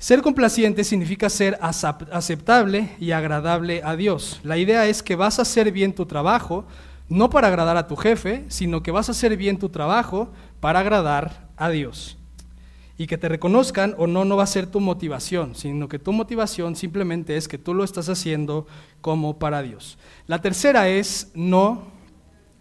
Ser 0.00 0.22
complaciente 0.22 0.82
significa 0.82 1.28
ser 1.28 1.58
aceptable 1.60 2.88
y 2.98 3.10
agradable 3.10 3.82
a 3.84 3.96
Dios. 3.96 4.40
La 4.42 4.56
idea 4.56 4.86
es 4.86 5.02
que 5.02 5.14
vas 5.14 5.38
a 5.38 5.42
hacer 5.42 5.72
bien 5.72 5.92
tu 5.92 6.06
trabajo, 6.06 6.64
no 7.10 7.28
para 7.28 7.48
agradar 7.48 7.76
a 7.76 7.86
tu 7.86 7.96
jefe, 7.96 8.46
sino 8.48 8.82
que 8.82 8.92
vas 8.92 9.10
a 9.10 9.12
hacer 9.12 9.36
bien 9.36 9.58
tu 9.58 9.68
trabajo 9.68 10.32
para 10.58 10.78
agradar 10.78 11.50
a 11.58 11.68
Dios. 11.68 12.16
Y 12.96 13.08
que 13.08 13.18
te 13.18 13.28
reconozcan 13.28 13.94
o 13.98 14.06
no, 14.06 14.24
no 14.24 14.38
va 14.38 14.44
a 14.44 14.46
ser 14.46 14.66
tu 14.66 14.80
motivación, 14.80 15.54
sino 15.54 15.86
que 15.86 15.98
tu 15.98 16.12
motivación 16.12 16.76
simplemente 16.76 17.36
es 17.36 17.46
que 17.46 17.58
tú 17.58 17.74
lo 17.74 17.84
estás 17.84 18.08
haciendo 18.08 18.66
como 19.02 19.38
para 19.38 19.60
Dios. 19.60 19.98
La 20.26 20.40
tercera 20.40 20.88
es 20.88 21.30
no 21.34 21.89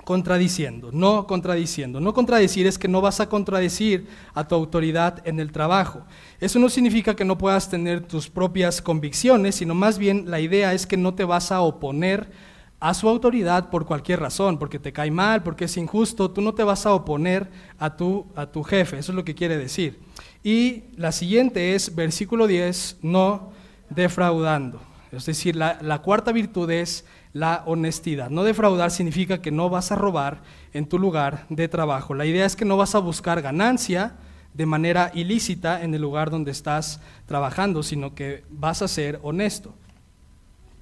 contradiciendo, 0.09 0.89
no 0.91 1.27
contradiciendo. 1.27 1.99
No 1.99 2.15
contradecir 2.15 2.65
es 2.65 2.79
que 2.79 2.87
no 2.87 2.99
vas 2.99 3.19
a 3.19 3.29
contradecir 3.29 4.07
a 4.33 4.47
tu 4.47 4.55
autoridad 4.55 5.21
en 5.23 5.39
el 5.39 5.51
trabajo. 5.51 6.01
Eso 6.39 6.57
no 6.57 6.67
significa 6.67 7.15
que 7.15 7.23
no 7.23 7.37
puedas 7.37 7.69
tener 7.69 8.07
tus 8.07 8.27
propias 8.27 8.81
convicciones, 8.81 9.53
sino 9.53 9.75
más 9.75 9.99
bien 9.99 10.31
la 10.31 10.39
idea 10.39 10.73
es 10.73 10.87
que 10.87 10.97
no 10.97 11.13
te 11.13 11.25
vas 11.25 11.51
a 11.51 11.61
oponer 11.61 12.31
a 12.79 12.95
su 12.95 13.07
autoridad 13.07 13.69
por 13.69 13.85
cualquier 13.85 14.19
razón, 14.19 14.57
porque 14.57 14.79
te 14.79 14.91
cae 14.91 15.11
mal, 15.11 15.43
porque 15.43 15.65
es 15.65 15.77
injusto, 15.77 16.31
tú 16.31 16.41
no 16.41 16.55
te 16.55 16.63
vas 16.63 16.87
a 16.87 16.93
oponer 16.95 17.47
a 17.77 17.95
tu, 17.95 18.25
a 18.35 18.47
tu 18.47 18.63
jefe, 18.63 18.97
eso 18.97 19.11
es 19.11 19.15
lo 19.15 19.23
que 19.23 19.35
quiere 19.35 19.59
decir. 19.59 19.99
Y 20.43 20.85
la 20.97 21.11
siguiente 21.11 21.75
es 21.75 21.93
versículo 21.93 22.47
10, 22.47 22.97
no 23.03 23.51
defraudando. 23.91 24.81
Es 25.11 25.27
decir, 25.27 25.55
la, 25.55 25.77
la 25.83 26.01
cuarta 26.01 26.31
virtud 26.31 26.71
es 26.71 27.05
la 27.33 27.63
honestidad. 27.65 28.29
No 28.29 28.43
defraudar 28.43 28.91
significa 28.91 29.41
que 29.41 29.51
no 29.51 29.69
vas 29.69 29.91
a 29.91 29.95
robar 29.95 30.41
en 30.73 30.87
tu 30.87 30.97
lugar 30.97 31.45
de 31.49 31.67
trabajo. 31.67 32.13
La 32.13 32.25
idea 32.25 32.45
es 32.45 32.55
que 32.55 32.65
no 32.65 32.77
vas 32.77 32.95
a 32.95 32.99
buscar 32.99 33.41
ganancia 33.41 34.15
de 34.53 34.65
manera 34.65 35.11
ilícita 35.13 35.83
en 35.83 35.93
el 35.93 36.01
lugar 36.01 36.31
donde 36.31 36.51
estás 36.51 36.99
trabajando, 37.25 37.83
sino 37.83 38.15
que 38.15 38.43
vas 38.49 38.81
a 38.81 38.87
ser 38.87 39.19
honesto. 39.21 39.73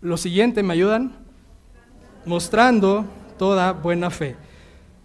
Lo 0.02 0.16
siguiente, 0.18 0.64
¿me 0.64 0.74
ayudan? 0.74 1.12
Mostrando 2.26 3.06
toda 3.38 3.74
buena 3.74 4.10
fe. 4.10 4.36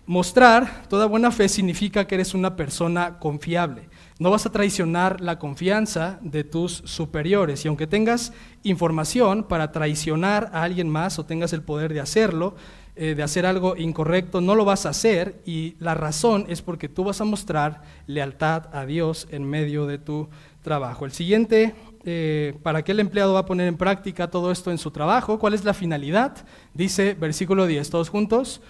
Mostrar 0.07 0.84
toda 0.88 1.07
buena 1.07 1.30
fe 1.30 1.49
significa 1.49 2.07
que 2.07 2.16
eres 2.16 2.34
una 2.34 2.57
persona 2.57 3.18
confiable. 3.18 3.88
No 4.22 4.30
vas 4.30 4.46
a 4.46 4.52
traicionar 4.52 5.20
la 5.20 5.40
confianza 5.40 6.20
de 6.22 6.44
tus 6.44 6.74
superiores. 6.84 7.64
Y 7.64 7.68
aunque 7.68 7.88
tengas 7.88 8.32
información 8.62 9.42
para 9.42 9.72
traicionar 9.72 10.48
a 10.52 10.62
alguien 10.62 10.88
más 10.88 11.18
o 11.18 11.26
tengas 11.26 11.52
el 11.52 11.62
poder 11.62 11.92
de 11.92 11.98
hacerlo, 11.98 12.54
eh, 12.94 13.16
de 13.16 13.22
hacer 13.24 13.46
algo 13.46 13.76
incorrecto, 13.76 14.40
no 14.40 14.54
lo 14.54 14.64
vas 14.64 14.86
a 14.86 14.90
hacer. 14.90 15.42
Y 15.44 15.74
la 15.80 15.94
razón 15.94 16.46
es 16.48 16.62
porque 16.62 16.88
tú 16.88 17.02
vas 17.02 17.20
a 17.20 17.24
mostrar 17.24 17.82
lealtad 18.06 18.72
a 18.72 18.86
Dios 18.86 19.26
en 19.32 19.42
medio 19.42 19.86
de 19.86 19.98
tu 19.98 20.28
trabajo. 20.62 21.04
El 21.04 21.10
siguiente, 21.10 21.74
eh, 22.04 22.56
¿para 22.62 22.84
qué 22.84 22.92
el 22.92 23.00
empleado 23.00 23.34
va 23.34 23.40
a 23.40 23.46
poner 23.46 23.66
en 23.66 23.76
práctica 23.76 24.30
todo 24.30 24.52
esto 24.52 24.70
en 24.70 24.78
su 24.78 24.92
trabajo? 24.92 25.40
¿Cuál 25.40 25.54
es 25.54 25.64
la 25.64 25.74
finalidad? 25.74 26.46
Dice 26.74 27.14
versículo 27.14 27.66
10, 27.66 27.90
todos 27.90 28.08
juntos. 28.08 28.60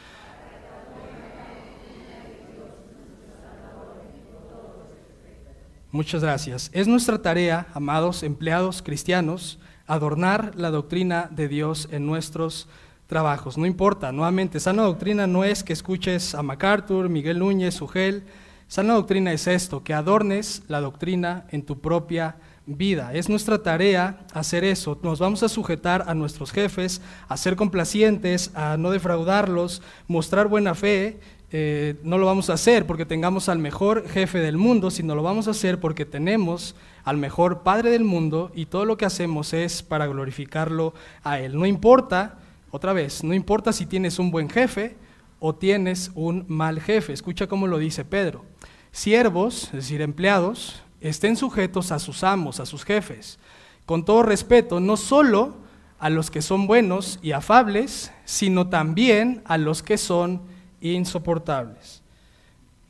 Muchas 5.92 6.22
gracias. 6.22 6.70
Es 6.72 6.88
nuestra 6.88 7.20
tarea, 7.20 7.66
amados 7.74 8.22
empleados 8.22 8.80
cristianos, 8.80 9.58
adornar 9.86 10.52
la 10.56 10.70
doctrina 10.70 11.28
de 11.30 11.48
Dios 11.48 11.86
en 11.92 12.06
nuestros 12.06 12.66
trabajos. 13.06 13.58
No 13.58 13.66
importa, 13.66 14.10
nuevamente, 14.10 14.58
sana 14.58 14.84
doctrina 14.84 15.26
no 15.26 15.44
es 15.44 15.62
que 15.62 15.74
escuches 15.74 16.34
a 16.34 16.42
MacArthur, 16.42 17.10
Miguel 17.10 17.40
Núñez, 17.40 17.78
Ugel. 17.82 18.24
Sana 18.68 18.94
doctrina 18.94 19.34
es 19.34 19.46
esto, 19.46 19.84
que 19.84 19.92
adornes 19.92 20.62
la 20.66 20.80
doctrina 20.80 21.44
en 21.50 21.62
tu 21.62 21.78
propia 21.78 22.36
vida. 22.64 23.12
Es 23.12 23.28
nuestra 23.28 23.62
tarea 23.62 24.24
hacer 24.32 24.64
eso. 24.64 24.98
Nos 25.02 25.18
vamos 25.18 25.42
a 25.42 25.50
sujetar 25.50 26.04
a 26.06 26.14
nuestros 26.14 26.52
jefes, 26.52 27.02
a 27.28 27.36
ser 27.36 27.54
complacientes, 27.54 28.50
a 28.54 28.78
no 28.78 28.92
defraudarlos, 28.92 29.82
mostrar 30.08 30.48
buena 30.48 30.74
fe 30.74 31.20
eh, 31.54 31.96
no 32.02 32.16
lo 32.16 32.24
vamos 32.24 32.48
a 32.48 32.54
hacer 32.54 32.86
porque 32.86 33.04
tengamos 33.04 33.50
al 33.50 33.58
mejor 33.58 34.08
jefe 34.08 34.38
del 34.38 34.56
mundo, 34.56 34.90
sino 34.90 35.14
lo 35.14 35.22
vamos 35.22 35.48
a 35.48 35.50
hacer 35.50 35.78
porque 35.80 36.06
tenemos 36.06 36.74
al 37.04 37.18
mejor 37.18 37.62
Padre 37.62 37.90
del 37.90 38.04
mundo 38.04 38.50
y 38.54 38.66
todo 38.66 38.86
lo 38.86 38.96
que 38.96 39.04
hacemos 39.04 39.52
es 39.52 39.82
para 39.82 40.06
glorificarlo 40.06 40.94
a 41.22 41.40
Él. 41.40 41.58
No 41.58 41.66
importa, 41.66 42.38
otra 42.70 42.94
vez, 42.94 43.22
no 43.22 43.34
importa 43.34 43.74
si 43.74 43.84
tienes 43.84 44.18
un 44.18 44.30
buen 44.30 44.48
jefe 44.48 44.96
o 45.40 45.54
tienes 45.54 46.10
un 46.14 46.46
mal 46.48 46.80
jefe. 46.80 47.12
Escucha 47.12 47.46
cómo 47.46 47.66
lo 47.66 47.76
dice 47.76 48.06
Pedro. 48.06 48.46
Siervos, 48.90 49.64
es 49.64 49.72
decir, 49.72 50.00
empleados, 50.00 50.82
estén 51.02 51.36
sujetos 51.36 51.92
a 51.92 51.98
sus 51.98 52.24
amos, 52.24 52.60
a 52.60 52.66
sus 52.66 52.82
jefes, 52.82 53.38
con 53.84 54.06
todo 54.06 54.22
respeto, 54.22 54.80
no 54.80 54.96
solo 54.96 55.56
a 55.98 56.08
los 56.08 56.30
que 56.30 56.40
son 56.40 56.66
buenos 56.66 57.18
y 57.22 57.32
afables, 57.32 58.10
sino 58.24 58.68
también 58.70 59.42
a 59.44 59.58
los 59.58 59.82
que 59.82 59.98
son 59.98 60.50
insoportables. 60.82 62.02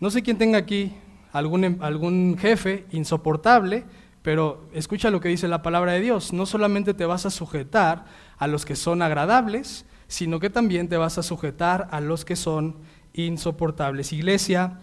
No 0.01 0.11
sé 0.11 0.23
quién 0.23 0.39
tenga 0.39 0.59
aquí 0.59 0.93
algún, 1.33 1.65
em, 1.65 1.79
algún 1.81 2.37
jefe 2.39 2.87
insoportable, 2.91 3.85
pero 4.23 4.69
escucha 4.73 5.11
lo 5.11 5.21
que 5.21 5.29
dice 5.29 5.49
la 5.49 5.63
palabra 5.63 5.93
de 5.93 6.01
Dios. 6.01 6.33
No 6.33 6.47
solamente 6.47 6.95
te 6.95 7.07
vas 7.07 7.27
a 7.27 7.31
sujetar 7.31 8.05
a 8.39 8.47
los 8.47 8.65
que 8.65 8.77
son 8.77 9.03
agradables, 9.03 9.85
sino 10.09 10.41
que 10.41 10.51
también 10.51 10.89
te 10.89 10.97
vas 10.97 11.19
a 11.19 11.23
sujetar 11.23 11.89
a 11.91 12.01
los 12.01 12.25
que 12.25 12.37
son 12.37 12.77
insoportables. 13.15 14.13
Iglesia, 14.13 14.79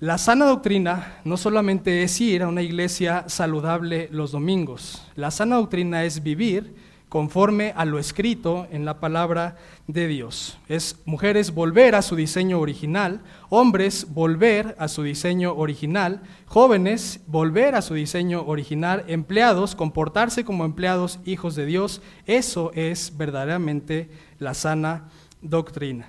la 0.00 0.18
sana 0.18 0.46
doctrina 0.46 1.20
no 1.24 1.36
solamente 1.36 2.02
es 2.02 2.20
ir 2.20 2.42
a 2.42 2.48
una 2.48 2.62
iglesia 2.62 3.24
saludable 3.28 4.08
los 4.10 4.32
domingos, 4.32 5.06
la 5.14 5.30
sana 5.30 5.56
doctrina 5.56 6.04
es 6.04 6.22
vivir 6.22 6.74
conforme 7.12 7.74
a 7.76 7.84
lo 7.84 7.98
escrito 7.98 8.66
en 8.70 8.86
la 8.86 8.98
palabra 8.98 9.56
de 9.86 10.08
Dios. 10.08 10.56
Es 10.66 10.96
mujeres 11.04 11.52
volver 11.52 11.94
a 11.94 12.00
su 12.00 12.16
diseño 12.16 12.58
original, 12.58 13.20
hombres 13.50 14.06
volver 14.14 14.74
a 14.78 14.88
su 14.88 15.02
diseño 15.02 15.54
original, 15.54 16.22
jóvenes 16.46 17.20
volver 17.26 17.74
a 17.74 17.82
su 17.82 17.92
diseño 17.92 18.46
original, 18.46 19.04
empleados 19.08 19.74
comportarse 19.74 20.42
como 20.46 20.64
empleados 20.64 21.20
hijos 21.26 21.54
de 21.54 21.66
Dios. 21.66 22.00
Eso 22.24 22.70
es 22.72 23.14
verdaderamente 23.14 24.08
la 24.38 24.54
sana 24.54 25.10
doctrina. 25.42 26.08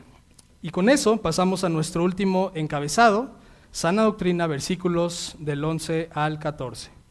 Y 0.61 0.69
con 0.69 0.87
eso 0.87 1.17
pasamos 1.17 1.65
a 1.65 1.69
nuestro 1.69 2.05
último 2.05 2.53
encabezado, 2.55 3.35
sana 3.73 4.03
doctrina, 4.03 4.47
versículos 4.47 5.35
del 5.37 5.65
11 5.65 6.11
al 6.13 6.39
14. 6.39 7.02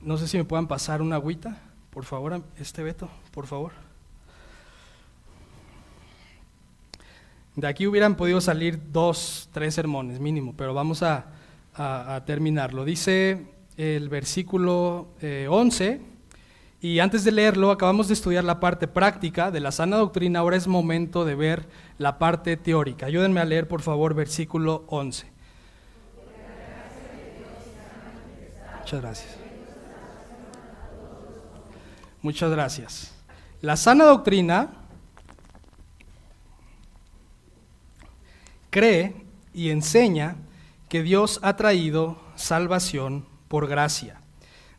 No 0.00 0.16
sé 0.16 0.28
si 0.28 0.36
me 0.36 0.44
puedan 0.44 0.68
pasar 0.68 1.02
una 1.02 1.16
agüita, 1.16 1.60
por 1.90 2.04
favor, 2.04 2.40
este 2.58 2.82
Beto, 2.82 3.08
por 3.32 3.46
favor. 3.46 3.72
De 7.56 7.66
aquí 7.66 7.88
hubieran 7.88 8.14
podido 8.14 8.40
salir 8.40 8.92
dos, 8.92 9.48
tres 9.52 9.74
sermones 9.74 10.20
mínimo, 10.20 10.54
pero 10.56 10.74
vamos 10.74 11.02
a, 11.02 11.26
terminarlo. 12.26 12.84
Dice 12.84 13.46
el 13.76 14.08
versículo 14.08 15.08
11, 15.48 15.86
eh, 15.86 16.00
y 16.80 17.00
antes 17.00 17.24
de 17.24 17.32
leerlo, 17.32 17.70
acabamos 17.70 18.06
de 18.08 18.14
estudiar 18.14 18.44
la 18.44 18.60
parte 18.60 18.86
práctica 18.86 19.50
de 19.50 19.60
la 19.60 19.72
sana 19.72 19.96
doctrina, 19.96 20.38
ahora 20.38 20.56
es 20.56 20.68
momento 20.68 21.24
de 21.24 21.34
ver 21.34 21.68
la 21.98 22.18
parte 22.18 22.56
teórica. 22.56 23.06
Ayúdenme 23.06 23.40
a 23.40 23.44
leer, 23.44 23.66
por 23.66 23.82
favor, 23.82 24.14
versículo 24.14 24.84
11. 24.88 25.26
Muchas 28.80 29.00
gracias. 29.00 29.47
Muchas 32.20 32.50
gracias. 32.50 33.14
La 33.60 33.76
sana 33.76 34.04
doctrina 34.04 34.70
cree 38.70 39.14
y 39.54 39.70
enseña 39.70 40.36
que 40.88 41.02
Dios 41.02 41.38
ha 41.42 41.56
traído 41.56 42.20
salvación 42.34 43.26
por 43.48 43.68
gracia. 43.68 44.20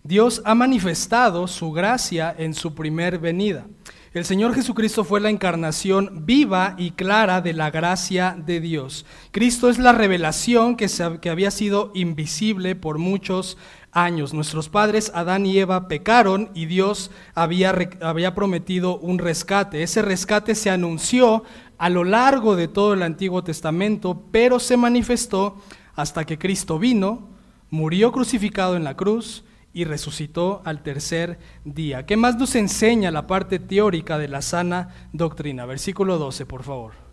Dios 0.03 0.41
ha 0.45 0.55
manifestado 0.55 1.47
su 1.47 1.71
gracia 1.71 2.33
en 2.37 2.53
su 2.53 2.73
primer 2.73 3.19
venida. 3.19 3.65
El 4.13 4.25
Señor 4.25 4.55
Jesucristo 4.55 5.03
fue 5.03 5.19
la 5.19 5.29
encarnación 5.29 6.25
viva 6.25 6.73
y 6.79 6.91
clara 6.91 7.41
de 7.41 7.53
la 7.53 7.69
gracia 7.69 8.35
de 8.35 8.59
Dios. 8.59 9.05
Cristo 9.31 9.69
es 9.69 9.77
la 9.77 9.91
revelación 9.91 10.77
que, 10.77 10.87
que 11.21 11.29
había 11.29 11.51
sido 11.51 11.91
invisible 11.93 12.75
por 12.75 12.97
muchos 12.97 13.57
años. 13.91 14.33
Nuestros 14.33 14.69
padres 14.69 15.11
Adán 15.15 15.45
y 15.45 15.57
Eva 15.57 15.87
pecaron 15.87 16.49
y 16.53 16.65
Dios 16.65 17.11
había, 17.35 17.75
había 18.01 18.35
prometido 18.35 18.97
un 18.97 19.19
rescate. 19.19 19.83
Ese 19.83 20.01
rescate 20.01 20.55
se 20.55 20.69
anunció 20.69 21.43
a 21.77 21.89
lo 21.89 22.03
largo 22.03 22.55
de 22.55 22.67
todo 22.67 22.93
el 22.93 23.03
Antiguo 23.03 23.43
Testamento, 23.43 24.23
pero 24.31 24.59
se 24.59 24.77
manifestó 24.77 25.57
hasta 25.95 26.25
que 26.25 26.37
Cristo 26.37 26.79
vino, 26.79 27.27
murió 27.69 28.11
crucificado 28.11 28.75
en 28.75 28.83
la 28.83 28.95
cruz 28.95 29.43
y 29.73 29.83
resucitó 29.83 30.61
al 30.65 30.81
tercer 30.81 31.39
día. 31.63 32.05
¿Qué 32.05 32.17
más 32.17 32.37
nos 32.37 32.55
enseña 32.55 33.11
la 33.11 33.27
parte 33.27 33.59
teórica 33.59 34.17
de 34.17 34.27
la 34.27 34.41
sana 34.41 34.89
doctrina? 35.13 35.65
Versículo 35.65 36.17
12, 36.17 36.45
por 36.45 36.63
favor. 36.63 37.08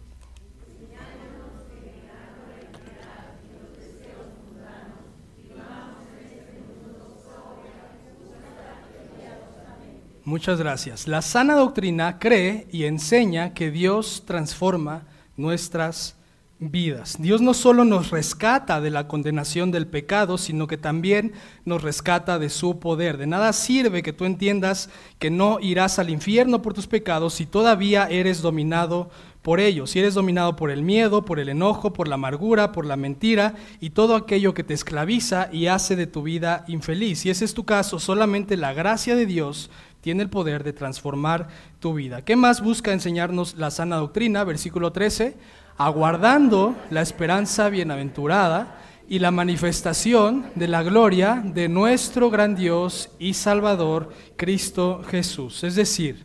Muchas 10.27 10.59
gracias. 10.59 11.07
La 11.07 11.23
sana 11.23 11.55
doctrina 11.55 12.19
cree 12.19 12.67
y 12.73 12.83
enseña 12.83 13.55
que 13.55 13.71
Dios 13.71 14.25
transforma 14.27 15.07
nuestras 15.37 16.17
vidas. 16.59 17.17
Dios 17.21 17.43
no 17.43 17.55
solo 17.55 17.85
nos 17.85 18.11
rescata 18.11 18.81
de 18.81 18.91
la 18.91 19.07
condenación 19.07 19.71
del 19.71 19.87
pecado, 19.87 20.37
sino 20.37 20.67
que 20.67 20.79
también 20.79 21.33
nos 21.65 21.83
rescata 21.83 22.41
de 22.41 22.51
su 22.51 22.81
poder. 22.81 23.19
De 23.19 23.29
nada 23.29 23.53
sirve 23.53 24.03
que 24.03 24.13
tú 24.13 24.25
entiendas 24.25 24.91
que 25.21 25.31
no 25.31 25.61
irás 25.61 26.01
al 26.01 26.11
infierno 26.11 26.61
por 26.61 26.75
tus 26.75 26.89
pecados 26.89 27.35
si 27.35 27.47
todavía 27.47 28.09
eres 28.11 28.43
dominado 28.43 29.11
por 29.43 29.61
ellos, 29.61 29.91
si 29.91 30.01
eres 30.01 30.15
dominado 30.15 30.57
por 30.57 30.73
el 30.73 30.83
miedo, 30.83 31.25
por 31.25 31.39
el 31.39 31.51
enojo, 31.51 31.93
por 31.93 32.09
la 32.09 32.17
amargura, 32.17 32.73
por 32.73 32.85
la 32.85 32.97
mentira 32.97 33.55
y 33.79 33.91
todo 33.91 34.17
aquello 34.17 34.55
que 34.55 34.65
te 34.65 34.75
esclaviza 34.75 35.51
y 35.53 35.69
hace 35.69 35.95
de 35.95 36.09
tu 36.09 36.23
vida 36.25 36.65
infeliz. 36.67 37.21
Si 37.21 37.31
ese 37.31 37.45
es 37.45 37.55
tu 37.55 37.65
caso, 37.65 38.01
solamente 38.01 38.57
la 38.57 38.73
gracia 38.73 39.15
de 39.15 39.25
Dios 39.25 39.71
tiene 40.07 40.23
el 40.23 40.31
poder 40.31 40.63
de 40.63 40.73
transformar 40.73 41.49
tu 41.81 41.93
vida. 41.93 42.25
¿Qué 42.25 42.37
más 42.37 42.61
busca 42.61 42.93
enseñarnos 42.93 43.57
la 43.57 43.73
sana 43.73 43.97
doctrina? 43.97 44.45
Versículo 44.45 44.93
13, 44.93 45.37
aguardando 45.79 46.77
la 46.91 47.03
esperanza 47.03 47.69
bienaventurada 47.71 48.79
y 49.09 49.19
la 49.19 49.33
manifestación 49.33 50.47
de 50.55 50.69
la 50.69 50.85
gloria 50.85 51.43
de 51.45 51.69
nuestro 51.69 52.31
gran 52.31 52.55
Dios 52.55 53.11
y 53.19 53.35
Salvador, 53.35 54.13
Cristo 54.37 55.03
Jesús. 55.11 55.65
Es 55.65 55.75
decir, 55.75 56.25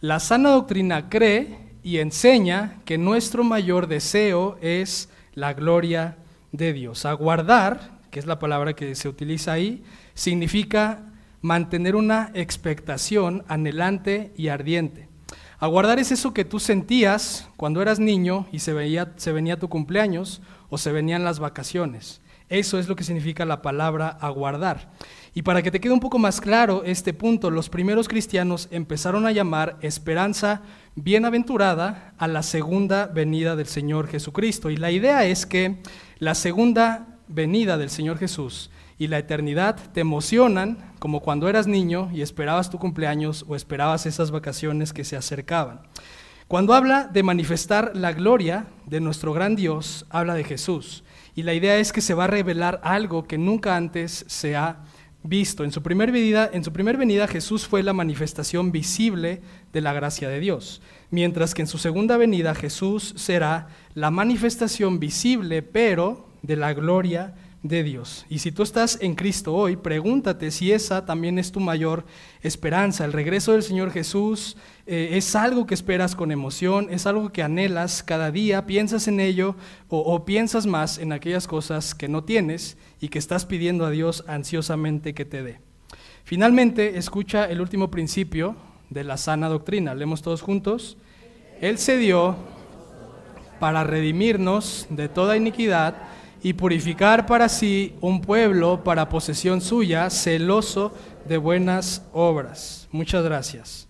la 0.00 0.20
sana 0.20 0.50
doctrina 0.50 1.08
cree 1.08 1.58
y 1.82 1.98
enseña 1.98 2.80
que 2.84 2.96
nuestro 2.96 3.42
mayor 3.42 3.88
deseo 3.88 4.56
es 4.60 5.08
la 5.34 5.52
gloria 5.52 6.16
de 6.52 6.72
Dios. 6.72 7.04
Aguardar, 7.06 7.90
que 8.12 8.20
es 8.20 8.26
la 8.26 8.38
palabra 8.38 8.74
que 8.74 8.94
se 8.94 9.08
utiliza 9.08 9.50
ahí, 9.50 9.82
significa 10.14 11.09
mantener 11.42 11.96
una 11.96 12.30
expectación 12.34 13.44
anhelante 13.48 14.32
y 14.36 14.48
ardiente. 14.48 15.08
Aguardar 15.58 15.98
es 15.98 16.10
eso 16.10 16.32
que 16.32 16.44
tú 16.44 16.58
sentías 16.58 17.48
cuando 17.56 17.82
eras 17.82 17.98
niño 17.98 18.46
y 18.50 18.60
se, 18.60 18.72
veía, 18.72 19.14
venía 19.26 19.58
tu 19.58 19.68
cumpleaños 19.68 20.40
o 20.70 20.78
se 20.78 20.92
venían 20.92 21.24
las 21.24 21.38
vacaciones. 21.38 22.20
Eso 22.48 22.78
es 22.78 22.88
lo 22.88 22.96
que 22.96 23.04
significa 23.04 23.44
la 23.44 23.62
palabra 23.62 24.08
aguardar. 24.08 24.90
Y 25.34 25.42
para 25.42 25.62
que 25.62 25.70
te 25.70 25.78
quede 25.78 25.92
un 25.92 26.00
poco 26.00 26.18
más 26.18 26.40
claro 26.40 26.82
este 26.84 27.12
punto, 27.12 27.50
los 27.50 27.68
primeros 27.68 28.08
cristianos 28.08 28.68
empezaron 28.72 29.26
a 29.26 29.32
llamar 29.32 29.76
esperanza 29.82 30.62
bienaventurada 30.96 32.14
a 32.18 32.26
la 32.26 32.42
segunda 32.42 33.06
venida 33.06 33.54
del 33.54 33.66
Señor 33.66 34.08
Jesucristo. 34.08 34.70
Y 34.70 34.76
la 34.76 34.90
idea 34.90 35.24
es 35.26 35.46
que 35.46 35.76
la 36.18 36.34
segunda 36.34 37.18
venida 37.28 37.78
del 37.78 37.90
Señor 37.90 38.18
Jesús 38.18 38.70
y 39.00 39.06
la 39.08 39.18
eternidad 39.18 39.76
te 39.94 40.02
emocionan 40.02 40.76
como 40.98 41.20
cuando 41.20 41.48
eras 41.48 41.66
niño 41.66 42.10
y 42.12 42.20
esperabas 42.20 42.68
tu 42.68 42.78
cumpleaños 42.78 43.46
o 43.48 43.56
esperabas 43.56 44.04
esas 44.04 44.30
vacaciones 44.30 44.92
que 44.92 45.04
se 45.04 45.16
acercaban. 45.16 45.80
Cuando 46.48 46.74
habla 46.74 47.08
de 47.10 47.22
manifestar 47.22 47.92
la 47.94 48.12
gloria 48.12 48.66
de 48.84 49.00
nuestro 49.00 49.32
gran 49.32 49.56
Dios, 49.56 50.04
habla 50.10 50.34
de 50.34 50.44
Jesús. 50.44 51.02
Y 51.34 51.44
la 51.44 51.54
idea 51.54 51.78
es 51.78 51.94
que 51.94 52.02
se 52.02 52.12
va 52.12 52.24
a 52.24 52.26
revelar 52.26 52.78
algo 52.84 53.24
que 53.24 53.38
nunca 53.38 53.74
antes 53.74 54.26
se 54.28 54.54
ha 54.54 54.80
visto. 55.22 55.64
En 55.64 55.72
su, 55.72 55.82
primer 55.82 56.12
venida, 56.12 56.50
en 56.52 56.62
su 56.62 56.70
primer 56.70 56.98
venida 56.98 57.26
Jesús 57.26 57.66
fue 57.66 57.82
la 57.82 57.94
manifestación 57.94 58.70
visible 58.70 59.40
de 59.72 59.80
la 59.80 59.94
gracia 59.94 60.28
de 60.28 60.40
Dios, 60.40 60.82
mientras 61.08 61.54
que 61.54 61.62
en 61.62 61.68
su 61.68 61.78
segunda 61.78 62.18
venida 62.18 62.54
Jesús 62.54 63.14
será 63.16 63.68
la 63.94 64.10
manifestación 64.10 65.00
visible, 65.00 65.62
pero 65.62 66.28
de 66.42 66.56
la 66.56 66.74
gloria 66.74 67.28
de 67.28 67.49
Dios. 67.62 68.24
Y 68.30 68.38
si 68.38 68.52
tú 68.52 68.62
estás 68.62 68.98
en 69.02 69.14
Cristo 69.14 69.54
hoy, 69.54 69.76
pregúntate 69.76 70.50
si 70.50 70.72
esa 70.72 71.04
también 71.04 71.38
es 71.38 71.52
tu 71.52 71.60
mayor 71.60 72.04
esperanza. 72.42 73.04
El 73.04 73.12
regreso 73.12 73.52
del 73.52 73.62
Señor 73.62 73.90
Jesús 73.90 74.56
eh, 74.86 75.10
es 75.12 75.36
algo 75.36 75.66
que 75.66 75.74
esperas 75.74 76.16
con 76.16 76.32
emoción, 76.32 76.88
es 76.90 77.06
algo 77.06 77.32
que 77.32 77.42
anhelas 77.42 78.02
cada 78.02 78.30
día, 78.30 78.66
piensas 78.66 79.08
en 79.08 79.20
ello 79.20 79.56
o, 79.88 80.24
piensas 80.24 80.66
más 80.66 80.98
en 80.98 81.12
aquellas 81.12 81.46
cosas 81.46 81.94
que 81.94 82.08
no 82.08 82.24
tienes 82.24 82.78
y 82.98 83.08
que 83.08 83.18
estás 83.18 83.44
pidiendo 83.44 83.84
a 83.84 83.90
Dios 83.90 84.24
ansiosamente 84.26 85.12
que 85.12 85.26
te 85.26 85.42
dé. 85.42 85.60
Finalmente, 86.24 86.96
escucha 86.96 87.44
el 87.44 87.60
último 87.60 87.90
principio 87.90 88.56
de 88.88 89.04
la 89.04 89.16
sana 89.16 89.48
doctrina. 89.48 89.94
Leemos 89.94 90.22
todos 90.22 90.40
juntos. 90.40 90.96
Él 91.60 91.76
se 91.78 91.98
dio 91.98 92.36
para 93.58 93.84
redimirnos 93.84 94.86
de 94.88 95.08
toda 95.08 95.36
iniquidad 95.36 96.09
y 96.42 96.54
purificar 96.54 97.26
para 97.26 97.48
sí 97.48 97.94
un 98.00 98.20
pueblo 98.20 98.82
para 98.82 99.08
posesión 99.08 99.60
suya, 99.60 100.08
celoso 100.10 100.92
de 101.28 101.36
buenas 101.36 102.02
obras. 102.12 102.88
Muchas 102.92 103.24
gracias. 103.24 103.88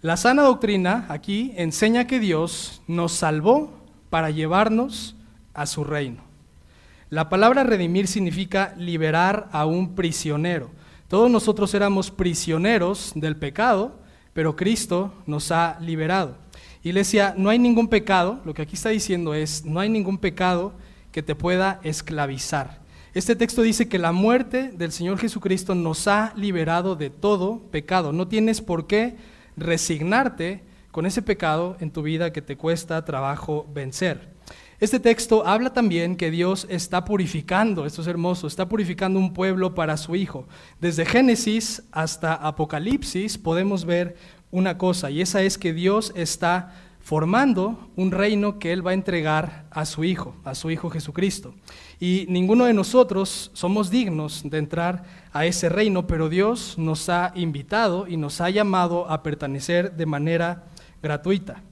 La 0.00 0.16
sana 0.16 0.42
doctrina 0.42 1.06
aquí 1.08 1.52
enseña 1.56 2.06
que 2.06 2.18
Dios 2.18 2.82
nos 2.88 3.12
salvó 3.12 3.72
para 4.10 4.30
llevarnos 4.30 5.14
a 5.54 5.66
su 5.66 5.84
reino. 5.84 6.22
La 7.08 7.28
palabra 7.28 7.62
redimir 7.62 8.08
significa 8.08 8.74
liberar 8.76 9.48
a 9.52 9.66
un 9.66 9.94
prisionero. 9.94 10.70
Todos 11.06 11.30
nosotros 11.30 11.74
éramos 11.74 12.10
prisioneros 12.10 13.12
del 13.14 13.36
pecado, 13.36 14.00
pero 14.32 14.56
Cristo 14.56 15.12
nos 15.26 15.52
ha 15.52 15.78
liberado. 15.80 16.36
Iglesia, 16.82 17.34
no 17.36 17.50
hay 17.50 17.58
ningún 17.58 17.86
pecado, 17.86 18.40
lo 18.44 18.54
que 18.54 18.62
aquí 18.62 18.74
está 18.74 18.88
diciendo 18.88 19.34
es, 19.34 19.64
no 19.64 19.78
hay 19.78 19.88
ningún 19.88 20.18
pecado 20.18 20.72
que 21.12 21.22
te 21.22 21.34
pueda 21.34 21.80
esclavizar. 21.84 22.82
Este 23.14 23.36
texto 23.36 23.62
dice 23.62 23.88
que 23.88 23.98
la 23.98 24.12
muerte 24.12 24.72
del 24.72 24.90
Señor 24.90 25.18
Jesucristo 25.18 25.74
nos 25.74 26.08
ha 26.08 26.32
liberado 26.34 26.96
de 26.96 27.10
todo 27.10 27.60
pecado. 27.70 28.12
No 28.12 28.26
tienes 28.26 28.62
por 28.62 28.86
qué 28.86 29.16
resignarte 29.56 30.64
con 30.90 31.04
ese 31.04 31.22
pecado 31.22 31.76
en 31.80 31.90
tu 31.90 32.02
vida 32.02 32.32
que 32.32 32.42
te 32.42 32.56
cuesta 32.56 33.04
trabajo 33.04 33.68
vencer. 33.72 34.32
Este 34.80 34.98
texto 34.98 35.46
habla 35.46 35.72
también 35.72 36.16
que 36.16 36.30
Dios 36.30 36.66
está 36.68 37.04
purificando, 37.04 37.86
esto 37.86 38.02
es 38.02 38.08
hermoso, 38.08 38.48
está 38.48 38.68
purificando 38.68 39.18
un 39.18 39.32
pueblo 39.32 39.76
para 39.76 39.96
su 39.96 40.16
Hijo. 40.16 40.48
Desde 40.80 41.04
Génesis 41.04 41.84
hasta 41.92 42.34
Apocalipsis 42.34 43.38
podemos 43.38 43.84
ver 43.84 44.16
una 44.50 44.78
cosa, 44.78 45.08
y 45.08 45.20
esa 45.20 45.40
es 45.42 45.56
que 45.56 45.72
Dios 45.72 46.12
está 46.16 46.74
formando 47.02 47.90
un 47.96 48.12
reino 48.12 48.58
que 48.58 48.72
Él 48.72 48.86
va 48.86 48.92
a 48.92 48.94
entregar 48.94 49.66
a 49.70 49.84
su 49.84 50.04
Hijo, 50.04 50.34
a 50.44 50.54
su 50.54 50.70
Hijo 50.70 50.88
Jesucristo. 50.88 51.54
Y 51.98 52.26
ninguno 52.28 52.64
de 52.64 52.74
nosotros 52.74 53.50
somos 53.54 53.90
dignos 53.90 54.42
de 54.44 54.58
entrar 54.58 55.04
a 55.32 55.44
ese 55.44 55.68
reino, 55.68 56.06
pero 56.06 56.28
Dios 56.28 56.76
nos 56.78 57.08
ha 57.08 57.32
invitado 57.34 58.06
y 58.06 58.16
nos 58.16 58.40
ha 58.40 58.50
llamado 58.50 59.10
a 59.10 59.22
pertenecer 59.22 59.96
de 59.96 60.06
manera 60.06 60.64
gratuita. 61.02 61.62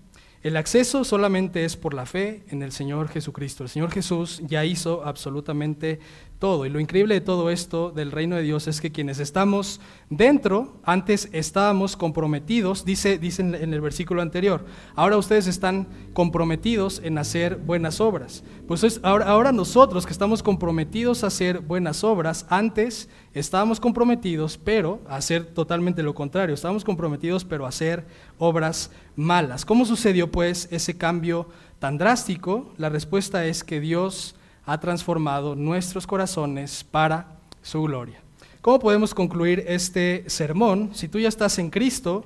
El 0.43 0.57
acceso 0.57 1.05
solamente 1.05 1.65
es 1.65 1.77
por 1.77 1.93
la 1.93 2.07
fe 2.07 2.45
en 2.49 2.63
el 2.63 2.73
Señor 2.73 3.09
Jesucristo. 3.09 3.63
El 3.63 3.69
Señor 3.69 3.91
Jesús 3.91 4.43
ya 4.47 4.65
hizo 4.65 5.05
absolutamente 5.05 6.01
todo. 6.41 6.67
Y 6.67 6.71
lo 6.71 6.81
increíble 6.81 7.15
de 7.15 7.21
todo 7.21 7.51
esto 7.51 7.93
del 7.93 8.11
reino 8.11 8.35
de 8.35 8.43
Dios 8.43 8.67
es 8.67 8.81
que 8.81 8.91
quienes 8.91 9.21
estamos 9.21 9.81
dentro, 10.09 10.81
antes 10.83 11.29
estábamos 11.33 11.97
comprometidos, 11.97 12.85
dice, 12.85 13.21
en 13.23 13.75
el 13.75 13.81
versículo 13.81 14.23
anterior, 14.23 14.65
ahora 14.97 15.19
ustedes 15.19 15.47
están 15.47 15.87
comprometidos 16.15 17.01
en 17.05 17.19
hacer 17.19 17.57
buenas 17.57 18.01
obras. 18.01 18.43
Pues 18.67 18.83
es, 18.83 19.01
ahora, 19.05 19.27
ahora 19.27 19.53
nosotros 19.53 20.07
que 20.07 20.13
estamos 20.13 20.43
comprometidos 20.43 21.23
a 21.23 21.29
hacer 21.29 21.61
buenas 21.61 22.03
obras, 22.03 22.47
antes 22.49 23.11
estábamos 23.35 23.79
comprometidos, 23.79 24.57
pero 24.57 25.03
a 25.09 25.17
hacer 25.17 25.45
totalmente 25.45 26.03
lo 26.03 26.15
contrario, 26.15 26.55
estábamos 26.55 26.85
comprometidos, 26.85 27.45
pero 27.45 27.67
a 27.67 27.69
hacer 27.69 28.07
obras 28.39 28.91
malas. 29.15 29.67
¿Cómo 29.67 29.85
sucedió 29.85 30.31
pues 30.31 30.69
ese 30.71 30.97
cambio 30.97 31.49
tan 31.79 31.99
drástico? 31.99 32.73
La 32.79 32.89
respuesta 32.89 33.45
es 33.45 33.63
que 33.63 33.79
Dios 33.79 34.37
ha 34.67 34.79
transformado 34.81 35.55
nuestros 35.55 36.07
corazones 36.07 36.85
para 36.85 37.37
su 37.63 37.83
gloria. 37.83 38.21
¿Cómo 38.61 38.79
podemos 38.79 39.15
concluir 39.15 39.65
este 39.67 40.25
sermón? 40.27 40.91
Si 40.93 41.09
tú 41.09 41.19
ya 41.19 41.29
estás 41.29 41.59
en 41.59 41.71
Cristo, 41.71 42.25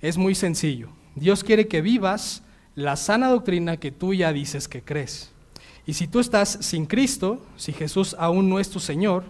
es 0.00 0.16
muy 0.16 0.34
sencillo. 0.34 0.88
Dios 1.14 1.44
quiere 1.44 1.68
que 1.68 1.82
vivas 1.82 2.42
la 2.74 2.96
sana 2.96 3.28
doctrina 3.28 3.76
que 3.76 3.92
tú 3.92 4.14
ya 4.14 4.32
dices 4.32 4.66
que 4.66 4.82
crees. 4.82 5.30
Y 5.86 5.94
si 5.94 6.08
tú 6.08 6.20
estás 6.20 6.58
sin 6.60 6.86
Cristo, 6.86 7.44
si 7.56 7.72
Jesús 7.72 8.16
aún 8.18 8.48
no 8.48 8.58
es 8.58 8.70
tu 8.70 8.80
Señor, 8.80 9.24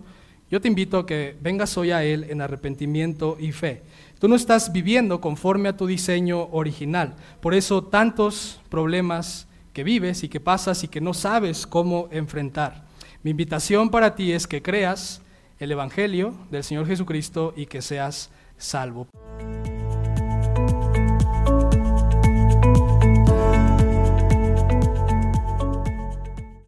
yo 0.51 0.61
te 0.61 0.69
invito 0.69 0.99
a 0.99 1.07
que 1.07 1.37
vengas 1.41 1.77
hoy 1.77 1.91
a 1.91 2.05
Él 2.05 2.27
en 2.29 2.41
arrepentimiento 2.41 3.37
y 3.41 3.51
fe. 3.51 3.83
Tú 4.21 4.29
no 4.29 4.37
estás 4.37 4.73
viviendo 4.73 5.21
conforme 5.21 5.69
a 5.69 5.77
tu 5.77 5.87
diseño 5.87 6.49
original. 6.53 7.17
Por 7.41 7.55
eso 7.55 7.83
tantos 7.83 8.61
problemas 8.69 9.49
que 9.75 9.85
vives 9.85 10.23
y 10.23 10.29
que 10.31 10.41
pasas 10.41 10.85
y 10.85 10.89
que 10.89 11.03
no 11.03 11.13
sabes 11.13 11.67
cómo 11.67 12.09
enfrentar. 12.11 12.85
Mi 13.23 13.33
invitación 13.33 13.91
para 13.91 14.15
ti 14.15 14.33
es 14.33 14.47
que 14.47 14.63
creas 14.63 15.21
el 15.59 15.73
Evangelio 15.73 16.35
del 16.51 16.65
Señor 16.65 16.87
Jesucristo 16.87 17.53
y 17.57 17.67
que 17.67 17.83
seas 17.83 18.31
salvo. 18.57 19.09